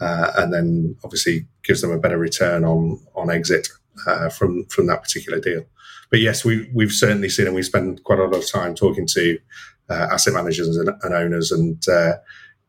uh, 0.00 0.32
and 0.36 0.52
then 0.52 0.96
obviously 1.04 1.46
gives 1.64 1.80
them 1.80 1.90
a 1.90 1.98
better 1.98 2.18
return 2.18 2.64
on 2.64 3.00
on 3.14 3.30
exit 3.30 3.68
uh, 4.06 4.28
from 4.28 4.66
from 4.66 4.86
that 4.86 5.02
particular 5.02 5.40
deal. 5.40 5.64
But 6.10 6.20
yes, 6.20 6.44
we 6.44 6.70
we've 6.74 6.92
certainly 6.92 7.28
seen, 7.28 7.46
and 7.46 7.54
we 7.54 7.62
spend 7.62 8.04
quite 8.04 8.18
a 8.18 8.24
lot 8.24 8.34
of 8.34 8.50
time 8.50 8.74
talking 8.74 9.06
to 9.08 9.38
uh, 9.90 10.08
asset 10.12 10.34
managers 10.34 10.76
and, 10.76 10.90
and 11.02 11.14
owners, 11.14 11.50
and 11.50 11.82
uh, 11.88 12.14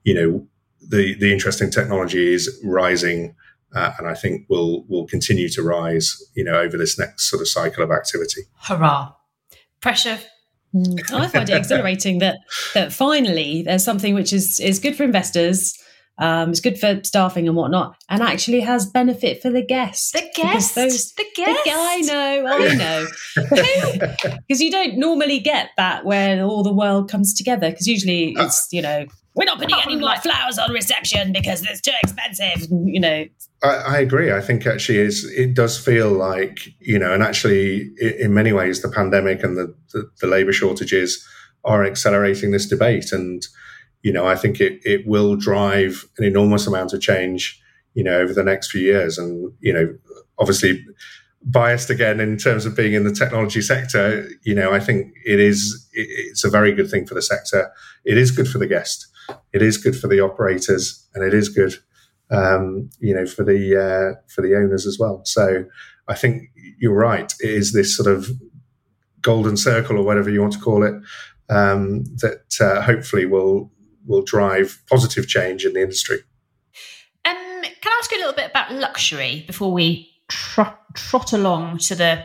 you 0.04 0.14
know 0.14 0.48
the 0.82 1.16
the 1.16 1.32
interesting 1.32 1.72
technology 1.72 2.34
is 2.34 2.62
rising, 2.64 3.36
uh, 3.76 3.92
and 3.98 4.08
I 4.08 4.14
think 4.14 4.48
will 4.50 4.86
will 4.88 5.08
continue 5.08 5.50
to 5.50 5.64
rise. 5.64 6.16
You 6.36 6.44
know, 6.44 6.56
over 6.56 6.78
this 6.78 6.98
next 6.98 7.30
sort 7.30 7.42
of 7.42 7.48
cycle 7.48 7.84
of 7.84 7.92
activity. 7.92 8.42
Hurrah! 8.62 9.14
Pressure 9.82 10.20
mm, 10.74 11.14
I 11.14 11.28
find 11.28 11.50
it 11.50 11.56
exhilarating 11.56 12.20
that 12.20 12.40
that 12.74 12.92
finally 12.92 13.62
there's 13.64 13.84
something 13.84 14.14
which 14.14 14.34
is 14.34 14.60
is 14.60 14.80
good 14.80 14.96
for 14.96 15.04
investors 15.04 15.78
um, 16.18 16.52
it's 16.52 16.62
good 16.62 16.80
for 16.80 17.02
staffing 17.04 17.48
and 17.48 17.58
whatnot, 17.58 17.98
and 18.08 18.22
actually 18.22 18.62
has 18.62 18.86
benefit 18.86 19.42
for 19.42 19.50
the 19.50 19.62
guests. 19.62 20.12
The 20.12 20.30
guests, 20.34 20.74
those, 20.74 21.12
the 21.14 21.26
guests. 21.36 21.64
The, 21.66 21.72
I 21.74 22.02
know, 22.02 22.46
I 22.48 22.76
know, 22.76 24.38
because 24.48 24.62
you 24.62 24.72
don't 24.72 24.98
normally 24.98 25.40
get 25.40 25.72
that 25.76 26.06
when 26.06 26.40
all 26.40 26.64
the 26.64 26.74
world 26.74 27.12
comes 27.12 27.34
together. 27.34 27.70
Because 27.70 27.88
usually 27.88 28.34
it's 28.38 28.68
you 28.72 28.82
know 28.82 29.06
we're 29.36 29.46
not 29.46 29.60
putting 29.60 29.78
any 29.86 29.98
more 29.98 30.16
flowers 30.18 30.58
on 30.58 30.72
reception 30.72 31.34
because 31.34 31.62
it's 31.64 31.82
too 31.82 31.92
expensive. 32.04 32.68
You 32.70 33.00
know. 33.00 33.26
I, 33.64 33.68
I 33.68 33.98
agree. 34.00 34.32
I 34.32 34.42
think 34.42 34.66
actually 34.66 35.00
is 35.00 35.26
it 35.26 35.54
does 35.54 35.78
feel 35.78 36.12
like 36.12 36.68
you 36.80 36.98
know, 36.98 37.14
and 37.14 37.22
actually 37.22 37.92
in 38.00 38.34
many 38.34 38.54
ways 38.54 38.82
the 38.82 38.90
pandemic 38.90 39.44
and 39.44 39.58
the, 39.58 39.76
the, 39.94 40.10
the 40.22 40.28
labour 40.28 40.54
shortages 40.54 41.26
are 41.64 41.84
accelerating 41.84 42.52
this 42.52 42.68
debate 42.68 43.12
and 43.12 43.46
you 44.06 44.14
know, 44.14 44.28
I 44.28 44.36
think 44.36 44.62
it, 44.62 44.80
it 44.86 45.08
will 45.08 45.36
drive 45.36 46.08
an 46.20 46.26
enormous 46.26 46.68
amount 46.68 46.94
of 46.94 47.02
change, 47.02 47.60
you 47.96 48.04
know, 48.04 48.20
over 48.20 48.34
the 48.34 48.44
next 48.44 48.70
few 48.70 48.82
years. 48.82 49.18
And, 49.18 49.52
you 49.62 49.74
know, 49.74 49.98
obviously 50.38 50.86
biased 51.42 51.90
again 51.90 52.20
in 52.20 52.38
terms 52.38 52.68
of 52.68 52.78
being 52.78 52.94
in 52.94 53.04
the 53.04 53.12
technology 53.12 53.64
sector, 53.64 54.30
you 54.44 54.54
know, 54.54 54.72
I 54.72 54.80
think 54.80 55.12
it 55.26 55.40
is, 55.40 55.90
it's 55.94 56.44
a 56.44 56.52
very 56.52 56.72
good 56.72 56.88
thing 56.88 57.08
for 57.08 57.16
the 57.16 57.22
sector. 57.24 57.72
It 58.06 58.16
is 58.16 58.30
good 58.30 58.48
for 58.48 58.60
the 58.60 58.68
guest. 58.68 59.08
It 59.54 59.62
is 59.62 59.78
good 59.78 59.98
for 59.98 60.08
the 60.08 60.20
operators 60.20 61.08
and 61.14 61.24
it 61.24 61.34
is 61.34 61.50
good, 61.50 61.76
um, 62.32 62.90
you 63.00 63.14
know, 63.14 63.26
for 63.26 63.44
the, 63.44 63.76
uh, 63.76 64.22
for 64.28 64.42
the 64.42 64.56
owners 64.56 64.86
as 64.86 64.98
well. 65.00 65.22
So 65.26 65.66
I 66.08 66.16
think 66.16 66.50
you're 66.80 66.94
right. 66.94 67.34
It 67.40 67.50
is 67.50 67.74
this 67.74 67.96
sort 67.96 68.08
of 68.08 68.30
golden 69.22 69.58
circle 69.58 69.98
or 69.98 70.04
whatever 70.04 70.30
you 70.30 70.42
want 70.42 70.54
to 70.54 70.60
call 70.60 70.84
it, 70.84 70.94
um, 71.50 72.04
that 72.18 72.56
uh, 72.62 72.82
hopefully 72.82 73.26
will 73.26 73.72
will 74.08 74.22
drive 74.22 74.80
positive 74.88 75.28
change 75.28 75.66
in 75.66 75.74
the 75.74 75.82
industry. 75.82 76.18
Um, 77.26 77.34
can 77.64 77.92
I 77.92 77.98
ask 78.00 78.12
you 78.12 78.18
a 78.18 78.20
little 78.20 78.34
bit 78.34 78.52
about 78.52 78.72
luxury 78.72 79.44
before 79.48 79.72
we 79.72 80.08
trot, 80.28 80.80
trot 80.94 81.34
along 81.34 81.80
to 81.80 81.96
the 81.96 82.24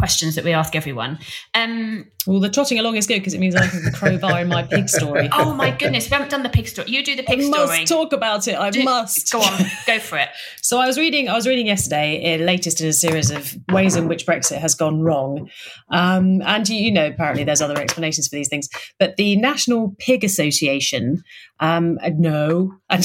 questions 0.00 0.34
that 0.34 0.44
we 0.44 0.52
ask 0.52 0.74
everyone. 0.74 1.18
Um, 1.54 2.06
well, 2.26 2.40
the 2.40 2.50
trotting 2.50 2.78
along 2.78 2.96
is 2.96 3.06
good 3.06 3.18
because 3.18 3.34
it 3.34 3.40
means 3.40 3.54
I 3.54 3.66
can 3.66 3.92
crowbar 3.92 4.40
in 4.40 4.48
my 4.48 4.62
pig 4.62 4.88
story. 4.88 5.28
oh 5.32 5.54
my 5.54 5.70
goodness, 5.70 6.10
we 6.10 6.14
haven't 6.14 6.30
done 6.30 6.42
the 6.42 6.48
pig 6.48 6.68
story. 6.68 6.90
You 6.90 7.04
do 7.04 7.16
the 7.16 7.22
pig 7.22 7.40
I 7.40 7.42
story. 7.44 7.66
must 7.66 7.86
talk 7.86 8.12
about 8.12 8.48
it. 8.48 8.58
I 8.58 8.70
Do- 8.70 8.82
must. 8.82 9.30
Go 9.30 9.40
on, 9.40 9.64
go 9.86 9.98
for 9.98 10.18
it. 10.18 10.28
So 10.62 10.78
I 10.78 10.86
was 10.86 10.96
reading. 10.96 11.28
I 11.28 11.34
was 11.34 11.48
reading 11.48 11.66
yesterday, 11.66 12.36
uh, 12.36 12.44
latest 12.44 12.80
in 12.80 12.86
a 12.86 12.92
series 12.92 13.32
of 13.32 13.56
ways 13.72 13.96
in 13.96 14.06
which 14.06 14.24
Brexit 14.24 14.58
has 14.58 14.76
gone 14.76 15.00
wrong, 15.02 15.50
um, 15.88 16.42
and 16.42 16.68
you, 16.68 16.76
you 16.76 16.92
know 16.92 17.08
apparently 17.08 17.42
there's 17.42 17.60
other 17.60 17.76
explanations 17.76 18.28
for 18.28 18.36
these 18.36 18.48
things. 18.48 18.68
But 19.00 19.16
the 19.16 19.34
National 19.34 19.96
Pig 19.98 20.22
Association, 20.22 21.24
um, 21.58 21.98
uh, 22.04 22.10
no, 22.16 22.76
and 22.90 23.04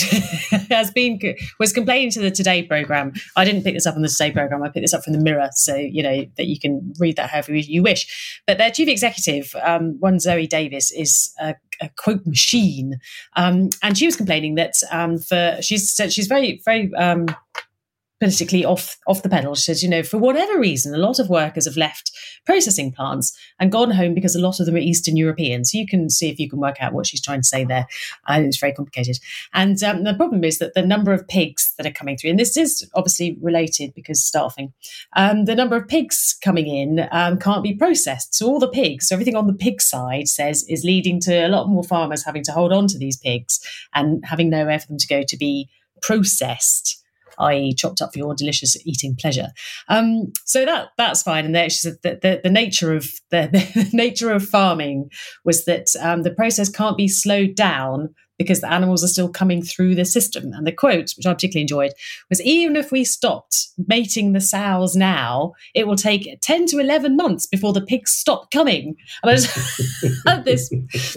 has 0.69 0.91
been 0.91 1.19
was 1.60 1.73
complaining 1.73 2.12
to 2.12 2.19
the 2.19 2.29
Today 2.29 2.62
program. 2.62 3.13
I 3.36 3.45
didn't 3.45 3.63
pick 3.63 3.73
this 3.73 3.88
up 3.88 3.95
on 3.95 4.03
the 4.03 4.10
Today 4.10 4.31
program. 4.31 4.62
I 4.62 4.69
picked 4.69 4.84
this 4.84 4.93
up 4.93 5.03
from 5.03 5.13
the 5.13 5.19
Mirror, 5.19 5.49
so 5.53 5.75
you 5.75 6.03
know 6.03 6.23
that 6.38 6.45
you 6.45 6.60
can 6.60 6.85
read 7.00 7.15
that 7.17 7.30
however 7.30 7.56
you 7.56 7.84
wish. 7.84 8.41
But 8.48 8.58
their 8.58 8.71
chief 8.71 8.88
executive, 8.88 9.56
um, 9.63 9.98
one 10.00 10.19
Zoe 10.19 10.48
Davies, 10.48 10.91
is 10.91 11.34
a, 11.39 11.56
a 11.82 11.89
quote 11.98 12.26
machine, 12.26 13.00
um, 13.36 13.69
and 13.82 13.98
she 13.98 14.06
was 14.06 14.15
complaining 14.15 14.56
that 14.56 14.74
um, 14.91 15.17
for 15.17 15.58
she's 15.62 15.95
she's 16.10 16.28
very 16.28 16.62
very 16.65 16.93
um, 16.95 17.28
politically 18.19 18.63
off 18.63 18.97
off 19.08 19.23
the 19.23 19.30
pedal. 19.30 19.56
She 19.56 19.63
says, 19.63 19.84
you 19.84 19.89
know, 19.89 20.04
for 20.04 20.17
whatever 20.17 20.60
reason, 20.60 20.93
a 20.93 20.97
lot 20.97 21.19
of 21.19 21.30
workers 21.30 21.65
have 21.65 21.78
left 21.78 22.12
processing 22.45 22.91
plants 22.91 23.38
and 23.60 23.71
gone 23.71 23.91
home 23.91 24.13
because 24.13 24.36
a 24.36 24.41
lot 24.41 24.60
of 24.60 24.65
them 24.65 24.75
are 24.75 24.80
Eastern 24.80 25.17
European. 25.17 25.65
So 25.65 25.78
you 25.78 25.88
can 25.88 26.10
see 26.10 26.30
if 26.30 26.39
you 26.39 26.49
can 26.49 26.60
work 26.60 26.78
out 26.80 26.93
what 26.93 27.08
she's 27.08 27.21
trying 27.21 27.41
to 27.41 27.47
say 27.47 27.65
there. 27.65 27.88
Uh, 28.28 28.41
it's 28.43 28.60
very 28.60 28.73
complicated. 28.73 29.17
And 29.54 29.82
um, 29.84 30.04
the 30.04 30.13
problem 30.13 30.43
is 30.43 30.60
that 30.60 30.73
the 30.73 30.86
number 30.86 31.12
of 31.12 31.28
pigs 31.28 31.73
that 31.78 31.86
are 31.86 31.91
coming 31.91 32.17
through, 32.17 32.32
and 32.32 32.39
this 32.39 32.56
is 32.58 32.89
obviously 32.93 33.38
related 33.41 33.93
because 33.93 34.23
staffing, 34.23 34.73
um, 35.15 35.45
the 35.45 35.56
number 35.56 35.75
of 35.75 35.88
pigs 35.88 36.38
coming 36.43 36.67
in 36.67 37.08
um, 37.12 37.38
can't 37.38 37.63
be 37.63 37.73
processed. 37.73 38.36
So 38.36 38.47
all 38.47 38.60
the 38.60 38.67
pigs, 38.67 39.08
so 39.08 39.15
everything 39.15 39.36
on 39.36 39.47
the 39.47 39.54
pig 39.54 39.82
side 39.82 40.28
says 40.28 40.63
is 40.69 40.84
leading 40.84 41.19
to 41.21 41.45
a 41.45 41.49
lot 41.49 41.67
more 41.67 41.84
farmers 41.84 42.23
having 42.23 42.43
to 42.43 42.51
hold 42.51 42.71
on 42.71 42.88
to 42.88 42.97
these 42.97 43.17
pigs 43.17 43.60
and 43.93 44.23
having 44.25 44.49
nowhere 44.49 44.80
for 44.80 44.88
them 44.88 44.97
to 44.97 45.08
go 45.08 45.23
to 45.23 45.38
be 45.38 45.69
processed 46.01 47.01
i.e., 47.39 47.74
chopped 47.74 48.02
up 48.02 48.13
for 48.13 48.19
your 48.19 48.36
delicious 48.36 48.78
eating 48.86 49.15
pleasure. 49.15 49.48
Um, 49.88 50.32
so 50.45 50.65
that 50.65 50.89
that's 50.98 51.24
fine. 51.24 51.45
And 51.45 51.56
there, 51.56 51.69
she 51.69 51.78
said 51.78 51.98
that 52.04 52.21
the, 52.21 52.41
the 52.43 52.50
nature 52.50 52.93
of 52.93 53.10
the, 53.32 53.50
the 53.76 53.89
nature 53.93 54.32
of 54.32 54.48
farming 54.48 55.10
was 55.43 55.65
that 55.65 55.88
um, 56.02 56.24
the 56.24 56.32
process 56.32 56.69
can't 56.69 56.98
be 56.98 57.08
slowed 57.08 57.56
down 57.56 58.13
because 58.38 58.62
the 58.62 58.71
animals 58.71 59.04
are 59.04 59.08
still 59.08 59.30
coming 59.30 59.62
through 59.62 59.95
the 59.95 60.06
system. 60.06 60.52
And 60.54 60.67
the 60.67 60.71
quote, 60.71 61.13
which 61.15 61.26
I 61.26 61.34
particularly 61.34 61.62
enjoyed, 61.62 61.91
was 62.30 62.41
even 62.41 62.76
if 62.76 62.91
we 62.91 63.04
stopped 63.04 63.67
mating 63.88 64.34
the 64.34 64.41
sows 64.41 64.95
now, 64.95 65.54
it 65.74 65.88
will 65.88 65.95
take 65.95 66.39
10 66.41 66.65
to 66.67 66.80
11 66.80 67.15
months 67.15 67.48
before 67.48 67.74
the 67.74 67.82
pigs 67.82 68.12
stop 68.12 68.52
coming. 68.52 68.95
And 69.24 69.32
I 69.32 69.36
just 69.36 70.24
had 70.28 70.45
this, 70.45 70.69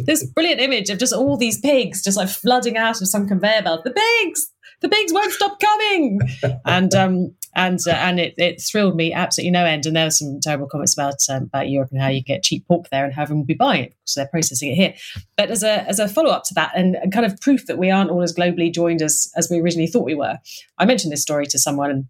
this 0.05 0.25
brilliant 0.25 0.61
image 0.61 0.91
of 0.91 0.99
just 0.99 1.13
all 1.13 1.37
these 1.37 1.61
pigs 1.61 2.03
just 2.03 2.17
like 2.17 2.29
flooding 2.29 2.77
out 2.77 3.01
of 3.01 3.09
some 3.09 3.27
conveyor 3.27 3.63
belt. 3.63 3.85
The 3.85 3.91
pigs! 3.91 4.53
The 4.81 4.89
pigs 4.89 5.13
won't 5.13 5.33
stop 5.33 5.59
coming, 5.59 6.21
and 6.65 6.95
um, 6.95 7.35
and 7.55 7.81
uh, 7.87 7.91
and 7.91 8.21
it, 8.21 8.35
it 8.39 8.61
thrilled 8.63 8.95
me 8.95 9.13
absolutely 9.13 9.51
no 9.51 9.65
end. 9.65 9.87
And 9.87 9.97
there 9.97 10.07
were 10.07 10.11
some 10.11 10.39
terrible 10.41 10.69
comments 10.69 10.95
about 10.95 11.17
um, 11.29 11.45
about 11.45 11.69
Europe 11.69 11.91
and 11.91 12.01
how 12.01 12.09
you 12.09 12.23
get 12.23 12.45
cheap 12.45 12.67
pork 12.69 12.89
there 12.91 13.05
and 13.05 13.13
how 13.13 13.23
everyone 13.23 13.41
will 13.41 13.47
be 13.47 13.55
buying 13.55 13.85
it, 13.85 13.95
so 14.05 14.21
they're 14.21 14.29
processing 14.29 14.71
it 14.71 14.77
here. 14.77 14.95
But 15.37 15.51
as 15.51 15.63
a 15.63 15.83
as 15.89 15.99
a 15.99 16.09
follow 16.09 16.31
up 16.31 16.45
to 16.45 16.55
that, 16.55 16.73
and, 16.77 16.97
and 16.97 17.13
kind 17.13 17.27
of 17.27 17.41
proof 17.41 17.67
that 17.67 17.79
we 17.79 17.91
aren't 17.91 18.11
all 18.11 18.23
as 18.23 18.35
globally 18.35 18.73
joined 18.73 19.03
as 19.03 19.31
as 19.37 19.49
we 19.51 19.61
originally 19.61 19.89
thought 19.89 20.05
we 20.05 20.15
were, 20.15 20.39
I 20.79 20.85
mentioned 20.85 21.13
this 21.13 21.23
story 21.23 21.47
to 21.47 21.59
someone. 21.59 22.09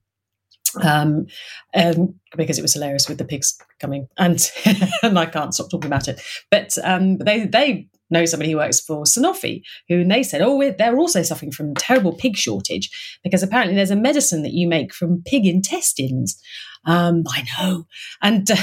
Um, 0.83 1.27
um, 1.75 2.15
because 2.37 2.59
it 2.59 2.63
was 2.63 2.75
hilarious 2.75 3.09
with 3.09 3.17
the 3.17 3.25
pigs 3.25 3.59
coming, 3.81 4.07
and 4.19 4.53
and 5.03 5.19
I 5.19 5.25
can't 5.25 5.55
stop 5.55 5.71
talking 5.71 5.89
about 5.89 6.09
it. 6.09 6.21
But 6.51 6.77
um, 6.85 7.17
they 7.17 7.47
they 7.47 7.89
know 8.11 8.25
somebody 8.25 8.51
who 8.51 8.57
works 8.57 8.81
for 8.81 9.05
Sanofi, 9.05 9.63
who 9.89 10.01
and 10.01 10.11
they 10.11 10.23
said, 10.23 10.41
oh, 10.43 10.73
they're 10.79 10.99
also 10.99 11.23
suffering 11.23 11.53
from 11.53 11.75
terrible 11.75 12.13
pig 12.13 12.37
shortage 12.37 13.19
because 13.23 13.43
apparently 13.43 13.75
there's 13.75 13.91
a 13.91 13.97
medicine 13.97 14.43
that 14.43 14.53
you 14.53 14.69
make 14.69 14.95
from 14.95 15.23
pig 15.25 15.47
intestines. 15.47 16.41
Um, 16.87 17.25
I 17.29 17.47
know, 17.59 17.87
and, 18.23 18.51
uh, 18.51 18.57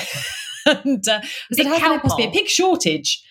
and 0.65 1.07
uh, 1.07 1.21
I 1.21 1.55
said, 1.55 1.67
how 1.67 1.79
can 1.79 1.89
there 1.89 1.99
possibly 1.99 2.27
be 2.27 2.29
a 2.29 2.33
pig 2.33 2.47
shortage? 2.47 3.23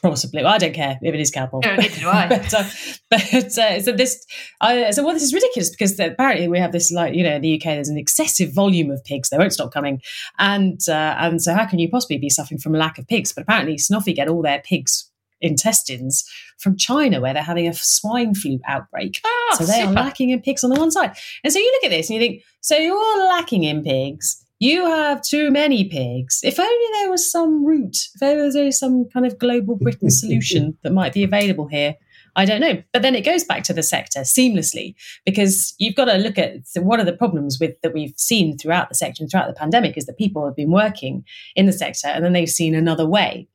Possibly, 0.00 0.44
well, 0.44 0.54
I 0.54 0.58
don't 0.58 0.74
care 0.74 0.96
if 1.02 1.12
it 1.12 1.20
is 1.20 1.32
cowpole. 1.32 1.60
No, 1.64 1.74
neither 1.74 2.00
do 2.00 2.08
I. 2.08 2.28
but 2.28 2.54
uh, 2.54 2.64
but 3.10 3.34
uh, 3.34 3.80
so 3.80 3.92
this, 3.92 4.24
I 4.60 4.92
so 4.92 5.02
well, 5.02 5.12
this 5.12 5.24
is 5.24 5.34
ridiculous 5.34 5.70
because 5.70 5.98
apparently 5.98 6.46
we 6.46 6.60
have 6.60 6.70
this 6.70 6.92
like 6.92 7.14
you 7.14 7.24
know 7.24 7.34
in 7.34 7.42
the 7.42 7.56
UK 7.56 7.64
there's 7.64 7.88
an 7.88 7.98
excessive 7.98 8.54
volume 8.54 8.92
of 8.92 9.02
pigs; 9.02 9.28
they 9.28 9.38
won't 9.38 9.52
stop 9.52 9.72
coming, 9.72 10.00
and 10.38 10.80
uh, 10.88 11.16
and 11.18 11.42
so 11.42 11.52
how 11.52 11.66
can 11.66 11.80
you 11.80 11.88
possibly 11.88 12.16
be 12.16 12.30
suffering 12.30 12.60
from 12.60 12.76
a 12.76 12.78
lack 12.78 12.98
of 12.98 13.08
pigs? 13.08 13.32
But 13.32 13.42
apparently 13.42 13.74
Sanofi 13.74 14.14
get 14.14 14.28
all 14.28 14.40
their 14.40 14.60
pigs 14.60 15.07
intestines 15.40 16.28
from 16.58 16.76
China, 16.76 17.20
where 17.20 17.32
they're 17.34 17.42
having 17.42 17.68
a 17.68 17.74
swine 17.74 18.34
flu 18.34 18.60
outbreak. 18.66 19.20
Oh, 19.24 19.56
so 19.58 19.64
they 19.64 19.80
super. 19.80 19.90
are 19.90 19.92
lacking 19.92 20.30
in 20.30 20.40
pigs 20.40 20.64
on 20.64 20.70
the 20.70 20.78
one 20.78 20.90
side. 20.90 21.16
And 21.44 21.52
so 21.52 21.58
you 21.58 21.70
look 21.72 21.84
at 21.84 21.96
this 21.96 22.10
and 22.10 22.20
you 22.20 22.20
think, 22.20 22.42
so 22.60 22.76
you're 22.76 23.28
lacking 23.28 23.64
in 23.64 23.82
pigs. 23.82 24.44
You 24.60 24.86
have 24.86 25.22
too 25.22 25.50
many 25.50 25.84
pigs. 25.84 26.40
If 26.42 26.58
only 26.58 26.86
there 26.94 27.10
was 27.10 27.30
some 27.30 27.64
route, 27.64 27.96
if 28.14 28.20
there 28.20 28.44
was 28.44 28.56
only 28.56 28.72
some 28.72 29.08
kind 29.12 29.24
of 29.24 29.38
global 29.38 29.76
Britain 29.76 30.10
solution 30.10 30.76
that 30.82 30.92
might 30.92 31.12
be 31.12 31.22
available 31.22 31.68
here. 31.68 31.94
I 32.36 32.44
don't 32.44 32.60
know. 32.60 32.82
But 32.92 33.02
then 33.02 33.16
it 33.16 33.24
goes 33.24 33.42
back 33.42 33.64
to 33.64 33.72
the 33.72 33.82
sector 33.82 34.20
seamlessly 34.20 34.94
because 35.24 35.74
you've 35.78 35.96
got 35.96 36.04
to 36.04 36.18
look 36.18 36.38
at 36.38 36.60
one 36.76 37.00
of 37.00 37.06
the 37.06 37.12
problems 37.12 37.58
with 37.60 37.80
that 37.82 37.92
we've 37.92 38.14
seen 38.16 38.56
throughout 38.56 38.88
the 38.88 38.94
sector 38.94 39.22
and 39.22 39.30
throughout 39.30 39.48
the 39.48 39.58
pandemic 39.58 39.96
is 39.96 40.06
that 40.06 40.18
people 40.18 40.44
have 40.44 40.54
been 40.54 40.70
working 40.70 41.24
in 41.56 41.66
the 41.66 41.72
sector 41.72 42.06
and 42.06 42.24
then 42.24 42.32
they've 42.32 42.48
seen 42.48 42.76
another 42.76 43.06
way. 43.06 43.48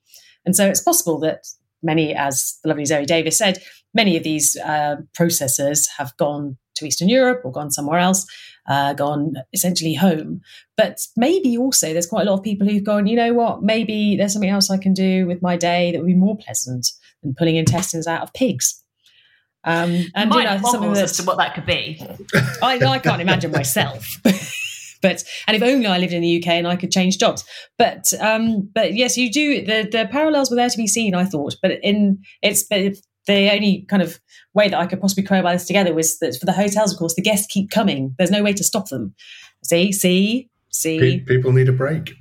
And 0.45 0.55
so 0.55 0.67
it's 0.67 0.81
possible 0.81 1.17
that 1.19 1.47
many, 1.83 2.13
as 2.13 2.57
the 2.63 2.69
lovely 2.69 2.85
Zoe 2.85 3.05
Davies 3.05 3.37
said, 3.37 3.61
many 3.93 4.17
of 4.17 4.23
these 4.23 4.55
uh, 4.57 4.97
processors 5.17 5.87
have 5.97 6.15
gone 6.17 6.57
to 6.75 6.85
Eastern 6.85 7.09
Europe 7.09 7.41
or 7.43 7.51
gone 7.51 7.71
somewhere 7.71 7.99
else, 7.99 8.25
uh, 8.67 8.93
gone 8.93 9.35
essentially 9.53 9.93
home. 9.93 10.41
But 10.77 10.99
maybe 11.15 11.57
also 11.57 11.93
there's 11.93 12.07
quite 12.07 12.25
a 12.25 12.29
lot 12.29 12.39
of 12.39 12.43
people 12.43 12.67
who've 12.67 12.83
gone, 12.83 13.07
you 13.07 13.15
know 13.15 13.33
what, 13.33 13.61
maybe 13.61 14.15
there's 14.17 14.33
something 14.33 14.49
else 14.49 14.69
I 14.69 14.77
can 14.77 14.93
do 14.93 15.27
with 15.27 15.41
my 15.41 15.57
day 15.57 15.91
that 15.91 15.99
would 15.99 16.07
be 16.07 16.15
more 16.15 16.37
pleasant 16.37 16.87
than 17.21 17.35
pulling 17.35 17.55
intestines 17.55 18.07
out 18.07 18.23
of 18.23 18.33
pigs. 18.33 18.83
Um, 19.65 20.05
and 20.13 20.29
Mine 20.29 20.39
you 20.39 20.61
know, 20.61 20.71
something 20.71 20.93
that 20.93 21.03
as 21.03 21.17
to 21.17 21.23
what 21.23 21.37
that 21.37 21.55
could 21.55 21.65
be. 21.65 22.05
I, 22.61 22.77
I 22.85 22.99
can't 22.99 23.21
imagine 23.21 23.51
myself. 23.51 24.05
but 25.03 25.23
and 25.47 25.55
if 25.55 25.61
only 25.61 25.85
I 25.85 25.99
lived 25.99 26.13
in 26.13 26.23
the 26.23 26.41
UK 26.41 26.47
and 26.53 26.67
I 26.67 26.75
could 26.75 26.91
change 26.91 27.19
jobs. 27.19 27.43
But 27.77 28.11
um, 28.19 28.67
but 28.73 28.95
yes, 28.95 29.17
you 29.17 29.31
do. 29.31 29.63
The 29.63 29.87
the 29.91 30.07
parallels 30.09 30.49
were 30.49 30.55
there 30.55 30.69
to 30.69 30.77
be 30.77 30.87
seen. 30.87 31.13
I 31.13 31.25
thought, 31.25 31.55
but 31.61 31.73
in 31.83 32.23
it's 32.41 32.63
but 32.63 32.95
the 33.27 33.51
only 33.51 33.85
kind 33.89 34.01
of 34.01 34.19
way 34.53 34.69
that 34.69 34.79
I 34.79 34.85
could 34.85 34.99
possibly 34.99 35.23
crowbar 35.23 35.53
this 35.53 35.65
together 35.65 35.93
was 35.93 36.17
that 36.19 36.35
for 36.39 36.45
the 36.45 36.53
hotels, 36.53 36.91
of 36.91 36.99
course, 36.99 37.15
the 37.15 37.21
guests 37.21 37.47
keep 37.47 37.69
coming. 37.69 38.15
There's 38.17 38.31
no 38.31 38.41
way 38.41 38.53
to 38.53 38.63
stop 38.63 38.89
them. 38.89 39.13
See, 39.63 39.91
see, 39.91 40.49
see. 40.71 40.99
Pe- 40.99 41.19
people 41.19 41.51
need 41.51 41.69
a 41.69 41.73
break. 41.73 42.13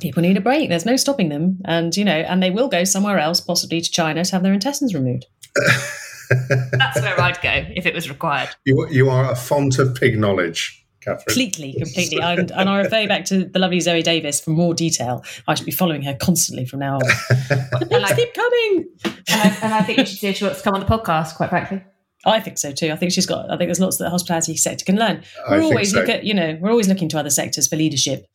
People 0.00 0.22
need 0.22 0.36
a 0.36 0.40
break. 0.40 0.68
There's 0.68 0.86
no 0.86 0.96
stopping 0.96 1.28
them, 1.28 1.58
and 1.64 1.96
you 1.96 2.04
know, 2.04 2.12
and 2.12 2.42
they 2.42 2.50
will 2.50 2.68
go 2.68 2.84
somewhere 2.84 3.18
else, 3.18 3.40
possibly 3.40 3.80
to 3.80 3.90
China, 3.90 4.24
to 4.24 4.32
have 4.32 4.42
their 4.42 4.52
intestines 4.52 4.94
removed. 4.94 5.26
That's 6.72 7.00
where 7.00 7.20
I'd 7.20 7.40
go 7.40 7.64
if 7.74 7.86
it 7.86 7.94
was 7.94 8.08
required. 8.08 8.50
You, 8.64 8.86
you 8.90 9.08
are 9.08 9.30
a 9.30 9.36
font 9.36 9.78
of 9.78 9.94
pig 9.94 10.18
knowledge, 10.18 10.86
Catherine. 11.00 11.24
Completely, 11.26 11.72
completely. 11.78 12.18
and, 12.20 12.50
and 12.52 12.68
I 12.68 12.78
refer 12.78 13.00
you 13.00 13.08
back 13.08 13.24
to 13.26 13.44
the 13.44 13.58
lovely 13.58 13.80
Zoe 13.80 14.02
Davies 14.02 14.40
for 14.40 14.50
more 14.50 14.74
detail. 14.74 15.24
I 15.46 15.54
should 15.54 15.66
be 15.66 15.72
following 15.72 16.02
her 16.02 16.14
constantly 16.20 16.64
from 16.66 16.80
now 16.80 16.94
on. 16.96 17.00
the 17.48 17.86
pigs 17.88 18.02
like- 18.02 18.16
keep 18.16 18.34
coming. 18.34 18.88
And 19.04 19.16
I, 19.28 19.58
and 19.62 19.74
I 19.74 19.82
think 19.82 19.98
you 19.98 20.06
should 20.06 20.18
see 20.18 20.28
if 20.28 20.36
she 20.36 20.44
wants 20.44 20.60
to 20.60 20.64
come 20.64 20.74
on 20.74 20.80
the 20.80 20.86
podcast, 20.86 21.36
quite 21.36 21.50
frankly. 21.50 21.82
I 22.26 22.40
think 22.40 22.58
so 22.58 22.72
too. 22.72 22.90
I 22.90 22.96
think 22.96 23.12
she's 23.12 23.26
got. 23.26 23.46
I 23.50 23.56
think 23.56 23.68
there's 23.68 23.78
lots 23.80 23.96
that 23.98 24.04
the 24.04 24.10
hospitality 24.10 24.56
sector 24.56 24.84
can 24.84 24.96
learn. 24.96 25.22
We're 25.48 25.60
think 25.60 25.70
always 25.72 25.92
so. 25.92 26.00
look 26.00 26.08
at, 26.08 26.24
you 26.24 26.34
know, 26.34 26.58
we're 26.60 26.70
always 26.70 26.88
looking 26.88 27.08
to 27.10 27.18
other 27.18 27.30
sectors 27.30 27.68
for 27.68 27.76
leadership, 27.76 28.26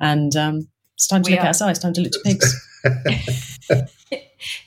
and 0.00 0.34
um, 0.36 0.68
it's 0.94 1.06
time 1.06 1.22
to 1.22 1.30
We 1.30 1.36
look 1.36 1.44
are. 1.44 1.48
outside. 1.48 1.70
It's 1.70 1.78
time 1.78 1.92
to 1.94 2.00
look 2.00 2.12
to 2.12 2.20
pigs. 2.24 2.64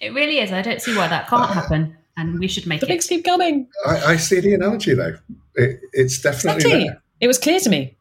It 0.02 0.14
really 0.14 0.40
is. 0.40 0.52
I 0.52 0.62
don't 0.62 0.82
see 0.82 0.96
why 0.98 1.08
that 1.08 1.28
can't 1.28 1.50
happen, 1.50 1.96
and 2.18 2.40
we 2.40 2.48
should 2.48 2.68
make 2.68 2.82
the 2.82 2.88
it. 2.88 2.90
pigs 2.90 3.08
keep 3.08 3.24
coming. 3.24 3.68
I, 3.86 3.98
I 4.14 4.16
see 4.18 4.40
the 4.42 4.54
analogy, 4.54 4.94
though. 4.94 5.16
It, 5.56 5.80
it's 5.94 6.22
definitely 6.22 6.62
Exactly. 6.64 6.84
there. 6.90 7.01
It 7.22 7.28
was 7.28 7.38
clear 7.38 7.60
to 7.60 7.70
me. 7.70 7.98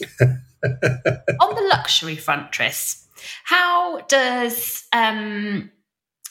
on 0.20 1.54
the 1.54 1.66
luxury 1.70 2.16
front, 2.16 2.52
Tris, 2.52 3.06
how 3.44 4.00
does 4.02 4.84
um 4.92 5.70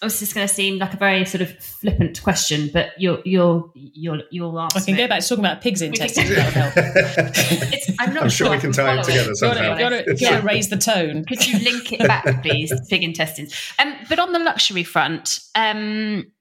this 0.01 0.23
is 0.23 0.33
going 0.33 0.47
to 0.47 0.53
seem 0.53 0.79
like 0.79 0.95
a 0.95 0.97
very 0.97 1.25
sort 1.25 1.41
of 1.41 1.55
flippant 1.59 2.23
question, 2.23 2.71
but 2.73 2.89
you'll 2.97 3.21
you'll 3.23 3.71
you'll 3.75 4.23
you'll 4.31 4.59
answer. 4.59 4.79
I 4.79 4.81
can 4.81 4.95
go 4.97 5.07
back 5.07 5.21
to 5.21 5.27
talking 5.29 5.45
about 5.45 5.61
pigs 5.61 5.81
can- 5.81 5.89
intestines. 5.89 6.29
That'll 6.35 6.51
help. 6.51 6.73
It's, 7.73 7.91
I'm 7.99 8.13
not 8.13 8.23
I'm 8.23 8.29
sure 8.29 8.49
we 8.49 8.57
can 8.57 8.71
tie 8.71 8.93
it 8.93 8.95
follow 8.95 9.03
together 9.03 9.29
You 9.29 9.35
somehow. 9.35 9.69
want 9.69 9.77
to, 9.77 9.83
you 9.83 9.91
want 9.91 10.05
to, 10.05 10.25
you 10.25 10.31
want 10.31 10.41
to 10.41 10.47
raise 10.47 10.69
the 10.69 10.77
tone. 10.77 11.23
Could 11.25 11.47
you 11.47 11.59
link 11.59 11.93
it 11.93 11.99
back, 12.07 12.41
please? 12.41 12.69
to 12.71 12.81
Pig 12.89 13.03
intestines. 13.03 13.53
Um, 13.77 13.93
but 14.09 14.17
on 14.17 14.31
the 14.31 14.39
luxury 14.39 14.83
front, 14.83 15.39
um, 15.53 16.31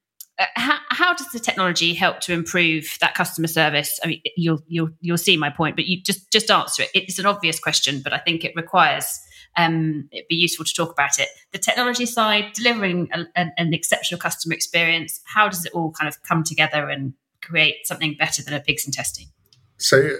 how, 0.54 0.78
how, 0.90 1.14
does 1.14 1.28
the 1.28 1.38
technology 1.38 1.94
help 1.94 2.20
to 2.20 2.32
improve 2.32 2.96
that 3.00 3.14
customer 3.14 3.46
service? 3.46 3.98
I 4.02 4.08
mean, 4.08 4.22
you'll 4.36 4.62
you'll 4.66 4.90
you'll 5.00 5.18
see 5.18 5.36
my 5.36 5.50
point, 5.50 5.76
but 5.76 5.86
you 5.86 6.02
just 6.02 6.30
just 6.30 6.50
answer 6.50 6.84
it. 6.84 6.90
It's 6.94 7.18
an 7.18 7.26
obvious 7.26 7.58
question, 7.58 8.00
but 8.02 8.12
I 8.12 8.18
think 8.18 8.44
it 8.44 8.52
requires 8.56 9.20
um, 9.56 10.08
it'd 10.12 10.28
be 10.28 10.36
useful 10.36 10.64
to 10.64 10.72
talk 10.72 10.92
about 10.92 11.18
it. 11.18 11.28
The 11.52 11.58
technology 11.58 12.06
side, 12.06 12.52
delivering 12.54 13.08
a, 13.12 13.26
a, 13.36 13.46
an 13.58 13.74
exceptional 13.74 14.18
customer 14.20 14.54
experience. 14.54 15.20
How 15.24 15.48
does 15.48 15.64
it 15.64 15.72
all 15.72 15.92
kind 15.92 16.08
of 16.08 16.22
come 16.22 16.44
together 16.44 16.88
and 16.88 17.14
create 17.42 17.86
something 17.86 18.16
better 18.18 18.42
than 18.42 18.54
a 18.54 18.60
pigs 18.60 18.86
in 18.86 18.92
testing? 18.92 19.26
So 19.78 19.96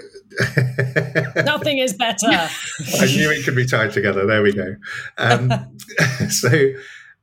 nothing 1.37 1.79
is 1.79 1.93
better. 1.93 2.27
I 2.29 3.07
knew 3.07 3.31
it 3.31 3.45
could 3.45 3.55
be 3.55 3.67
tied 3.67 3.93
together. 3.93 4.27
There 4.27 4.43
we 4.43 4.53
go. 4.53 4.77
Um, 5.19 5.51
so 6.31 6.51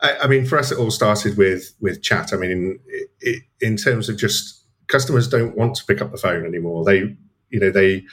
I, 0.02 0.18
I, 0.24 0.28
mean, 0.28 0.46
for 0.46 0.58
us, 0.58 0.72
it 0.72 0.78
all 0.78 0.92
started 0.92 1.38
with 1.38 1.74
with 1.80 2.02
chat. 2.02 2.34
I 2.34 2.38
mean, 2.38 2.80
it, 3.20 3.44
in 3.62 3.78
terms 3.78 4.10
of 4.10 4.18
just 4.18 4.64
customers 4.88 5.28
don't 5.28 5.58
want 5.58 5.76
to 5.76 5.86
pick 5.86 6.02
up 6.02 6.12
the 6.12 6.18
phone 6.18 6.46
anymore. 6.46 6.86
They, 6.86 7.16
you 7.50 7.60
know, 7.60 7.72
they 7.72 8.04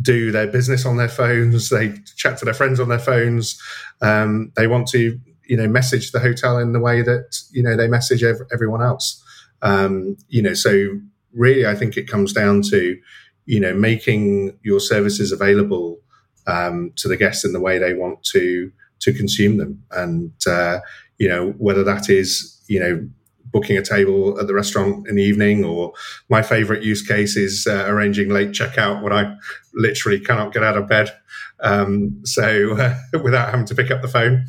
do 0.00 0.30
their 0.30 0.46
business 0.46 0.84
on 0.84 0.96
their 0.96 1.08
phones. 1.08 1.70
They 1.76 1.94
chat 2.16 2.38
to 2.38 2.44
their 2.44 2.54
friends 2.54 2.80
on 2.80 2.88
their 2.88 2.98
phones. 2.98 3.60
Um, 4.00 4.52
they 4.56 4.66
want 4.66 4.88
to, 4.88 5.18
you 5.44 5.56
know, 5.56 5.68
message 5.68 6.12
the 6.12 6.20
hotel 6.20 6.58
in 6.58 6.72
the 6.72 6.80
way 6.80 7.02
that 7.02 7.38
you 7.52 7.62
know 7.62 7.76
they 7.76 7.88
message 7.88 8.22
ev- 8.22 8.46
everyone 8.52 8.82
else. 8.82 9.22
Um, 9.62 10.16
you 10.28 10.42
know, 10.42 10.54
so 10.54 11.00
really, 11.32 11.66
I 11.66 11.74
think 11.74 11.96
it 11.96 12.08
comes 12.08 12.32
down 12.32 12.62
to, 12.70 12.98
you 13.46 13.60
know, 13.60 13.74
making 13.74 14.58
your 14.62 14.80
services 14.80 15.32
available 15.32 16.00
um, 16.46 16.92
to 16.96 17.08
the 17.08 17.16
guests 17.16 17.44
in 17.44 17.52
the 17.52 17.60
way 17.60 17.78
they 17.78 17.94
want 17.94 18.22
to 18.32 18.72
to 19.00 19.12
consume 19.12 19.58
them, 19.58 19.84
and 19.90 20.32
uh, 20.46 20.78
you 21.18 21.28
know, 21.28 21.50
whether 21.58 21.84
that 21.84 22.08
is, 22.10 22.60
you 22.68 22.80
know, 22.80 23.08
booking 23.44 23.78
a 23.78 23.82
table 23.82 24.38
at 24.38 24.46
the 24.46 24.54
restaurant 24.54 25.06
in 25.08 25.16
the 25.16 25.22
evening, 25.22 25.64
or 25.64 25.92
my 26.28 26.42
favorite 26.42 26.82
use 26.82 27.02
case 27.02 27.36
is 27.36 27.66
uh, 27.66 27.84
arranging 27.86 28.28
late 28.28 28.50
checkout 28.50 29.02
when 29.02 29.12
I 29.12 29.36
literally 29.74 30.20
cannot 30.20 30.52
get 30.52 30.62
out 30.62 30.76
of 30.76 30.88
bed. 30.88 31.10
Um, 31.60 32.20
so 32.24 32.76
uh, 32.76 32.96
without 33.22 33.50
having 33.50 33.66
to 33.66 33.74
pick 33.74 33.90
up 33.90 34.02
the 34.02 34.08
phone, 34.08 34.44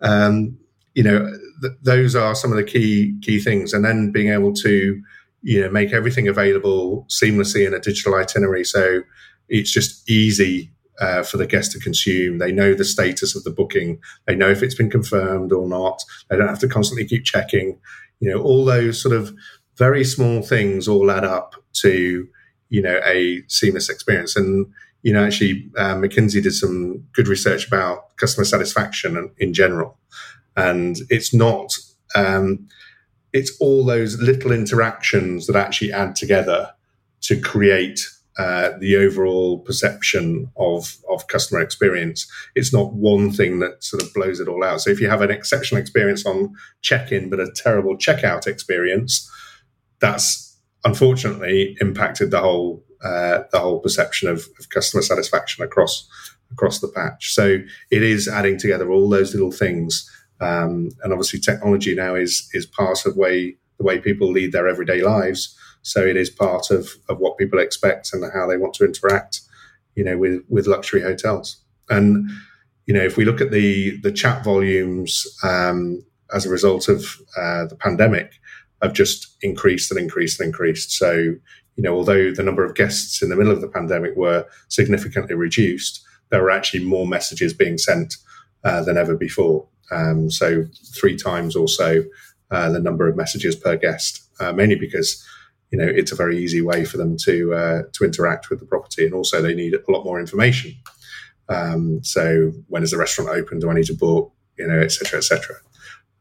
um, 0.00 0.58
you 0.94 1.02
know, 1.02 1.32
th- 1.62 1.74
those 1.82 2.14
are 2.14 2.34
some 2.34 2.50
of 2.50 2.56
the 2.58 2.64
key 2.64 3.18
key 3.22 3.40
things, 3.40 3.72
and 3.72 3.84
then 3.84 4.12
being 4.12 4.28
able 4.28 4.52
to, 4.54 5.00
you 5.42 5.60
know, 5.60 5.70
make 5.70 5.92
everything 5.92 6.28
available 6.28 7.06
seamlessly 7.08 7.66
in 7.66 7.72
a 7.72 7.80
digital 7.80 8.14
itinerary, 8.14 8.64
so 8.64 9.02
it's 9.48 9.70
just 9.72 10.08
easy 10.10 10.70
uh, 11.02 11.24
for 11.24 11.36
the 11.36 11.46
guest 11.46 11.72
to 11.72 11.80
consume. 11.80 12.38
They 12.38 12.52
know 12.52 12.74
the 12.74 12.84
status 12.84 13.34
of 13.34 13.42
the 13.42 13.50
booking. 13.50 13.98
They 14.26 14.36
know 14.36 14.48
if 14.48 14.62
it's 14.62 14.76
been 14.76 14.88
confirmed 14.88 15.52
or 15.52 15.68
not. 15.68 16.00
They 16.30 16.36
don't 16.36 16.48
have 16.48 16.60
to 16.60 16.68
constantly 16.68 17.04
keep 17.04 17.24
checking. 17.24 17.78
You 18.20 18.30
know, 18.30 18.40
all 18.40 18.64
those 18.64 19.02
sort 19.02 19.14
of 19.14 19.34
very 19.76 20.04
small 20.04 20.42
things 20.42 20.86
all 20.86 21.10
add 21.10 21.24
up 21.24 21.56
to 21.82 22.28
you 22.68 22.80
know 22.80 23.00
a 23.04 23.42
seamless 23.48 23.88
experience. 23.90 24.36
And 24.36 24.72
you 25.02 25.12
know, 25.12 25.24
actually, 25.24 25.68
uh, 25.76 25.96
McKinsey 25.96 26.40
did 26.40 26.54
some 26.54 27.04
good 27.12 27.26
research 27.26 27.66
about 27.66 28.16
customer 28.16 28.44
satisfaction 28.44 29.28
in 29.38 29.52
general, 29.52 29.98
and 30.56 30.98
it's 31.10 31.34
not. 31.34 31.72
Um, 32.14 32.68
it's 33.32 33.56
all 33.60 33.84
those 33.84 34.20
little 34.20 34.52
interactions 34.52 35.46
that 35.46 35.56
actually 35.56 35.90
add 35.90 36.14
together 36.14 36.70
to 37.22 37.40
create 37.40 38.06
uh, 38.38 38.70
the 38.78 38.96
overall 38.96 39.58
perception 39.58 40.50
of 40.56 40.96
of 41.10 41.26
customer 41.26 41.60
experience. 41.60 42.26
It's 42.54 42.72
not 42.72 42.94
one 42.94 43.30
thing 43.30 43.58
that 43.58 43.84
sort 43.84 44.02
of 44.02 44.12
blows 44.14 44.40
it 44.40 44.48
all 44.48 44.64
out. 44.64 44.80
So 44.80 44.90
if 44.90 45.00
you 45.00 45.08
have 45.08 45.22
an 45.22 45.30
exceptional 45.30 45.80
experience 45.80 46.24
on 46.24 46.54
check-in 46.80 47.28
but 47.28 47.40
a 47.40 47.52
terrible 47.54 47.96
checkout 47.96 48.46
experience, 48.46 49.30
that's 50.00 50.58
unfortunately 50.84 51.76
impacted 51.80 52.30
the 52.30 52.40
whole 52.40 52.84
uh, 53.04 53.42
the 53.50 53.58
whole 53.58 53.80
perception 53.80 54.28
of, 54.28 54.46
of 54.58 54.68
customer 54.70 55.02
satisfaction 55.02 55.64
across 55.64 56.08
across 56.52 56.80
the 56.80 56.88
patch. 56.88 57.34
So 57.34 57.58
it 57.90 58.02
is 58.02 58.28
adding 58.28 58.58
together 58.58 58.90
all 58.90 59.08
those 59.08 59.34
little 59.34 59.52
things. 59.52 60.08
Um, 60.40 60.90
and 61.02 61.12
obviously, 61.12 61.40
technology 61.40 61.94
now 61.94 62.14
is 62.14 62.48
is 62.52 62.66
part 62.66 63.04
of 63.06 63.16
way 63.16 63.56
the 63.78 63.84
way 63.84 63.98
people 63.98 64.30
lead 64.30 64.52
their 64.52 64.68
everyday 64.68 65.02
lives. 65.02 65.56
So 65.82 66.04
it 66.04 66.16
is 66.16 66.30
part 66.30 66.70
of, 66.70 66.88
of 67.08 67.18
what 67.18 67.38
people 67.38 67.58
expect 67.58 68.12
and 68.12 68.24
how 68.32 68.46
they 68.46 68.56
want 68.56 68.74
to 68.74 68.84
interact, 68.84 69.40
you 69.94 70.04
know, 70.04 70.16
with, 70.16 70.42
with 70.48 70.66
luxury 70.66 71.02
hotels. 71.02 71.56
And, 71.90 72.30
you 72.86 72.94
know, 72.94 73.02
if 73.02 73.16
we 73.16 73.24
look 73.24 73.40
at 73.40 73.50
the, 73.50 73.98
the 73.98 74.12
chat 74.12 74.44
volumes 74.44 75.26
um, 75.42 76.04
as 76.32 76.46
a 76.46 76.50
result 76.50 76.88
of 76.88 77.20
uh, 77.36 77.66
the 77.66 77.76
pandemic, 77.76 78.32
have 78.82 78.92
just 78.92 79.36
increased 79.42 79.90
and 79.90 80.00
increased 80.00 80.40
and 80.40 80.48
increased. 80.48 80.90
So, 80.90 81.12
you 81.12 81.82
know, 81.82 81.94
although 81.94 82.32
the 82.32 82.42
number 82.42 82.64
of 82.64 82.74
guests 82.74 83.22
in 83.22 83.28
the 83.28 83.36
middle 83.36 83.52
of 83.52 83.60
the 83.60 83.68
pandemic 83.68 84.16
were 84.16 84.46
significantly 84.68 85.34
reduced, 85.34 86.04
there 86.30 86.42
were 86.42 86.50
actually 86.50 86.84
more 86.84 87.06
messages 87.06 87.54
being 87.54 87.78
sent 87.78 88.16
uh, 88.64 88.82
than 88.82 88.96
ever 88.96 89.16
before. 89.16 89.66
Um, 89.90 90.30
so, 90.30 90.64
three 90.94 91.16
times 91.16 91.54
or 91.54 91.68
so 91.68 92.04
uh, 92.50 92.70
the 92.70 92.80
number 92.80 93.08
of 93.08 93.16
messages 93.16 93.56
per 93.56 93.76
guest, 93.76 94.22
uh, 94.40 94.52
mainly 94.52 94.76
because 94.76 95.24
you 95.72 95.78
know 95.78 95.86
it's 95.86 96.12
a 96.12 96.16
very 96.16 96.38
easy 96.38 96.60
way 96.60 96.84
for 96.84 96.98
them 96.98 97.16
to 97.24 97.54
uh, 97.54 97.82
to 97.94 98.04
interact 98.04 98.50
with 98.50 98.60
the 98.60 98.66
property, 98.66 99.04
and 99.04 99.14
also 99.14 99.40
they 99.40 99.54
need 99.54 99.74
a 99.74 99.90
lot 99.90 100.04
more 100.04 100.20
information. 100.20 100.74
Um, 101.48 102.04
so 102.04 102.52
when 102.68 102.82
is 102.82 102.92
the 102.92 102.98
restaurant 102.98 103.30
open? 103.30 103.58
Do 103.58 103.70
I 103.70 103.74
need 103.74 103.86
to 103.86 103.94
book? 103.94 104.32
You 104.58 104.68
know, 104.68 104.78
etc. 104.78 105.18
etc. 105.18 105.56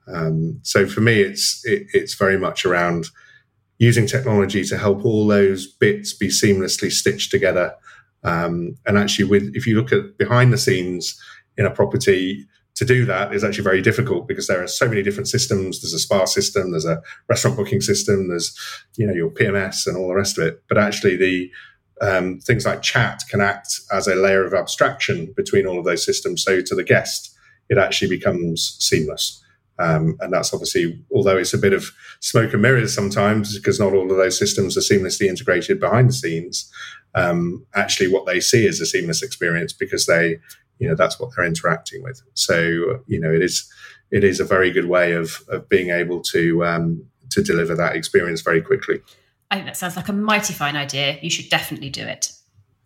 Um, 0.08 0.60
so 0.64 0.88
for 0.88 1.02
me, 1.02 1.22
it's 1.22 1.62
it, 1.66 1.88
it's 1.94 2.16
very 2.16 2.38
much 2.38 2.66
around 2.66 3.08
using 3.78 4.08
technology 4.08 4.64
to 4.64 4.78
help 4.78 5.04
all 5.04 5.28
those 5.28 5.68
bits 5.68 6.14
be 6.14 6.28
seamlessly 6.28 6.92
stitched 6.92 7.32
together. 7.32 7.74
Um, 8.24 8.78
and 8.86 8.98
actually, 8.98 9.26
with 9.26 9.52
if 9.54 9.68
you 9.68 9.76
look 9.76 9.92
at 9.92 10.18
behind 10.18 10.54
the 10.54 10.58
scenes 10.58 11.20
in 11.58 11.66
a 11.66 11.72
property, 11.72 12.46
to 12.82 12.86
do 12.86 13.06
that 13.06 13.32
is 13.32 13.44
actually 13.44 13.64
very 13.64 13.80
difficult 13.80 14.28
because 14.28 14.48
there 14.48 14.64
are 14.64 14.68
so 14.68 14.90
many 14.90 15.04
different 15.04 15.28
systems. 15.28 15.82
There's 15.82 15.94
a 15.94 16.00
spa 16.00 16.26
system, 16.26 16.72
there's 16.72 16.86
a 16.86 17.00
restaurant 17.30 17.56
booking 17.56 17.80
system, 17.80 18.28
there's 18.28 18.58
you 18.98 19.06
know 19.06 19.14
your 19.14 19.30
PMS 19.30 19.86
and 19.86 19.96
all 19.96 20.08
the 20.08 20.16
rest 20.16 20.40
of 20.40 20.48
it. 20.48 20.64
But 20.68 20.80
actually, 20.80 21.16
the 21.16 21.52
um, 22.02 22.40
things 22.40 22.66
like 22.66 22.82
chat 22.82 23.22
can 23.30 23.40
act 23.40 23.82
as 23.92 24.08
a 24.08 24.16
layer 24.16 24.44
of 24.44 24.56
abstraction 24.56 25.32
between 25.38 25.68
all 25.68 25.78
of 25.78 25.86
those 25.86 26.04
systems. 26.04 26.44
So 26.44 26.60
to 26.60 26.74
the 26.74 26.84
guest, 26.84 27.38
it 27.70 27.78
actually 27.78 28.10
becomes 28.10 28.78
seamless. 28.80 29.44
Um, 29.78 30.18
and 30.20 30.34
that's 30.34 30.52
obviously, 30.52 31.00
although 31.14 31.38
it's 31.38 31.54
a 31.54 31.60
bit 31.60 31.74
of 31.74 31.92
smoke 32.20 32.54
and 32.54 32.64
mirrors 32.64 32.96
sometimes, 32.96 33.56
because 33.56 33.80
not 33.80 33.94
all 33.94 34.10
of 34.10 34.18
those 34.18 34.40
systems 34.40 34.76
are 34.76 34.82
seamlessly 34.82 35.28
integrated 35.28 35.80
behind 35.80 36.10
the 36.10 36.14
scenes. 36.14 36.72
Um, 37.14 37.64
actually, 37.76 38.12
what 38.12 38.26
they 38.26 38.40
see 38.40 38.66
is 38.66 38.82
a 38.82 38.88
seamless 38.88 39.22
experience 39.22 39.72
because 39.72 40.08
they 40.08 40.40
you 40.82 40.90
know 40.90 40.96
that's 40.96 41.20
what 41.20 41.30
they're 41.36 41.46
interacting 41.46 42.02
with. 42.02 42.22
So 42.34 42.58
you 43.06 43.20
know 43.20 43.32
it 43.32 43.44
is 43.44 43.72
it 44.10 44.24
is 44.24 44.40
a 44.40 44.44
very 44.44 44.72
good 44.72 44.86
way 44.86 45.14
of 45.14 45.44
of 45.48 45.70
being 45.70 45.92
able 45.92 46.22
to 46.34 46.66
um, 46.66 47.06
to 47.30 47.44
deliver 47.44 47.76
that 47.76 47.96
experience 47.96 48.42
very 48.42 48.62
quickly. 48.62 49.00
I 49.52 49.56
think 49.56 49.68
that 49.68 49.78
sounds 49.78 49.96
like 49.96 50.10
a 50.10 50.14
mighty 50.14 50.54
fine 50.54 50.76
idea. 50.76 51.20
You 51.22 51.30
should 51.30 51.50
definitely 51.50 51.92
do 51.92 52.02
it. 52.02 52.34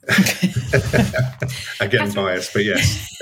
Again, 1.80 2.12
biased, 2.12 2.54
but 2.54 2.64
yes. 2.64 3.18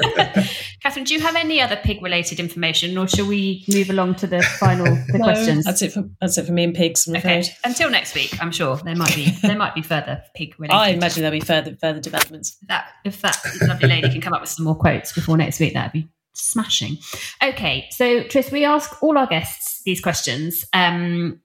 Catherine, 0.81 1.05
do 1.05 1.13
you 1.13 1.21
have 1.21 1.35
any 1.35 1.61
other 1.61 1.77
pig 1.77 2.01
related 2.01 2.39
information, 2.39 2.97
or 2.97 3.07
shall 3.07 3.25
we 3.25 3.63
move 3.69 3.89
along 3.89 4.15
to 4.15 4.27
the 4.27 4.41
final 4.41 4.85
the 5.07 5.17
no, 5.17 5.23
questions? 5.23 5.63
That's 5.63 5.81
it 5.81 5.93
for 5.93 6.09
that's 6.19 6.37
it 6.37 6.45
for 6.45 6.51
me 6.51 6.65
and 6.65 6.75
pigs. 6.75 7.07
I'm 7.07 7.15
okay. 7.15 7.39
Afraid. 7.39 7.55
Until 7.63 7.89
next 7.89 8.15
week, 8.15 8.35
I'm 8.41 8.51
sure 8.51 8.75
there 8.77 8.95
might 8.95 9.15
be 9.15 9.31
there 9.41 9.57
might 9.57 9.75
be 9.75 9.81
further 9.81 10.23
pig 10.35 10.59
related. 10.59 10.75
I 10.75 10.89
imagine 10.89 11.21
there'll 11.21 11.39
be 11.39 11.45
further 11.45 11.77
further 11.79 12.01
developments. 12.01 12.57
That 12.67 12.87
if 13.05 13.21
that 13.21 13.41
lovely 13.61 13.87
lady 13.87 14.09
can 14.09 14.19
come 14.19 14.33
up 14.33 14.41
with 14.41 14.49
some 14.49 14.65
more 14.65 14.75
quotes 14.75 15.13
before 15.13 15.37
next 15.37 15.59
week, 15.59 15.73
that'd 15.73 15.93
be 15.93 16.09
smashing. 16.33 16.97
Okay, 17.41 17.87
so 17.91 18.23
Tris, 18.23 18.51
we 18.51 18.65
ask 18.65 19.01
all 19.01 19.17
our 19.17 19.27
guests 19.27 19.83
these 19.83 20.01
questions. 20.01 20.65
Um, 20.73 21.39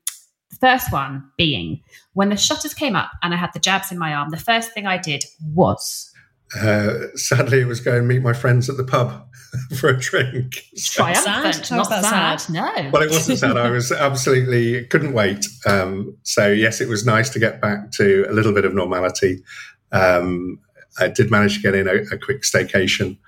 the 0.51 0.57
first 0.57 0.93
one 0.93 1.31
being 1.37 1.83
when 2.15 2.31
the 2.31 2.37
shutters 2.37 2.75
came 2.75 2.97
up 2.97 3.11
and 3.23 3.35
I 3.35 3.37
had 3.37 3.53
the 3.53 3.61
jabs 3.61 3.93
in 3.93 3.99
my 3.99 4.15
arm, 4.15 4.31
the 4.31 4.37
first 4.37 4.73
thing 4.73 4.87
I 4.87 4.99
did 4.99 5.25
was. 5.55 6.13
Uh, 6.59 7.09
sadly, 7.15 7.61
it 7.61 7.67
was 7.67 7.81
go 7.81 7.99
and 7.99 8.09
meet 8.09 8.23
my 8.23 8.33
friends 8.33 8.71
at 8.71 8.79
the 8.79 8.85
pub 8.85 9.29
for 9.79 9.91
a 9.91 9.99
drink. 9.99 10.55
Triumphant, 10.77 11.67
sad? 11.67 11.77
not 11.77 11.87
sad. 11.89 12.41
sad. 12.41 12.53
No. 12.53 12.91
Well, 12.91 13.03
it 13.03 13.11
wasn't 13.11 13.39
sad. 13.39 13.57
I 13.57 13.71
was 13.71 13.93
absolutely 13.93 14.87
couldn't 14.87 15.13
wait. 15.13 15.47
Um, 15.67 16.17
so 16.23 16.49
yes, 16.49 16.81
it 16.81 16.89
was 16.89 17.05
nice 17.05 17.29
to 17.31 17.39
get 17.39 17.61
back 17.61 17.91
to 17.93 18.25
a 18.29 18.33
little 18.33 18.53
bit 18.53 18.65
of 18.65 18.75
normality. 18.75 19.43
Um, 19.93 20.59
I 20.99 21.09
did 21.09 21.31
manage 21.31 21.57
to 21.57 21.63
get 21.63 21.75
in 21.75 21.87
a, 21.87 22.15
a 22.15 22.19
quick 22.19 22.43
staycation. 22.43 23.19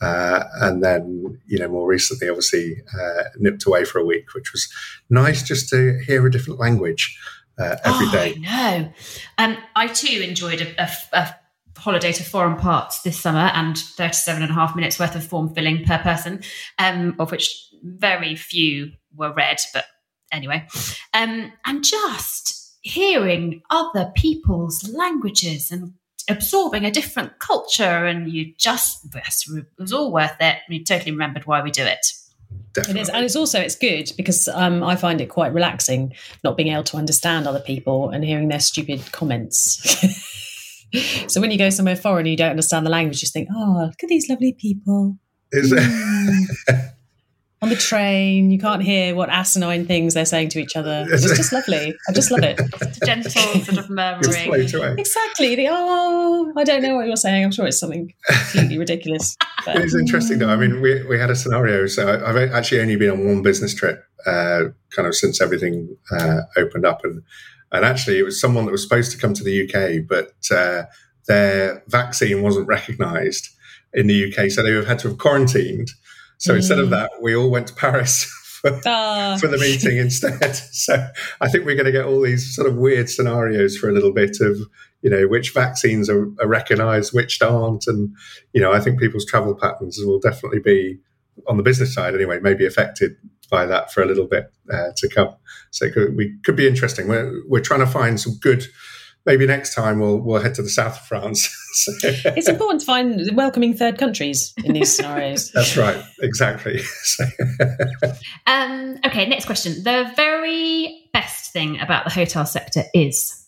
Uh, 0.00 0.44
and 0.62 0.82
then, 0.82 1.38
you 1.46 1.58
know, 1.58 1.68
more 1.68 1.86
recently, 1.86 2.28
obviously, 2.28 2.82
uh, 2.98 3.24
nipped 3.38 3.66
away 3.66 3.84
for 3.84 3.98
a 3.98 4.04
week, 4.04 4.34
which 4.34 4.52
was 4.52 4.68
nice 5.10 5.42
just 5.42 5.68
to 5.68 5.98
hear 6.06 6.26
a 6.26 6.30
different 6.30 6.58
language 6.58 7.18
uh, 7.58 7.76
every 7.84 8.06
oh, 8.08 8.12
day. 8.12 8.34
No, 8.38 8.92
um, 9.38 9.58
I 9.76 9.88
too 9.88 10.22
enjoyed 10.22 10.62
a, 10.62 10.82
a, 10.82 10.90
a, 11.12 11.36
holiday 11.76 12.12
to 12.12 12.22
foreign 12.22 12.56
parts 12.56 13.02
this 13.02 13.18
summer 13.18 13.50
and 13.54 13.76
37 13.76 14.42
and 14.42 14.50
a 14.50 14.54
half 14.54 14.76
minutes 14.76 14.98
worth 14.98 15.14
of 15.14 15.24
form 15.24 15.54
filling 15.54 15.84
per 15.84 15.98
person, 15.98 16.42
um, 16.78 17.14
of 17.18 17.30
which 17.30 17.68
very 17.82 18.36
few 18.36 18.92
were 19.14 19.32
read, 19.32 19.58
but 19.72 19.84
anyway, 20.32 20.66
um, 21.14 21.52
and 21.64 21.84
just 21.84 22.76
hearing 22.82 23.62
other 23.70 24.12
people's 24.14 24.88
languages 24.88 25.70
and 25.70 25.92
absorbing 26.28 26.84
a 26.84 26.90
different 26.90 27.38
culture, 27.38 28.06
and 28.06 28.30
you 28.30 28.54
just 28.56 29.06
it 29.14 29.64
was 29.78 29.92
all 29.92 30.12
worth 30.12 30.36
it. 30.40 30.58
We 30.68 30.84
totally 30.84 31.12
remembered 31.12 31.46
why 31.46 31.62
we 31.62 31.70
do 31.70 31.84
it. 31.84 32.06
Definitely. 32.72 33.00
It 33.00 33.02
is, 33.02 33.08
and 33.08 33.24
it's 33.24 33.36
also 33.36 33.60
it's 33.60 33.74
good 33.74 34.12
because 34.16 34.48
um, 34.48 34.82
I 34.82 34.96
find 34.96 35.20
it 35.20 35.28
quite 35.28 35.52
relaxing 35.52 36.14
not 36.44 36.56
being 36.56 36.72
able 36.72 36.84
to 36.84 36.96
understand 36.96 37.46
other 37.46 37.60
people 37.60 38.10
and 38.10 38.24
hearing 38.24 38.48
their 38.48 38.60
stupid 38.60 39.10
comments. 39.12 39.80
so 41.26 41.40
when 41.40 41.50
you 41.50 41.58
go 41.58 41.70
somewhere 41.70 41.96
foreign 41.96 42.26
and 42.26 42.28
you 42.28 42.36
don't 42.36 42.50
understand 42.50 42.86
the 42.86 42.90
language, 42.90 43.16
you 43.16 43.20
just 43.20 43.32
think, 43.32 43.48
"Oh, 43.54 43.86
look 43.86 44.02
at 44.02 44.08
these 44.08 44.28
lovely 44.28 44.52
people." 44.52 45.18
Is 45.52 45.72
it? 45.72 46.90
On 47.70 47.76
the 47.76 47.80
train, 47.80 48.50
you 48.50 48.58
can't 48.58 48.82
hear 48.82 49.14
what 49.14 49.28
asinine 49.28 49.86
things 49.86 50.14
they're 50.14 50.24
saying 50.24 50.48
to 50.48 50.58
each 50.58 50.74
other. 50.74 51.06
It's 51.08 51.22
just 51.22 51.52
lovely. 51.52 51.94
I 52.08 52.12
just 52.12 52.32
love 52.32 52.42
it. 52.42 52.58
Just 52.80 53.00
a 53.00 53.06
gentle 53.06 53.30
sort 53.60 53.78
of 53.78 53.88
murmuring. 53.88 54.44
Float 54.46 54.74
away. 54.74 54.94
Exactly. 54.98 55.54
The 55.54 55.68
oh, 55.70 56.52
I 56.56 56.64
don't 56.64 56.82
know 56.82 56.96
what 56.96 57.06
you're 57.06 57.14
saying. 57.14 57.44
I'm 57.44 57.52
sure 57.52 57.68
it's 57.68 57.78
something 57.78 58.12
completely 58.28 58.76
ridiculous. 58.84 59.36
But, 59.64 59.76
It 59.76 59.84
is 59.84 59.94
interesting 59.94 60.40
though. 60.40 60.48
I 60.48 60.56
mean, 60.56 60.80
we, 60.80 61.06
we 61.06 61.16
had 61.16 61.30
a 61.30 61.36
scenario. 61.36 61.86
So 61.86 62.08
I- 62.08 62.28
I've 62.28 62.50
actually 62.52 62.80
only 62.80 62.96
been 62.96 63.10
on 63.10 63.24
one 63.24 63.42
business 63.42 63.72
trip, 63.72 64.02
uh, 64.26 64.64
kind 64.90 65.06
of 65.06 65.14
since 65.14 65.40
everything 65.40 65.96
uh, 66.10 66.40
opened 66.56 66.84
up, 66.84 67.04
and 67.04 67.22
and 67.70 67.84
actually 67.84 68.18
it 68.18 68.24
was 68.24 68.40
someone 68.40 68.64
that 68.64 68.72
was 68.72 68.82
supposed 68.82 69.12
to 69.12 69.18
come 69.18 69.32
to 69.34 69.44
the 69.44 69.62
UK, 69.72 70.08
but 70.08 70.32
uh, 70.50 70.86
their 71.28 71.84
vaccine 71.86 72.42
wasn't 72.42 72.66
recognised 72.66 73.48
in 73.94 74.08
the 74.08 74.24
UK, 74.32 74.50
so 74.50 74.64
they 74.64 74.72
have 74.72 74.88
had 74.88 74.98
to 74.98 75.08
have 75.08 75.18
quarantined. 75.18 75.92
So 76.40 76.54
instead 76.56 76.78
of 76.80 76.88
Mm. 76.88 76.90
that, 76.90 77.10
we 77.22 77.34
all 77.36 77.50
went 77.50 77.68
to 77.68 77.74
Paris. 77.74 78.24
For, 78.60 78.78
Ah, 78.84 79.38
for 79.40 79.46
the 79.48 79.56
meeting 79.56 79.96
instead. 79.96 80.54
So 80.70 80.92
I 81.40 81.48
think 81.48 81.64
we're 81.64 81.76
going 81.76 81.86
to 81.86 81.92
get 81.92 82.04
all 82.04 82.20
these 82.20 82.54
sort 82.54 82.68
of 82.68 82.76
weird 82.76 83.08
scenarios 83.08 83.78
for 83.78 83.88
a 83.88 83.92
little 83.92 84.12
bit 84.12 84.36
of, 84.42 84.54
you 85.00 85.08
know, 85.08 85.26
which 85.28 85.54
vaccines 85.54 86.10
are, 86.10 86.26
are 86.42 86.46
recognised, 86.46 87.14
which 87.14 87.40
aren't, 87.40 87.86
and 87.86 88.14
you 88.52 88.60
know, 88.60 88.70
I 88.70 88.80
think 88.80 89.00
people's 89.00 89.24
travel 89.24 89.54
patterns 89.54 89.98
will 90.04 90.18
definitely 90.20 90.58
be 90.58 90.98
on 91.48 91.56
the 91.56 91.62
business 91.62 91.94
side 91.94 92.14
anyway, 92.14 92.38
maybe 92.42 92.66
affected 92.66 93.16
by 93.50 93.64
that 93.64 93.90
for 93.94 94.02
a 94.02 94.06
little 94.06 94.26
bit 94.26 94.52
uh, 94.70 94.90
to 94.98 95.08
come. 95.08 95.34
So 95.70 95.86
it 95.86 95.94
could, 95.94 96.14
we 96.14 96.36
could 96.44 96.56
be 96.56 96.68
interesting. 96.68 97.08
We're 97.08 97.32
we're 97.48 97.60
trying 97.62 97.80
to 97.80 97.86
find 97.86 98.20
some 98.20 98.34
good. 98.42 98.66
Maybe 99.26 99.46
next 99.46 99.74
time 99.74 100.00
we'll 100.00 100.18
we'll 100.18 100.40
head 100.40 100.54
to 100.54 100.62
the 100.62 100.70
south 100.70 100.96
of 100.98 101.06
France. 101.06 101.48
So- 101.72 101.92
it's 102.02 102.48
important 102.48 102.80
to 102.80 102.86
find 102.86 103.30
welcoming 103.36 103.74
third 103.74 103.96
countries 103.96 104.52
in 104.64 104.72
these 104.72 104.96
scenarios. 104.96 105.52
That's 105.54 105.76
right, 105.76 106.02
exactly. 106.20 106.80
So, 107.04 107.24
Um, 108.48 108.98
okay, 109.06 109.28
next 109.28 109.44
question. 109.46 109.84
The 109.84 110.12
very 110.16 111.08
best 111.12 111.52
thing 111.52 111.80
about 111.80 112.02
the 112.04 112.10
hotel 112.10 112.44
sector 112.44 112.82
is 112.92 113.40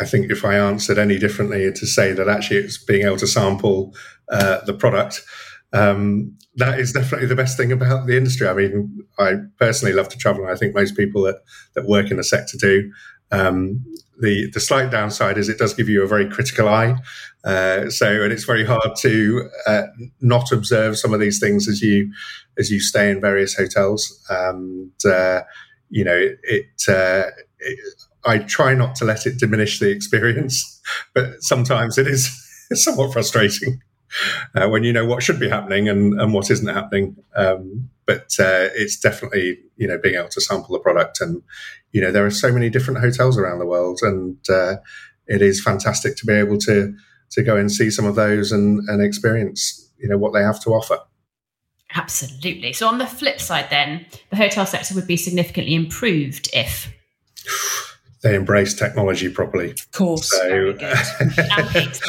I 0.00 0.06
think 0.06 0.30
if 0.30 0.44
I 0.46 0.54
answered 0.56 0.98
any 0.98 1.18
differently 1.18 1.70
to 1.72 1.86
say 1.86 2.12
that 2.12 2.26
actually 2.28 2.58
it's 2.60 2.82
being 2.82 3.04
able 3.06 3.16
to 3.18 3.26
sample 3.26 3.94
uh, 4.30 4.64
the 4.64 4.74
product, 4.74 5.22
um, 5.72 6.36
that 6.56 6.80
is 6.80 6.92
definitely 6.92 7.26
the 7.26 7.36
best 7.36 7.56
thing 7.56 7.72
about 7.72 8.06
the 8.06 8.16
industry. 8.16 8.48
I 8.48 8.54
mean, 8.54 9.06
I 9.18 9.34
personally 9.58 9.94
love 9.94 10.08
to 10.10 10.18
travel, 10.18 10.46
I 10.46 10.56
think 10.56 10.74
most 10.74 10.96
people 10.96 11.22
that, 11.22 11.36
that 11.74 11.86
work 11.86 12.10
in 12.10 12.16
the 12.16 12.24
sector 12.24 12.56
do. 12.58 12.90
Um, 13.30 13.84
the 14.20 14.50
the 14.52 14.60
slight 14.60 14.90
downside 14.90 15.38
is 15.38 15.48
it 15.48 15.58
does 15.58 15.74
give 15.74 15.88
you 15.88 16.02
a 16.02 16.08
very 16.08 16.28
critical 16.28 16.68
eye, 16.68 16.96
uh, 17.44 17.88
so 17.88 18.22
and 18.22 18.32
it's 18.32 18.44
very 18.44 18.64
hard 18.64 18.96
to 19.00 19.48
uh, 19.66 19.82
not 20.20 20.50
observe 20.50 20.98
some 20.98 21.14
of 21.14 21.20
these 21.20 21.38
things 21.38 21.68
as 21.68 21.80
you 21.82 22.12
as 22.58 22.70
you 22.70 22.80
stay 22.80 23.10
in 23.10 23.20
various 23.20 23.54
hotels. 23.54 24.24
And 24.28 24.90
uh, 25.04 25.42
you 25.90 26.04
know, 26.04 26.18
it, 26.42 26.66
uh, 26.88 27.30
it 27.60 27.78
I 28.24 28.38
try 28.38 28.74
not 28.74 28.96
to 28.96 29.04
let 29.04 29.26
it 29.26 29.38
diminish 29.38 29.78
the 29.78 29.90
experience, 29.90 30.80
but 31.14 31.42
sometimes 31.42 31.98
it 31.98 32.06
is 32.06 32.28
somewhat 32.72 33.12
frustrating 33.12 33.80
uh, 34.54 34.68
when 34.68 34.84
you 34.84 34.92
know 34.92 35.04
what 35.04 35.22
should 35.22 35.40
be 35.40 35.48
happening 35.48 35.88
and, 35.88 36.20
and 36.20 36.32
what 36.32 36.50
isn't 36.50 36.68
happening. 36.68 37.16
Um, 37.36 37.90
but 38.06 38.34
uh, 38.38 38.72
it's 38.74 38.98
definitely 38.98 39.58
you 39.76 39.86
know 39.86 39.98
being 39.98 40.14
able 40.14 40.28
to 40.30 40.40
sample 40.40 40.72
the 40.72 40.80
product, 40.80 41.20
and 41.20 41.42
you 41.92 42.00
know 42.00 42.10
there 42.10 42.24
are 42.24 42.30
so 42.30 42.52
many 42.52 42.70
different 42.70 43.00
hotels 43.00 43.36
around 43.36 43.58
the 43.58 43.66
world, 43.66 44.00
and 44.02 44.38
uh, 44.48 44.76
it 45.26 45.42
is 45.42 45.62
fantastic 45.62 46.16
to 46.16 46.26
be 46.26 46.32
able 46.32 46.58
to 46.58 46.94
to 47.30 47.42
go 47.42 47.56
and 47.56 47.70
see 47.70 47.90
some 47.90 48.06
of 48.06 48.14
those 48.14 48.52
and, 48.52 48.88
and 48.88 49.02
experience 49.02 49.90
you 49.98 50.08
know 50.08 50.16
what 50.16 50.32
they 50.32 50.42
have 50.42 50.60
to 50.62 50.70
offer. 50.70 50.98
absolutely. 51.94 52.72
So, 52.72 52.88
on 52.88 52.98
the 52.98 53.06
flip 53.06 53.40
side, 53.40 53.68
then, 53.70 54.06
the 54.30 54.36
hotel 54.36 54.66
sector 54.66 54.94
would 54.94 55.06
be 55.06 55.16
significantly 55.16 55.74
improved 55.74 56.48
if. 56.52 56.92
They 58.22 58.34
embrace 58.34 58.74
technology 58.74 59.28
properly. 59.28 59.70
Of 59.70 59.90
course. 59.92 60.30
So. 60.30 60.76
Yes. 60.80 62.00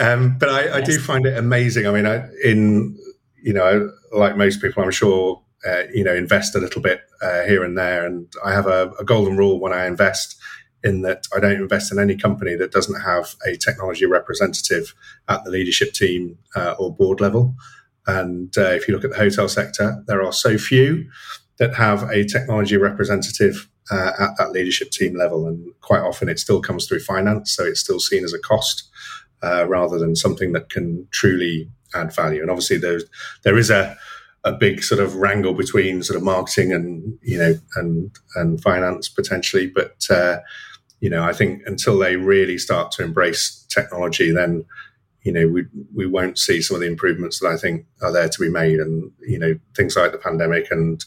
um, 0.00 0.36
but 0.38 0.48
I, 0.48 0.78
I 0.78 0.80
do 0.80 0.98
find 0.98 1.26
it 1.26 1.36
amazing. 1.36 1.86
I 1.86 1.92
mean, 1.92 2.06
I, 2.06 2.26
in 2.42 2.98
you 3.40 3.52
know, 3.52 3.90
like 4.12 4.36
most 4.36 4.60
people, 4.60 4.82
I'm 4.82 4.90
sure 4.90 5.42
uh, 5.66 5.82
you 5.92 6.02
know 6.02 6.14
invest 6.14 6.54
a 6.56 6.58
little 6.58 6.82
bit 6.82 7.02
uh, 7.22 7.42
here 7.42 7.62
and 7.62 7.78
there, 7.78 8.04
and 8.04 8.32
I 8.44 8.52
have 8.52 8.66
a, 8.66 8.90
a 8.98 9.04
golden 9.04 9.36
rule 9.36 9.60
when 9.60 9.72
I 9.72 9.86
invest 9.86 10.36
in 10.82 11.02
that 11.02 11.26
I 11.34 11.40
don't 11.40 11.60
invest 11.60 11.92
in 11.92 11.98
any 11.98 12.16
company 12.16 12.54
that 12.56 12.70
doesn't 12.70 13.00
have 13.00 13.34
a 13.46 13.56
technology 13.56 14.06
representative 14.06 14.94
at 15.28 15.42
the 15.44 15.50
leadership 15.50 15.92
team 15.92 16.38
uh, 16.54 16.74
or 16.78 16.94
board 16.94 17.20
level. 17.20 17.54
And 18.06 18.56
uh, 18.58 18.72
if 18.72 18.86
you 18.86 18.94
look 18.94 19.04
at 19.04 19.10
the 19.10 19.16
hotel 19.16 19.48
sector, 19.48 20.02
there 20.06 20.22
are 20.22 20.32
so 20.32 20.58
few 20.58 21.08
that 21.58 21.74
have 21.74 22.02
a 22.10 22.24
technology 22.24 22.76
representative 22.76 23.68
uh, 23.90 24.12
at 24.18 24.36
that 24.38 24.52
leadership 24.52 24.90
team 24.90 25.16
level, 25.16 25.46
and 25.46 25.72
quite 25.80 26.02
often 26.02 26.28
it 26.28 26.38
still 26.38 26.60
comes 26.60 26.86
through 26.86 27.00
finance, 27.00 27.54
so 27.54 27.64
it's 27.64 27.80
still 27.80 28.00
seen 28.00 28.24
as 28.24 28.32
a 28.32 28.38
cost 28.38 28.88
uh, 29.42 29.66
rather 29.68 29.98
than 29.98 30.16
something 30.16 30.52
that 30.52 30.70
can 30.70 31.06
truly 31.10 31.68
add 31.94 32.14
value. 32.14 32.40
And 32.40 32.50
obviously, 32.50 32.78
there's 32.78 33.04
there 33.42 33.58
is 33.58 33.70
a 33.70 33.96
a 34.44 34.52
big 34.52 34.82
sort 34.82 35.00
of 35.00 35.16
wrangle 35.16 35.54
between 35.54 36.02
sort 36.02 36.18
of 36.18 36.22
marketing 36.22 36.72
and 36.72 37.18
you 37.22 37.38
know 37.38 37.54
and 37.76 38.10
and 38.36 38.60
finance 38.62 39.08
potentially, 39.08 39.66
but 39.66 39.96
uh, 40.10 40.38
you 41.00 41.10
know 41.10 41.22
I 41.22 41.32
think 41.32 41.62
until 41.66 41.98
they 41.98 42.16
really 42.16 42.58
start 42.58 42.92
to 42.92 43.04
embrace 43.04 43.66
technology, 43.68 44.30
then 44.30 44.64
you 45.22 45.32
know 45.32 45.46
we 45.46 45.64
we 45.94 46.06
won't 46.06 46.38
see 46.38 46.60
some 46.62 46.74
of 46.74 46.80
the 46.80 46.88
improvements 46.88 47.40
that 47.40 47.48
I 47.48 47.56
think 47.56 47.86
are 48.02 48.12
there 48.12 48.28
to 48.28 48.40
be 48.40 48.50
made. 48.50 48.80
And 48.80 49.10
you 49.20 49.38
know 49.38 49.58
things 49.76 49.96
like 49.96 50.12
the 50.12 50.18
pandemic 50.18 50.70
and 50.70 51.04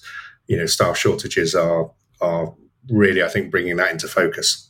you 0.47 0.57
know 0.57 0.65
staff 0.65 0.97
shortages 0.97 1.55
are 1.55 1.91
are 2.21 2.53
really 2.89 3.23
I 3.23 3.27
think 3.27 3.51
bringing 3.51 3.77
that 3.77 3.91
into 3.91 4.07
focus. 4.07 4.69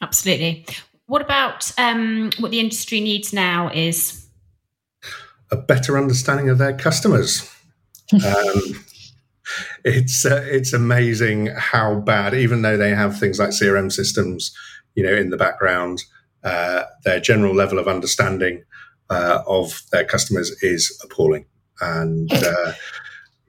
Absolutely. 0.00 0.66
What 1.06 1.22
about 1.22 1.70
um, 1.78 2.30
what 2.38 2.50
the 2.50 2.60
industry 2.60 3.00
needs 3.00 3.32
now 3.32 3.70
is 3.72 4.22
a 5.52 5.56
better 5.56 5.98
understanding 5.98 6.48
of 6.48 6.58
their 6.58 6.76
customers. 6.76 7.48
um, 8.14 8.84
it's 9.84 10.24
uh, 10.24 10.44
it's 10.46 10.72
amazing 10.72 11.46
how 11.56 11.96
bad, 11.96 12.34
even 12.34 12.62
though 12.62 12.76
they 12.76 12.90
have 12.90 13.18
things 13.18 13.38
like 13.38 13.50
CRM 13.50 13.92
systems, 13.92 14.56
you 14.94 15.04
know, 15.04 15.14
in 15.14 15.30
the 15.30 15.36
background, 15.36 16.02
uh, 16.42 16.84
their 17.04 17.20
general 17.20 17.54
level 17.54 17.78
of 17.78 17.86
understanding 17.86 18.64
uh, 19.10 19.42
of 19.46 19.82
their 19.92 20.04
customers 20.04 20.50
is 20.62 20.98
appalling. 21.04 21.44
And 21.80 22.32
uh, 22.32 22.72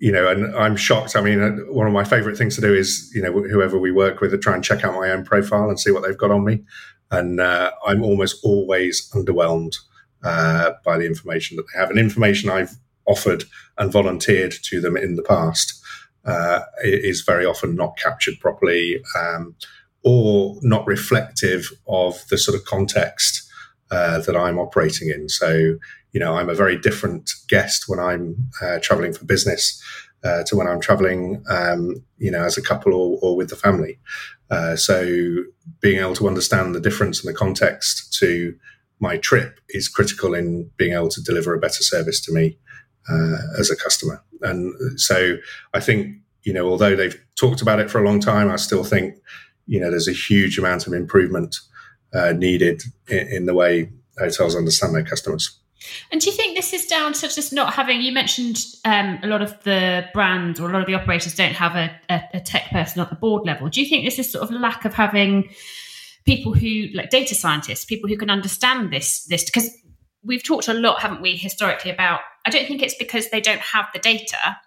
you 0.04 0.12
know, 0.12 0.28
and 0.28 0.54
I'm 0.58 0.76
shocked. 0.76 1.16
I 1.16 1.22
mean, 1.22 1.41
uh, 1.41 1.51
one 1.72 1.88
of 1.88 1.93
my 1.93 2.04
favorite 2.04 2.38
things 2.38 2.56
to 2.56 2.62
do 2.62 2.74
is, 2.74 3.10
you 3.16 3.22
know, 3.22 3.32
whoever 3.32 3.80
we 3.80 3.89
work 3.89 4.20
with, 4.20 4.32
to 4.32 4.38
try 4.38 4.54
and 4.54 4.62
check 4.62 4.84
out 4.84 4.93
my 4.93 5.10
own 5.10 5.24
profile 5.24 5.70
and 5.70 5.80
see 5.80 5.91
what 5.91 6.04
they've 6.04 6.18
got 6.18 6.30
on 6.30 6.43
me. 6.43 6.62
And 7.10 7.39
uh, 7.39 7.72
I'm 7.88 8.04
almost 8.04 8.43
always 8.43 9.10
underwhelmed 9.12 9.78
uh, 10.22 10.72
by 10.84 10.97
the 10.97 11.06
information 11.06 11.56
that 11.56 11.64
they 11.72 11.80
have 11.80 11.89
and 11.89 11.97
information 11.97 12.49
I've 12.49 12.76
offered 13.06 13.45
and 13.78 13.93
volunteered 13.93 14.54
to 14.64 14.82
them 14.82 14.97
in 14.97 15.16
the 15.16 15.24
past 15.24 15.82
uh, 16.26 16.64
is 16.84 17.22
very 17.22 17.45
often 17.45 17.74
not 17.74 17.97
captured 17.97 18.41
properly 18.41 19.01
um, 19.18 19.56
or 20.04 20.58
not 20.64 20.86
reflective 20.86 21.72
of 21.88 22.28
the 22.30 22.38
sort 22.38 22.58
of 22.58 22.66
context 22.66 23.49
uh, 23.89 24.20
that 24.20 24.36
I'm 24.36 24.60
operating 24.60 25.10
in. 25.10 25.30
So, 25.30 25.78
you 26.14 26.20
know, 26.20 26.36
I'm 26.36 26.49
a 26.49 26.55
very 26.55 26.78
different 26.78 27.32
guest 27.49 27.86
when 27.88 27.99
I'm 27.99 28.36
uh, 28.61 28.80
traveling 28.82 29.14
for 29.14 29.26
business 29.26 29.82
uh, 30.24 30.43
to 30.43 30.55
when 30.55 30.68
I'm 30.68 30.80
traveling, 30.80 31.43
um, 31.49 32.03
you 32.18 32.32
know, 32.32 32.43
as 32.43 32.57
a 32.57 32.61
couple 32.61 32.93
or, 32.93 33.20
or 33.22 33.36
with 33.36 33.49
the 33.49 33.55
family. 33.55 33.99
Uh, 34.49 34.76
so, 34.76 35.43
being 35.82 35.99
able 35.99 36.16
to 36.16 36.28
understand 36.28 36.76
the 36.76 36.80
difference 36.80 37.24
in 37.24 37.32
the 37.32 37.38
context 37.38 38.14
to 38.20 38.55
my 38.99 39.18
trip 39.18 39.59
is 39.70 39.89
critical 39.89 40.34
in 40.34 40.70
being 40.78 40.93
able 40.93 41.09
to 41.09 41.22
deliver 41.22 41.53
a 41.53 41.59
better 41.59 41.84
service 41.84 42.22
to 42.22 42.32
me 42.32 42.57
uh, 43.09 43.38
as 43.59 43.70
a 43.70 43.76
customer. 43.76 44.24
And 44.41 44.99
so 44.99 45.38
I 45.74 45.80
think, 45.80 46.18
you 46.43 46.53
know, 46.53 46.68
although 46.68 46.95
they've 46.95 47.20
talked 47.36 47.61
about 47.61 47.80
it 47.80 47.89
for 47.89 48.01
a 48.01 48.05
long 48.05 48.20
time, 48.20 48.49
I 48.49 48.55
still 48.55 48.84
think, 48.84 49.16
you 49.68 49.80
know, 49.80 49.89
there's 49.89 50.07
a 50.07 50.14
huge 50.14 50.57
amount 50.57 50.88
of 50.88 50.93
improvement 50.93 51.55
uh, 52.14 52.34
needed 52.34 52.84
in, 53.07 53.28
in, 53.28 53.45
the 53.45 53.53
way 53.53 53.89
hotels 54.20 54.55
understand 54.55 54.93
their 54.93 55.03
customers. 55.03 55.59
And 56.12 56.22
do 56.22 56.30
you 56.30 56.36
think 56.36 56.56
this 56.56 56.74
is 56.74 56.86
down 56.86 57.14
to 57.14 57.28
just 57.28 57.54
not 57.54 57.74
having? 57.74 58.02
You 58.02 58.12
mentioned 58.12 58.64
um, 58.86 59.20
a 59.24 59.28
lot 59.28 59.42
of 59.42 59.62
the 59.64 60.06
brands 60.14 60.60
or 60.60 60.70
a 60.70 60.74
lot 60.74 60.82
of 60.82 60.88
the 60.88 60.96
operators 60.96 61.36
don't 61.36 61.54
have 61.54 61.76
a, 61.76 61.92
a, 62.10 62.22
a, 62.36 62.40
tech 62.40 62.70
person 62.70 63.02
at 63.02 63.10
the 63.10 63.16
board 63.16 63.46
level. 63.46 63.70
Do 63.70 63.82
you 63.82 63.90
think 63.90 64.06
this 64.06 64.20
is 64.20 64.32
sort 64.32 64.44
of 64.44 64.52
lack 64.52 64.86
of 64.86 64.94
having 64.94 65.50
people 66.26 66.54
who, 66.54 66.88
like 66.94 67.10
data 67.10 67.36
scientists, 67.36 67.86
people 67.86 68.10
who 68.10 68.18
can 68.18 68.30
understand 68.30 68.92
this? 68.92 69.26
This 69.26 69.46
because 69.46 69.70
we've 70.24 70.44
talked 70.44 70.68
a 70.68 70.74
lot, 70.74 71.02
haven't 71.02 71.22
we, 71.22 71.36
historically 71.36 71.92
about. 71.92 72.22
I 72.46 72.50
don't 72.50 72.68
think 72.68 72.82
it's 72.82 72.96
because 72.96 73.30
they 73.30 73.42
don't 73.42 73.62
have 73.62 73.88
the 73.94 74.00
data. 74.00 74.58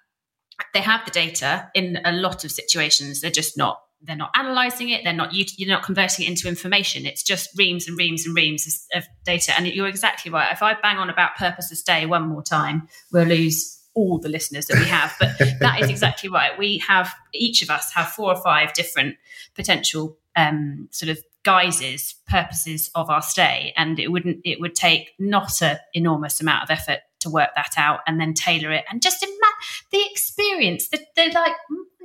They 0.72 0.80
have 0.80 1.04
the 1.04 1.10
data 1.10 1.70
in 1.74 1.98
a 2.04 2.12
lot 2.12 2.44
of 2.44 2.50
situations. 2.50 3.20
They're 3.20 3.30
just 3.30 3.56
not 3.56 3.80
they're 4.02 4.16
not 4.16 4.30
analyzing 4.34 4.90
it 4.90 5.02
they're 5.04 5.12
not 5.12 5.30
you're 5.32 5.68
not 5.68 5.82
converting 5.82 6.26
it 6.26 6.28
into 6.28 6.48
information. 6.48 7.06
It's 7.06 7.22
just 7.22 7.50
reams 7.56 7.88
and 7.88 7.96
reams 7.96 8.26
and 8.26 8.36
reams 8.36 8.86
of 8.94 9.04
data. 9.24 9.52
And 9.56 9.66
you're 9.66 9.88
exactly 9.88 10.30
right. 10.30 10.52
If 10.52 10.62
i 10.62 10.74
bang 10.74 10.98
on 10.98 11.10
about 11.10 11.36
purpose 11.36 11.70
of 11.72 11.78
stay 11.78 12.06
one 12.06 12.28
more 12.28 12.42
time 12.42 12.88
we'll 13.12 13.24
lose 13.24 13.76
all 13.94 14.18
the 14.18 14.28
listeners 14.28 14.66
that 14.66 14.78
we 14.78 14.84
have. 14.84 15.16
But 15.18 15.38
that 15.60 15.80
is 15.80 15.90
exactly 15.90 16.28
right. 16.28 16.56
We 16.56 16.78
have 16.78 17.12
each 17.32 17.62
of 17.62 17.70
us 17.70 17.92
have 17.94 18.08
four 18.08 18.32
or 18.32 18.40
five 18.40 18.74
different 18.74 19.16
potential 19.54 20.18
um, 20.36 20.88
sort 20.92 21.08
of 21.08 21.18
guises 21.42 22.14
purposes 22.28 22.90
of 22.94 23.08
our 23.08 23.22
stay. 23.22 23.72
And 23.76 23.98
it 23.98 24.12
wouldn't 24.12 24.40
it 24.44 24.60
would 24.60 24.74
take 24.74 25.12
not 25.18 25.62
an 25.62 25.78
enormous 25.94 26.40
amount 26.40 26.64
of 26.64 26.70
effort 26.70 27.00
to 27.20 27.30
work 27.30 27.50
that 27.56 27.72
out 27.76 28.00
and 28.06 28.20
then 28.20 28.34
tailor 28.34 28.70
it. 28.70 28.84
And 28.90 29.00
just 29.00 29.22
imagine 29.22 29.42
the 29.90 30.04
experience 30.10 30.88
the, 30.88 31.00
the 31.16 31.30
like 31.34 31.54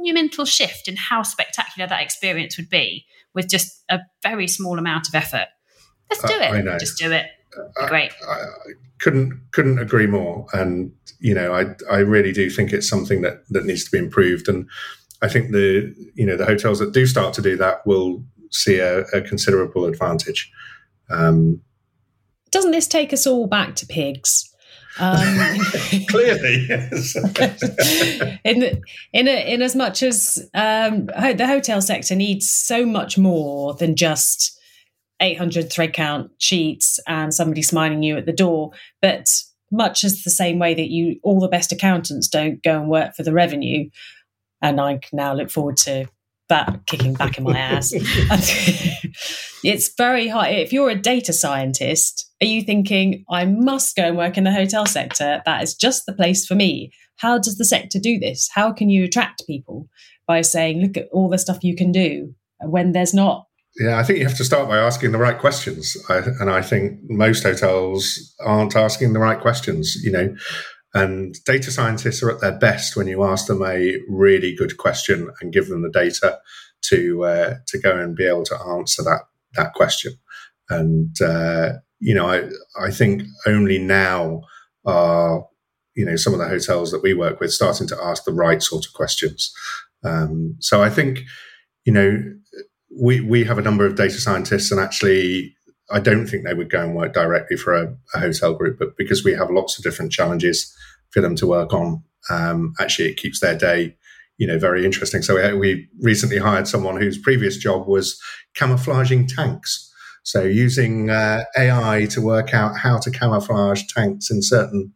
monumental 0.02 0.46
shift 0.46 0.88
in 0.88 0.96
how 0.96 1.24
spectacular 1.24 1.88
that 1.88 2.02
experience 2.02 2.58
would 2.58 2.70
be 2.70 3.06
with 3.34 3.48
just 3.48 3.84
a 3.90 4.00
very 4.24 4.48
small 4.48 4.78
amount 4.78 5.08
of 5.08 5.16
effort. 5.16 5.48
Let's 6.10 6.24
do 6.24 6.34
uh, 6.34 6.54
it. 6.54 6.80
Just 6.80 6.98
do 6.98 7.12
it. 7.12 7.28
Great. 7.88 8.12
I, 8.28 8.34
I, 8.34 8.46
couldn't 9.00 9.42
couldn't 9.52 9.80
agree 9.80 10.06
more. 10.06 10.46
And 10.54 10.94
you 11.20 11.34
know, 11.34 11.54
I 11.54 11.76
I 11.92 12.00
really 12.00 12.32
do 12.32 12.50
think 12.50 12.72
it's 12.72 12.88
something 12.88 13.22
that 13.22 13.44
that 13.50 13.66
needs 13.66 13.84
to 13.86 13.92
be 13.92 13.98
improved. 13.98 14.48
And 14.48 14.68
I 15.22 15.28
think 15.28 15.52
the 15.52 15.94
you 16.14 16.26
know 16.26 16.38
the 16.38 16.46
hotels 16.46 16.80
that 16.80 16.94
do 16.94 17.06
start 17.06 17.34
to 17.36 17.42
do 17.42 17.58
that 17.58 17.86
will 17.86 18.24
see 18.52 18.80
a, 18.80 19.02
a 19.08 19.22
considerable 19.22 19.86
advantage. 19.86 20.52
Um, 21.10 21.62
Doesn't 22.52 22.72
this 22.72 22.88
take 22.88 23.12
us 23.12 23.26
all 23.26 23.48
back 23.48 23.76
to 23.78 23.88
pigs? 23.88 24.51
Um, 25.00 25.60
Clearly, 26.10 26.66
yes. 26.68 27.16
in 28.44 28.82
in 29.14 29.28
a, 29.28 29.54
in 29.54 29.62
as 29.62 29.76
much 29.76 30.04
as 30.04 30.50
um, 30.54 31.06
the 31.06 31.48
hotel 31.48 31.82
sector 31.82 32.16
needs 32.16 32.50
so 32.50 32.86
much 32.86 33.18
more 33.18 33.74
than 33.76 33.96
just 33.96 34.58
800 35.22 35.72
thread 35.72 35.94
count 35.94 36.32
sheets 36.40 37.00
and 37.08 37.34
somebody 37.34 37.62
smiling 37.62 38.04
you 38.04 38.18
at 38.18 38.26
the 38.26 38.34
door, 38.34 38.72
but 39.02 39.28
much 39.72 40.04
as 40.04 40.24
the 40.24 40.30
same 40.30 40.60
way 40.60 40.74
that 40.74 40.90
you 40.90 41.20
all 41.24 41.40
the 41.40 41.48
best 41.48 41.72
accountants 41.72 42.28
don't 42.28 42.62
go 42.62 42.80
and 42.80 42.90
work 42.90 43.16
for 43.16 43.24
the 43.24 43.34
revenue, 43.34 43.90
and 44.62 44.82
I 44.82 45.00
now 45.14 45.34
look 45.34 45.50
forward 45.50 45.78
to 45.78 46.08
that 46.52 46.86
kicking 46.86 47.14
back 47.14 47.38
in 47.38 47.46
my 47.46 47.58
ass. 47.58 47.94
it's 49.64 49.94
very 49.96 50.28
hard. 50.28 50.52
If 50.52 50.72
you're 50.72 50.90
a 50.90 50.96
data 50.96 51.34
scientist, 51.34 52.30
are 52.42 52.46
you 52.46 52.62
thinking, 52.62 53.24
I 53.30 53.46
must 53.46 53.96
go 53.96 54.04
and 54.04 54.18
work 54.18 54.38
in 54.38 54.44
the 54.44 54.52
hotel 54.52 54.86
sector? 54.86 55.42
That 55.46 55.64
is 55.64 55.74
just 55.74 56.06
the 56.06 56.14
place 56.14 56.46
for 56.46 56.56
me. 56.56 56.92
How 57.18 57.38
does 57.38 57.58
the 57.58 57.66
sector 57.66 58.00
do 58.00 58.20
this? 58.20 58.50
How 58.54 58.72
can 58.74 58.90
you 58.90 59.06
attract 59.06 59.48
people 59.48 59.88
by 60.28 60.42
saying, 60.42 60.82
look 60.82 60.98
at 60.98 61.08
all 61.12 61.30
the 61.30 61.38
stuff 61.38 61.64
you 61.64 61.76
can 61.76 61.92
do 61.92 62.36
when 62.60 62.92
there's 62.92 63.14
not? 63.14 63.48
Yeah, 63.80 63.98
I 63.98 64.04
think 64.04 64.20
you 64.20 64.28
have 64.28 64.38
to 64.38 64.44
start 64.44 64.68
by 64.68 64.78
asking 64.78 65.14
the 65.14 65.18
right 65.18 65.40
questions. 65.40 65.96
I, 66.10 66.18
and 66.18 66.50
I 66.50 66.62
think 66.62 67.00
most 67.08 67.44
hotels 67.44 68.36
aren't 68.46 68.76
asking 68.76 69.14
the 69.14 69.20
right 69.20 69.40
questions, 69.40 69.96
you 70.04 70.12
know. 70.12 70.36
And 70.94 71.36
data 71.46 71.72
scientists 71.72 72.22
are 72.22 72.32
at 72.32 72.42
their 72.42 72.58
best 72.58 72.96
when 72.96 73.08
you 73.08 73.24
ask 73.24 73.48
them 73.48 73.64
a 73.64 73.98
really 74.10 74.54
good 74.56 74.78
question 74.78 75.30
and 75.40 75.54
give 75.54 75.68
them 75.68 75.84
the 75.84 75.90
data 75.90 76.40
to 76.90 77.24
uh, 77.24 77.56
to 77.68 77.80
go 77.80 77.98
and 77.98 78.16
be 78.16 78.26
able 78.26 78.44
to 78.46 78.60
answer 78.60 79.04
that 79.04 79.22
that 79.56 79.74
question. 79.74 80.14
And 80.70 81.16
uh, 81.22 81.74
you 82.00 82.14
know, 82.14 82.28
I 82.28 82.50
I 82.80 82.92
think 82.92 83.24
only 83.46 83.78
now 83.78 84.42
are 84.86 85.46
you 85.96 86.06
know 86.06 86.16
some 86.16 86.34
of 86.34 86.40
the 86.40 86.48
hotels 86.48 86.92
that 86.92 87.04
we 87.04 87.14
work 87.14 87.40
with 87.40 87.52
starting 87.52 87.88
to 87.88 87.98
ask 88.04 88.26
the 88.26 88.34
right 88.34 88.62
sort 88.62 88.86
of 88.86 88.94
questions. 88.94 89.54
Um, 90.04 90.56
so 90.60 90.84
I 90.84 90.90
think 90.90 91.22
you 91.86 91.94
know 91.94 92.22
we 93.00 93.22
we 93.22 93.44
have 93.46 93.58
a 93.58 93.62
number 93.62 93.86
of 93.86 93.96
data 93.96 94.20
scientists, 94.20 94.72
and 94.72 94.80
actually 94.82 95.56
I 95.92 96.00
don't 96.00 96.28
think 96.28 96.46
they 96.46 96.54
would 96.54 96.70
go 96.70 96.82
and 96.82 96.96
work 96.96 97.14
directly 97.14 97.58
for 97.58 97.74
a, 97.74 97.96
a 98.14 98.20
hotel 98.20 98.54
group, 98.54 98.80
but 98.80 98.98
because 98.98 99.24
we 99.24 99.34
have 99.34 99.50
lots 99.50 99.78
of 99.78 99.84
different 99.84 100.12
challenges 100.12 100.76
for 101.12 101.22
them 101.22 101.36
to 101.38 101.48
work 101.48 101.74
on, 101.74 102.04
um, 102.30 102.74
actually 102.80 103.10
it 103.10 103.18
keeps 103.18 103.40
their 103.40 103.58
day, 103.58 103.96
you 104.38 104.48
know, 104.48 104.58
very 104.58 104.86
interesting. 104.86 105.22
So 105.22 105.36
we, 105.36 105.58
we 105.58 105.88
recently 106.00 106.38
hired 106.38 106.68
someone 106.68 107.00
whose 107.00 107.18
previous 107.18 107.58
job 107.58 107.88
was 107.88 108.20
camouflaging 108.56 109.28
tanks. 109.28 109.92
So 110.24 110.44
using 110.44 111.10
uh, 111.10 111.44
AI 111.58 112.08
to 112.12 112.22
work 112.22 112.54
out 112.54 112.78
how 112.78 113.00
to 113.00 113.12
camouflage 113.12 113.84
tanks 113.88 114.30
in 114.30 114.42
certain 114.42 114.94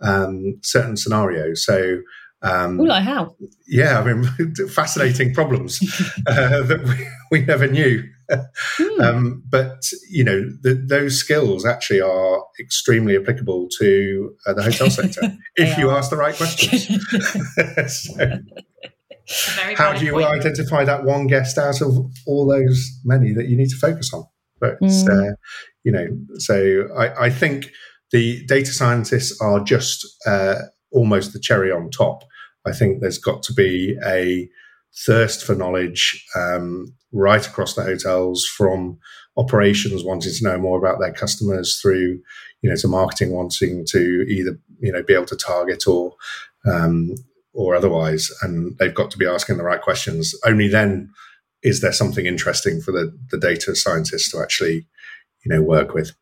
um, 0.00 0.60
certain 0.62 0.96
scenarios. 0.96 1.64
So 1.64 1.98
um, 2.42 2.80
Ooh, 2.80 2.86
like 2.86 3.02
how? 3.02 3.34
Yeah, 3.66 3.98
I 3.98 4.12
mean, 4.12 4.54
fascinating 4.68 5.34
problems 5.34 5.80
uh, 6.26 6.62
that 6.62 6.84
we, 6.84 7.40
we, 7.40 7.46
never 7.46 7.66
knew. 7.66 8.04
Hmm. 8.30 9.00
Um, 9.00 9.42
but 9.48 9.90
you 10.10 10.24
know, 10.24 10.50
the, 10.62 10.74
those 10.74 11.18
skills 11.18 11.64
actually 11.64 12.00
are 12.00 12.44
extremely 12.60 13.16
applicable 13.16 13.68
to 13.78 14.34
uh, 14.46 14.54
the 14.54 14.62
hotel 14.62 14.90
sector 14.90 15.36
if 15.56 15.78
you 15.78 15.90
ask 15.90 16.10
the 16.10 16.16
right 16.16 16.34
questions. 16.34 16.86
so, 17.92 18.40
how 19.76 19.92
do 19.94 20.04
you 20.04 20.12
point. 20.12 20.26
identify 20.26 20.84
that 20.84 21.04
one 21.04 21.26
guest 21.26 21.58
out 21.58 21.80
of 21.80 21.96
all 22.26 22.46
those 22.46 22.90
many 23.04 23.32
that 23.32 23.48
you 23.48 23.56
need 23.56 23.70
to 23.70 23.76
focus 23.76 24.12
on? 24.12 24.24
But 24.60 24.80
mm. 24.80 25.08
uh, 25.08 25.34
you 25.84 25.92
know, 25.92 26.06
so 26.36 26.88
I, 26.96 27.26
I, 27.26 27.30
think 27.30 27.70
the 28.10 28.44
data 28.46 28.72
scientists 28.72 29.40
are 29.40 29.60
just 29.60 30.06
uh, 30.26 30.56
almost 30.90 31.32
the 31.32 31.38
cherry 31.40 31.70
on 31.70 31.90
top. 31.90 32.24
I 32.66 32.72
think 32.72 33.00
there's 33.00 33.18
got 33.18 33.42
to 33.44 33.54
be 33.54 33.96
a 34.04 34.48
thirst 35.06 35.44
for 35.44 35.54
knowledge 35.54 36.24
um, 36.36 36.92
right 37.12 37.46
across 37.46 37.74
the 37.74 37.82
hotels 37.82 38.44
from 38.44 38.98
operations 39.36 40.04
wanting 40.04 40.32
to 40.32 40.44
know 40.44 40.58
more 40.58 40.78
about 40.78 40.98
their 40.98 41.12
customers 41.12 41.78
through 41.80 42.20
you 42.62 42.68
know 42.68 42.76
to 42.76 42.88
marketing 42.88 43.32
wanting 43.32 43.84
to 43.86 44.24
either 44.28 44.58
you 44.80 44.92
know 44.92 45.02
be 45.02 45.14
able 45.14 45.24
to 45.24 45.36
target 45.36 45.86
or 45.86 46.14
um, 46.70 47.14
or 47.52 47.74
otherwise 47.74 48.30
and 48.42 48.76
they've 48.78 48.94
got 48.94 49.10
to 49.10 49.18
be 49.18 49.26
asking 49.26 49.56
the 49.56 49.64
right 49.64 49.80
questions 49.80 50.34
only 50.44 50.68
then 50.68 51.10
is 51.62 51.80
there 51.80 51.92
something 51.92 52.26
interesting 52.26 52.80
for 52.80 52.92
the, 52.92 53.16
the 53.30 53.38
data 53.38 53.74
scientists 53.74 54.30
to 54.30 54.40
actually 54.40 54.86
you 55.44 55.52
know 55.52 55.62
work 55.62 55.94
with 55.94 56.12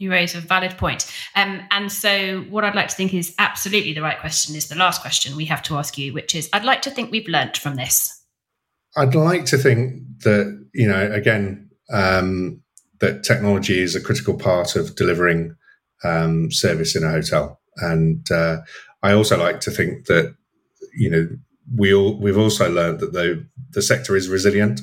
you 0.00 0.10
raise 0.10 0.34
a 0.34 0.40
valid 0.40 0.78
point. 0.78 1.12
Um, 1.36 1.60
and 1.70 1.92
so, 1.92 2.40
what 2.48 2.64
I'd 2.64 2.74
like 2.74 2.88
to 2.88 2.96
think 2.96 3.12
is 3.12 3.34
absolutely 3.38 3.92
the 3.92 4.00
right 4.00 4.18
question 4.18 4.56
is 4.56 4.68
the 4.68 4.74
last 4.74 5.02
question 5.02 5.36
we 5.36 5.44
have 5.44 5.62
to 5.64 5.76
ask 5.76 5.98
you, 5.98 6.14
which 6.14 6.34
is 6.34 6.48
I'd 6.54 6.64
like 6.64 6.80
to 6.82 6.90
think 6.90 7.10
we've 7.10 7.28
learnt 7.28 7.58
from 7.58 7.76
this. 7.76 8.19
I'd 8.96 9.14
like 9.14 9.44
to 9.46 9.58
think 9.58 10.02
that, 10.24 10.66
you 10.74 10.88
know, 10.88 11.10
again, 11.12 11.70
um, 11.92 12.62
that 13.00 13.24
technology 13.24 13.80
is 13.80 13.94
a 13.94 14.00
critical 14.00 14.34
part 14.34 14.76
of 14.76 14.96
delivering 14.96 15.56
um, 16.04 16.50
service 16.50 16.96
in 16.96 17.04
a 17.04 17.10
hotel. 17.10 17.60
And 17.76 18.30
uh, 18.30 18.58
I 19.02 19.12
also 19.12 19.38
like 19.38 19.60
to 19.60 19.70
think 19.70 20.06
that, 20.06 20.34
you 20.94 21.10
know, 21.10 21.28
we 21.76 21.94
all, 21.94 22.18
we've 22.20 22.38
also 22.38 22.70
learned 22.70 23.00
that 23.00 23.12
the, 23.12 23.46
the 23.70 23.82
sector 23.82 24.16
is 24.16 24.28
resilient. 24.28 24.80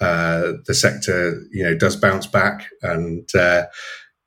Uh, 0.00 0.52
the 0.66 0.74
sector, 0.74 1.42
you 1.52 1.62
know, 1.62 1.76
does 1.76 1.96
bounce 1.96 2.26
back 2.26 2.68
and, 2.82 3.28
uh, 3.34 3.64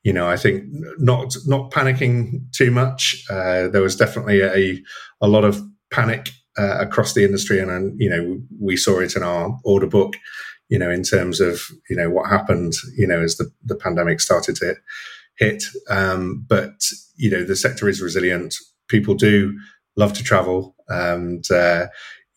you 0.06 0.14
know, 0.14 0.30
I 0.30 0.38
think 0.38 0.66
not 1.00 1.36
not 1.48 1.72
panicking 1.72 2.52
too 2.52 2.70
much. 2.70 3.26
Uh, 3.28 3.68
there 3.68 3.82
was 3.82 3.96
definitely 3.96 4.42
a 4.42 4.80
a 5.20 5.28
lot 5.28 5.44
of 5.44 5.60
panic 5.92 6.30
uh, 6.58 6.78
across 6.80 7.14
the 7.14 7.24
industry, 7.24 7.60
and, 7.60 7.72
and 7.72 8.00
you 8.00 8.10
know, 8.10 8.40
we 8.60 8.78
saw 8.78 9.00
it 9.00 9.16
in 9.16 9.24
our 9.24 9.58
order 9.64 9.88
book. 9.88 10.16
You 10.70 10.80
know, 10.80 10.90
in 10.90 11.04
terms 11.04 11.40
of 11.40 11.62
you 11.90 11.96
know 11.96 12.10
what 12.10 12.30
happened, 12.30 12.74
you 12.98 13.08
know, 13.08 13.22
as 13.22 13.38
the 13.38 13.52
the 13.64 13.76
pandemic 13.76 14.20
started 14.20 14.56
to 14.58 14.76
hit. 15.38 15.64
Um, 15.90 16.46
but 16.48 16.82
you 17.16 17.30
know, 17.30 17.44
the 17.44 17.56
sector 17.56 17.88
is 17.88 18.02
resilient. 18.02 18.56
People 18.88 19.16
do 19.16 19.58
love 19.96 20.14
to 20.14 20.24
travel, 20.24 20.76
and 20.88 21.50
uh, 21.52 21.88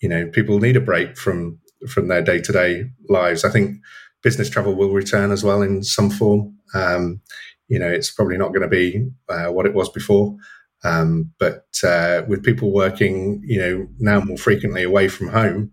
you 0.01 0.09
know, 0.09 0.29
people 0.29 0.59
need 0.59 0.77
a 0.77 0.81
break 0.81 1.17
from 1.17 1.59
from 1.89 2.09
their 2.09 2.23
day 2.23 2.41
to 2.41 2.53
day 2.53 2.85
lives. 3.09 3.45
I 3.45 3.51
think 3.51 3.79
business 4.23 4.51
travel 4.51 4.75
will 4.75 4.93
return 4.93 5.31
as 5.31 5.45
well 5.45 5.63
in 5.63 5.83
some 5.83 6.11
form. 6.11 6.57
Um, 6.75 7.21
you 7.69 7.79
know, 7.79 7.89
it's 7.89 8.11
probably 8.11 8.39
not 8.39 8.49
going 8.49 8.63
to 8.63 8.69
be 8.69 9.09
uh, 9.29 9.47
what 9.47 9.67
it 9.67 9.75
was 9.75 9.89
before. 9.89 10.37
Um, 10.85 11.33
but 11.39 11.67
uh, 11.85 12.23
with 12.29 12.45
people 12.45 12.73
working, 12.73 13.43
you 13.45 13.59
know, 13.59 13.89
now 13.99 14.21
more 14.21 14.39
frequently 14.39 14.83
away 14.83 15.09
from 15.09 15.29
home, 15.29 15.73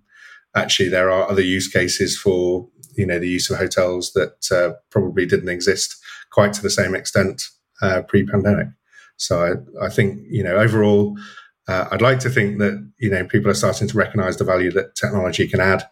actually 0.55 0.89
there 0.89 1.11
are 1.11 1.29
other 1.29 1.41
use 1.41 1.67
cases 1.67 2.17
for 2.17 2.67
you 2.95 3.05
know 3.05 3.19
the 3.19 3.27
use 3.27 3.49
of 3.49 3.57
hotels 3.57 4.13
that 4.13 4.51
uh, 4.51 4.73
probably 4.89 5.25
didn't 5.25 5.49
exist 5.49 5.97
quite 6.31 6.53
to 6.53 6.61
the 6.61 6.69
same 6.69 6.95
extent 6.95 7.43
uh, 7.81 8.01
pre-pandemic. 8.03 8.67
So 9.17 9.43
I, 9.43 9.85
I 9.85 9.89
think 9.89 10.21
you 10.29 10.43
know 10.43 10.55
overall, 10.55 11.17
uh, 11.67 11.87
I'd 11.91 12.01
like 12.01 12.19
to 12.19 12.29
think 12.29 12.59
that 12.59 12.91
you 12.99 13.09
know 13.09 13.25
people 13.25 13.51
are 13.51 13.55
starting 13.55 13.87
to 13.87 13.97
recognise 13.97 14.37
the 14.37 14.43
value 14.43 14.71
that 14.71 14.95
technology 14.95 15.47
can 15.47 15.59
add, 15.59 15.87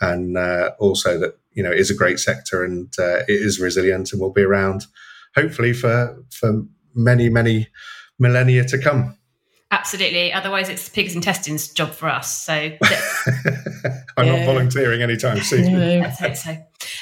and 0.00 0.36
uh, 0.36 0.70
also 0.78 1.18
that 1.18 1.38
you 1.52 1.62
know 1.62 1.70
it 1.70 1.78
is 1.78 1.90
a 1.90 1.94
great 1.94 2.18
sector 2.18 2.64
and 2.64 2.92
uh, 2.98 3.18
it 3.28 3.40
is 3.48 3.60
resilient 3.60 4.12
and 4.12 4.20
will 4.20 4.32
be 4.32 4.42
around, 4.42 4.86
hopefully 5.34 5.72
for 5.72 6.22
for 6.30 6.64
many 6.94 7.28
many 7.28 7.68
millennia 8.18 8.64
to 8.64 8.78
come. 8.78 9.16
Absolutely. 9.72 10.32
Otherwise, 10.32 10.68
it's 10.68 10.88
pigs 10.88 11.16
intestines 11.16 11.68
job 11.68 11.90
for 11.90 12.08
us. 12.08 12.44
So 12.44 12.52
I'm 14.16 14.26
yeah. 14.26 14.36
not 14.36 14.46
volunteering 14.46 15.02
anytime 15.02 15.40
soon. 15.40 15.72
No. 15.72 16.02
I 16.02 16.08
hope 16.08 16.36
so. 16.36 16.56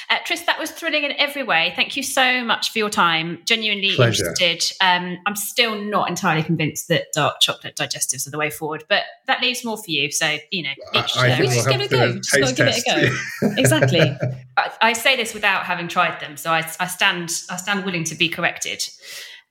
Uh, 0.09 0.17
Tris, 0.25 0.41
that 0.41 0.57
was 0.57 0.71
thrilling 0.71 1.03
in 1.03 1.11
every 1.13 1.43
way. 1.43 1.73
Thank 1.75 1.95
you 1.95 2.01
so 2.01 2.43
much 2.43 2.71
for 2.71 2.79
your 2.79 2.89
time. 2.89 3.39
Genuinely 3.45 3.95
Pleasure. 3.95 4.29
interested. 4.29 4.75
Um, 4.81 5.19
I'm 5.27 5.35
still 5.35 5.79
not 5.79 6.09
entirely 6.09 6.41
convinced 6.41 6.87
that 6.87 7.07
dark 7.13 7.39
chocolate 7.39 7.75
digestives 7.75 8.25
are 8.27 8.31
the 8.31 8.39
way 8.39 8.49
forward, 8.49 8.83
but 8.89 9.03
that 9.27 9.41
leaves 9.41 9.63
more 9.63 9.77
for 9.77 9.91
you. 9.91 10.11
So 10.11 10.37
you 10.51 10.63
know, 10.63 10.73
each 10.95 11.15
I, 11.17 11.35
I 11.35 11.39
we'll 11.39 11.49
just 11.49 11.69
give 11.69 11.81
it 11.81 11.91
a 11.91 11.95
go. 11.95 12.13
Just 12.15 12.33
got 12.33 12.47
to 12.47 12.55
give 12.55 12.67
it 12.67 12.77
a 12.77 13.09
go. 13.41 13.53
exactly. 13.57 14.17
I, 14.57 14.71
I, 14.81 14.93
say 14.93 15.15
this 15.15 15.35
without 15.35 15.65
having 15.65 15.87
tried 15.87 16.19
them, 16.19 16.35
so 16.35 16.49
I, 16.49 16.67
I 16.79 16.87
stand 16.87 17.31
I 17.51 17.57
stand 17.57 17.85
willing 17.85 18.05
to 18.05 18.15
be 18.15 18.27
corrected. 18.27 18.83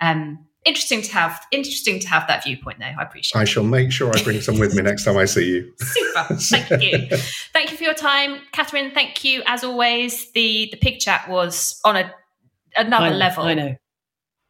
Um, 0.00 0.46
interesting 0.64 1.02
to 1.02 1.12
have 1.12 1.46
interesting 1.50 2.00
to 2.00 2.08
have 2.08 2.26
that 2.26 2.44
viewpoint 2.44 2.78
though. 2.78 2.92
I 2.98 3.02
appreciate 3.02 3.38
i 3.38 3.42
it. 3.42 3.46
shall 3.46 3.64
make 3.64 3.92
sure 3.92 4.10
i 4.16 4.22
bring 4.22 4.40
some 4.40 4.58
with 4.58 4.74
me 4.74 4.82
next 4.82 5.04
time 5.04 5.16
i 5.16 5.24
see 5.24 5.46
you. 5.46 5.72
Super. 5.80 6.34
Thank 6.34 6.82
you. 6.82 7.16
Thank 7.52 7.70
you 7.70 7.76
for 7.76 7.84
your 7.84 7.94
time. 7.94 8.40
Catherine 8.52 8.90
thank 8.92 9.24
you 9.24 9.42
as 9.46 9.64
always. 9.64 10.30
The 10.32 10.68
the 10.70 10.76
pig 10.76 11.00
chat 11.00 11.28
was 11.28 11.80
on 11.84 11.96
a 11.96 12.12
another 12.76 13.06
I 13.06 13.10
level. 13.10 13.44
I 13.44 13.54
know. 13.54 13.76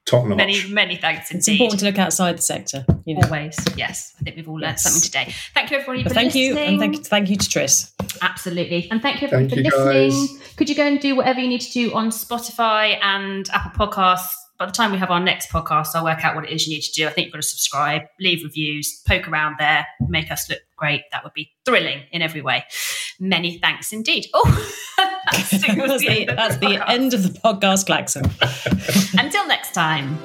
Top 0.07 0.27
notch. 0.27 0.37
Many 0.37 0.69
many 0.69 0.97
thanks 0.97 1.31
indeed. 1.31 1.39
it's 1.39 1.49
important 1.49 1.81
to 1.81 1.87
look 1.87 1.99
outside 1.99 2.37
the 2.37 2.43
sector 2.43 2.85
you 3.07 3.15
know. 3.15 3.23
always 3.25 3.57
yes. 3.77 4.15
I 4.21 4.25
think 4.25 4.37
we've 4.37 4.49
all 4.49 4.55
learned 4.55 4.75
yes. 4.75 4.83
something 4.83 5.03
today. 5.03 5.35
Thank 5.55 5.71
you 5.71 5.79
everybody 5.79 6.03
for 6.03 6.11
thank 6.11 6.35
listening. 6.35 6.45
you 6.45 6.59
and 6.59 6.79
thank, 6.79 7.07
thank 7.07 7.31
you 7.31 7.37
to 7.37 7.49
tris. 7.49 7.93
Absolutely. 8.21 8.89
And 8.91 9.01
thank 9.01 9.21
you 9.21 9.29
everyone 9.29 9.49
thank 9.49 9.71
for 9.71 9.77
you 9.79 9.85
listening. 9.85 10.39
Guys. 10.39 10.55
could 10.57 10.69
you 10.69 10.75
go 10.75 10.87
and 10.87 11.01
do 11.01 11.17
whatever 11.17 11.41
you 11.41 11.49
need 11.49 11.62
to 11.62 11.73
do 11.73 11.95
on 11.95 12.11
spotify 12.11 12.99
and 13.03 13.49
apple 13.51 13.87
podcasts 13.87 14.35
by 14.59 14.66
the 14.66 14.72
time 14.72 14.92
we 14.92 14.98
have 14.98 15.11
our 15.11 15.20
next 15.20 15.50
podcast, 15.50 15.88
I'll 15.94 16.05
work 16.05 16.24
out 16.24 16.34
what 16.34 16.44
it 16.44 16.50
is 16.50 16.66
you 16.66 16.74
need 16.74 16.82
to 16.82 16.92
do. 16.92 17.07
I 17.07 17.11
think 17.11 17.26
you've 17.26 17.32
got 17.32 17.42
to 17.42 17.48
subscribe, 17.48 18.02
leave 18.20 18.44
reviews, 18.44 19.02
poke 19.07 19.28
around 19.28 19.57
there, 19.59 19.86
make 20.09 20.30
us 20.30 20.48
look 20.48 20.61
great. 20.76 21.02
That 21.12 21.24
would 21.24 21.34
be 21.34 21.52
thrilling 21.64 22.02
in 22.12 22.22
every 22.22 22.40
way. 22.40 22.64
Many 23.18 23.59
thanks 23.59 23.92
indeed. 23.92 24.26
Oh, 24.32 24.74
that's, 25.32 25.50
the, 25.50 25.59
the, 25.59 26.24
that's 26.36 26.59
the, 26.59 26.88
end 26.88 27.14
of 27.14 27.22
the 27.22 27.38
podcast 27.40 27.86
klaxon. 27.86 28.24
Until 29.18 29.46
next 29.46 29.74
time. 29.74 30.18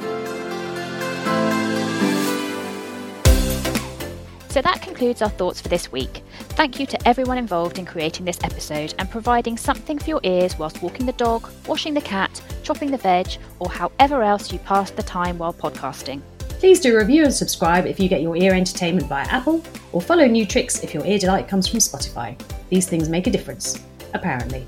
So 4.50 4.62
that 4.64 4.82
concludes 4.82 5.22
our 5.22 5.30
thoughts 5.30 5.62
for 5.62 5.68
this 5.68 5.92
week. 5.92 6.24
Thank 6.50 6.80
you 6.80 6.86
to 6.88 7.08
everyone 7.08 7.38
involved 7.38 7.78
in 7.78 7.86
creating 7.86 8.26
this 8.26 8.40
episode 8.44 8.96
and 8.98 9.10
providing 9.10 9.58
something 9.58 10.00
for 10.00 10.10
your 10.10 10.20
ears 10.24 10.58
whilst 10.58 10.82
walking 10.82 11.06
the 11.06 11.14
dog, 11.14 11.50
washing 11.68 11.94
the 11.94 12.02
cat, 12.02 12.42
chopping 12.64 12.90
the 12.90 12.98
veg, 12.98 13.28
or 13.60 13.70
however 13.70 14.24
else 14.24 14.52
you 14.52 14.58
pass 14.60 14.90
the 14.90 15.04
time 15.04 15.38
while 15.38 15.54
podcasting. 15.54 16.22
Please 16.40 16.80
do 16.80 16.98
review 16.98 17.24
and 17.24 17.34
subscribe 17.34 17.86
if 17.86 18.00
you 18.00 18.10
get 18.10 18.22
your 18.22 18.36
ear 18.36 18.54
entertainment 18.54 19.08
via 19.08 19.26
Apple, 19.28 19.64
or 19.94 20.02
follow 20.02 20.26
New 20.26 20.46
Tricks 20.46 20.84
if 20.84 20.94
your 20.94 21.06
ear 21.06 21.20
delight 21.20 21.48
comes 21.48 21.68
from 21.68 21.80
Spotify. 21.80 22.38
These 22.70 22.88
things 22.88 23.08
make 23.08 23.28
a 23.28 23.32
difference, 23.32 23.82
apparently. 24.14 24.68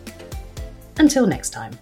Until 0.97 1.25
next 1.25 1.49
time. 1.49 1.77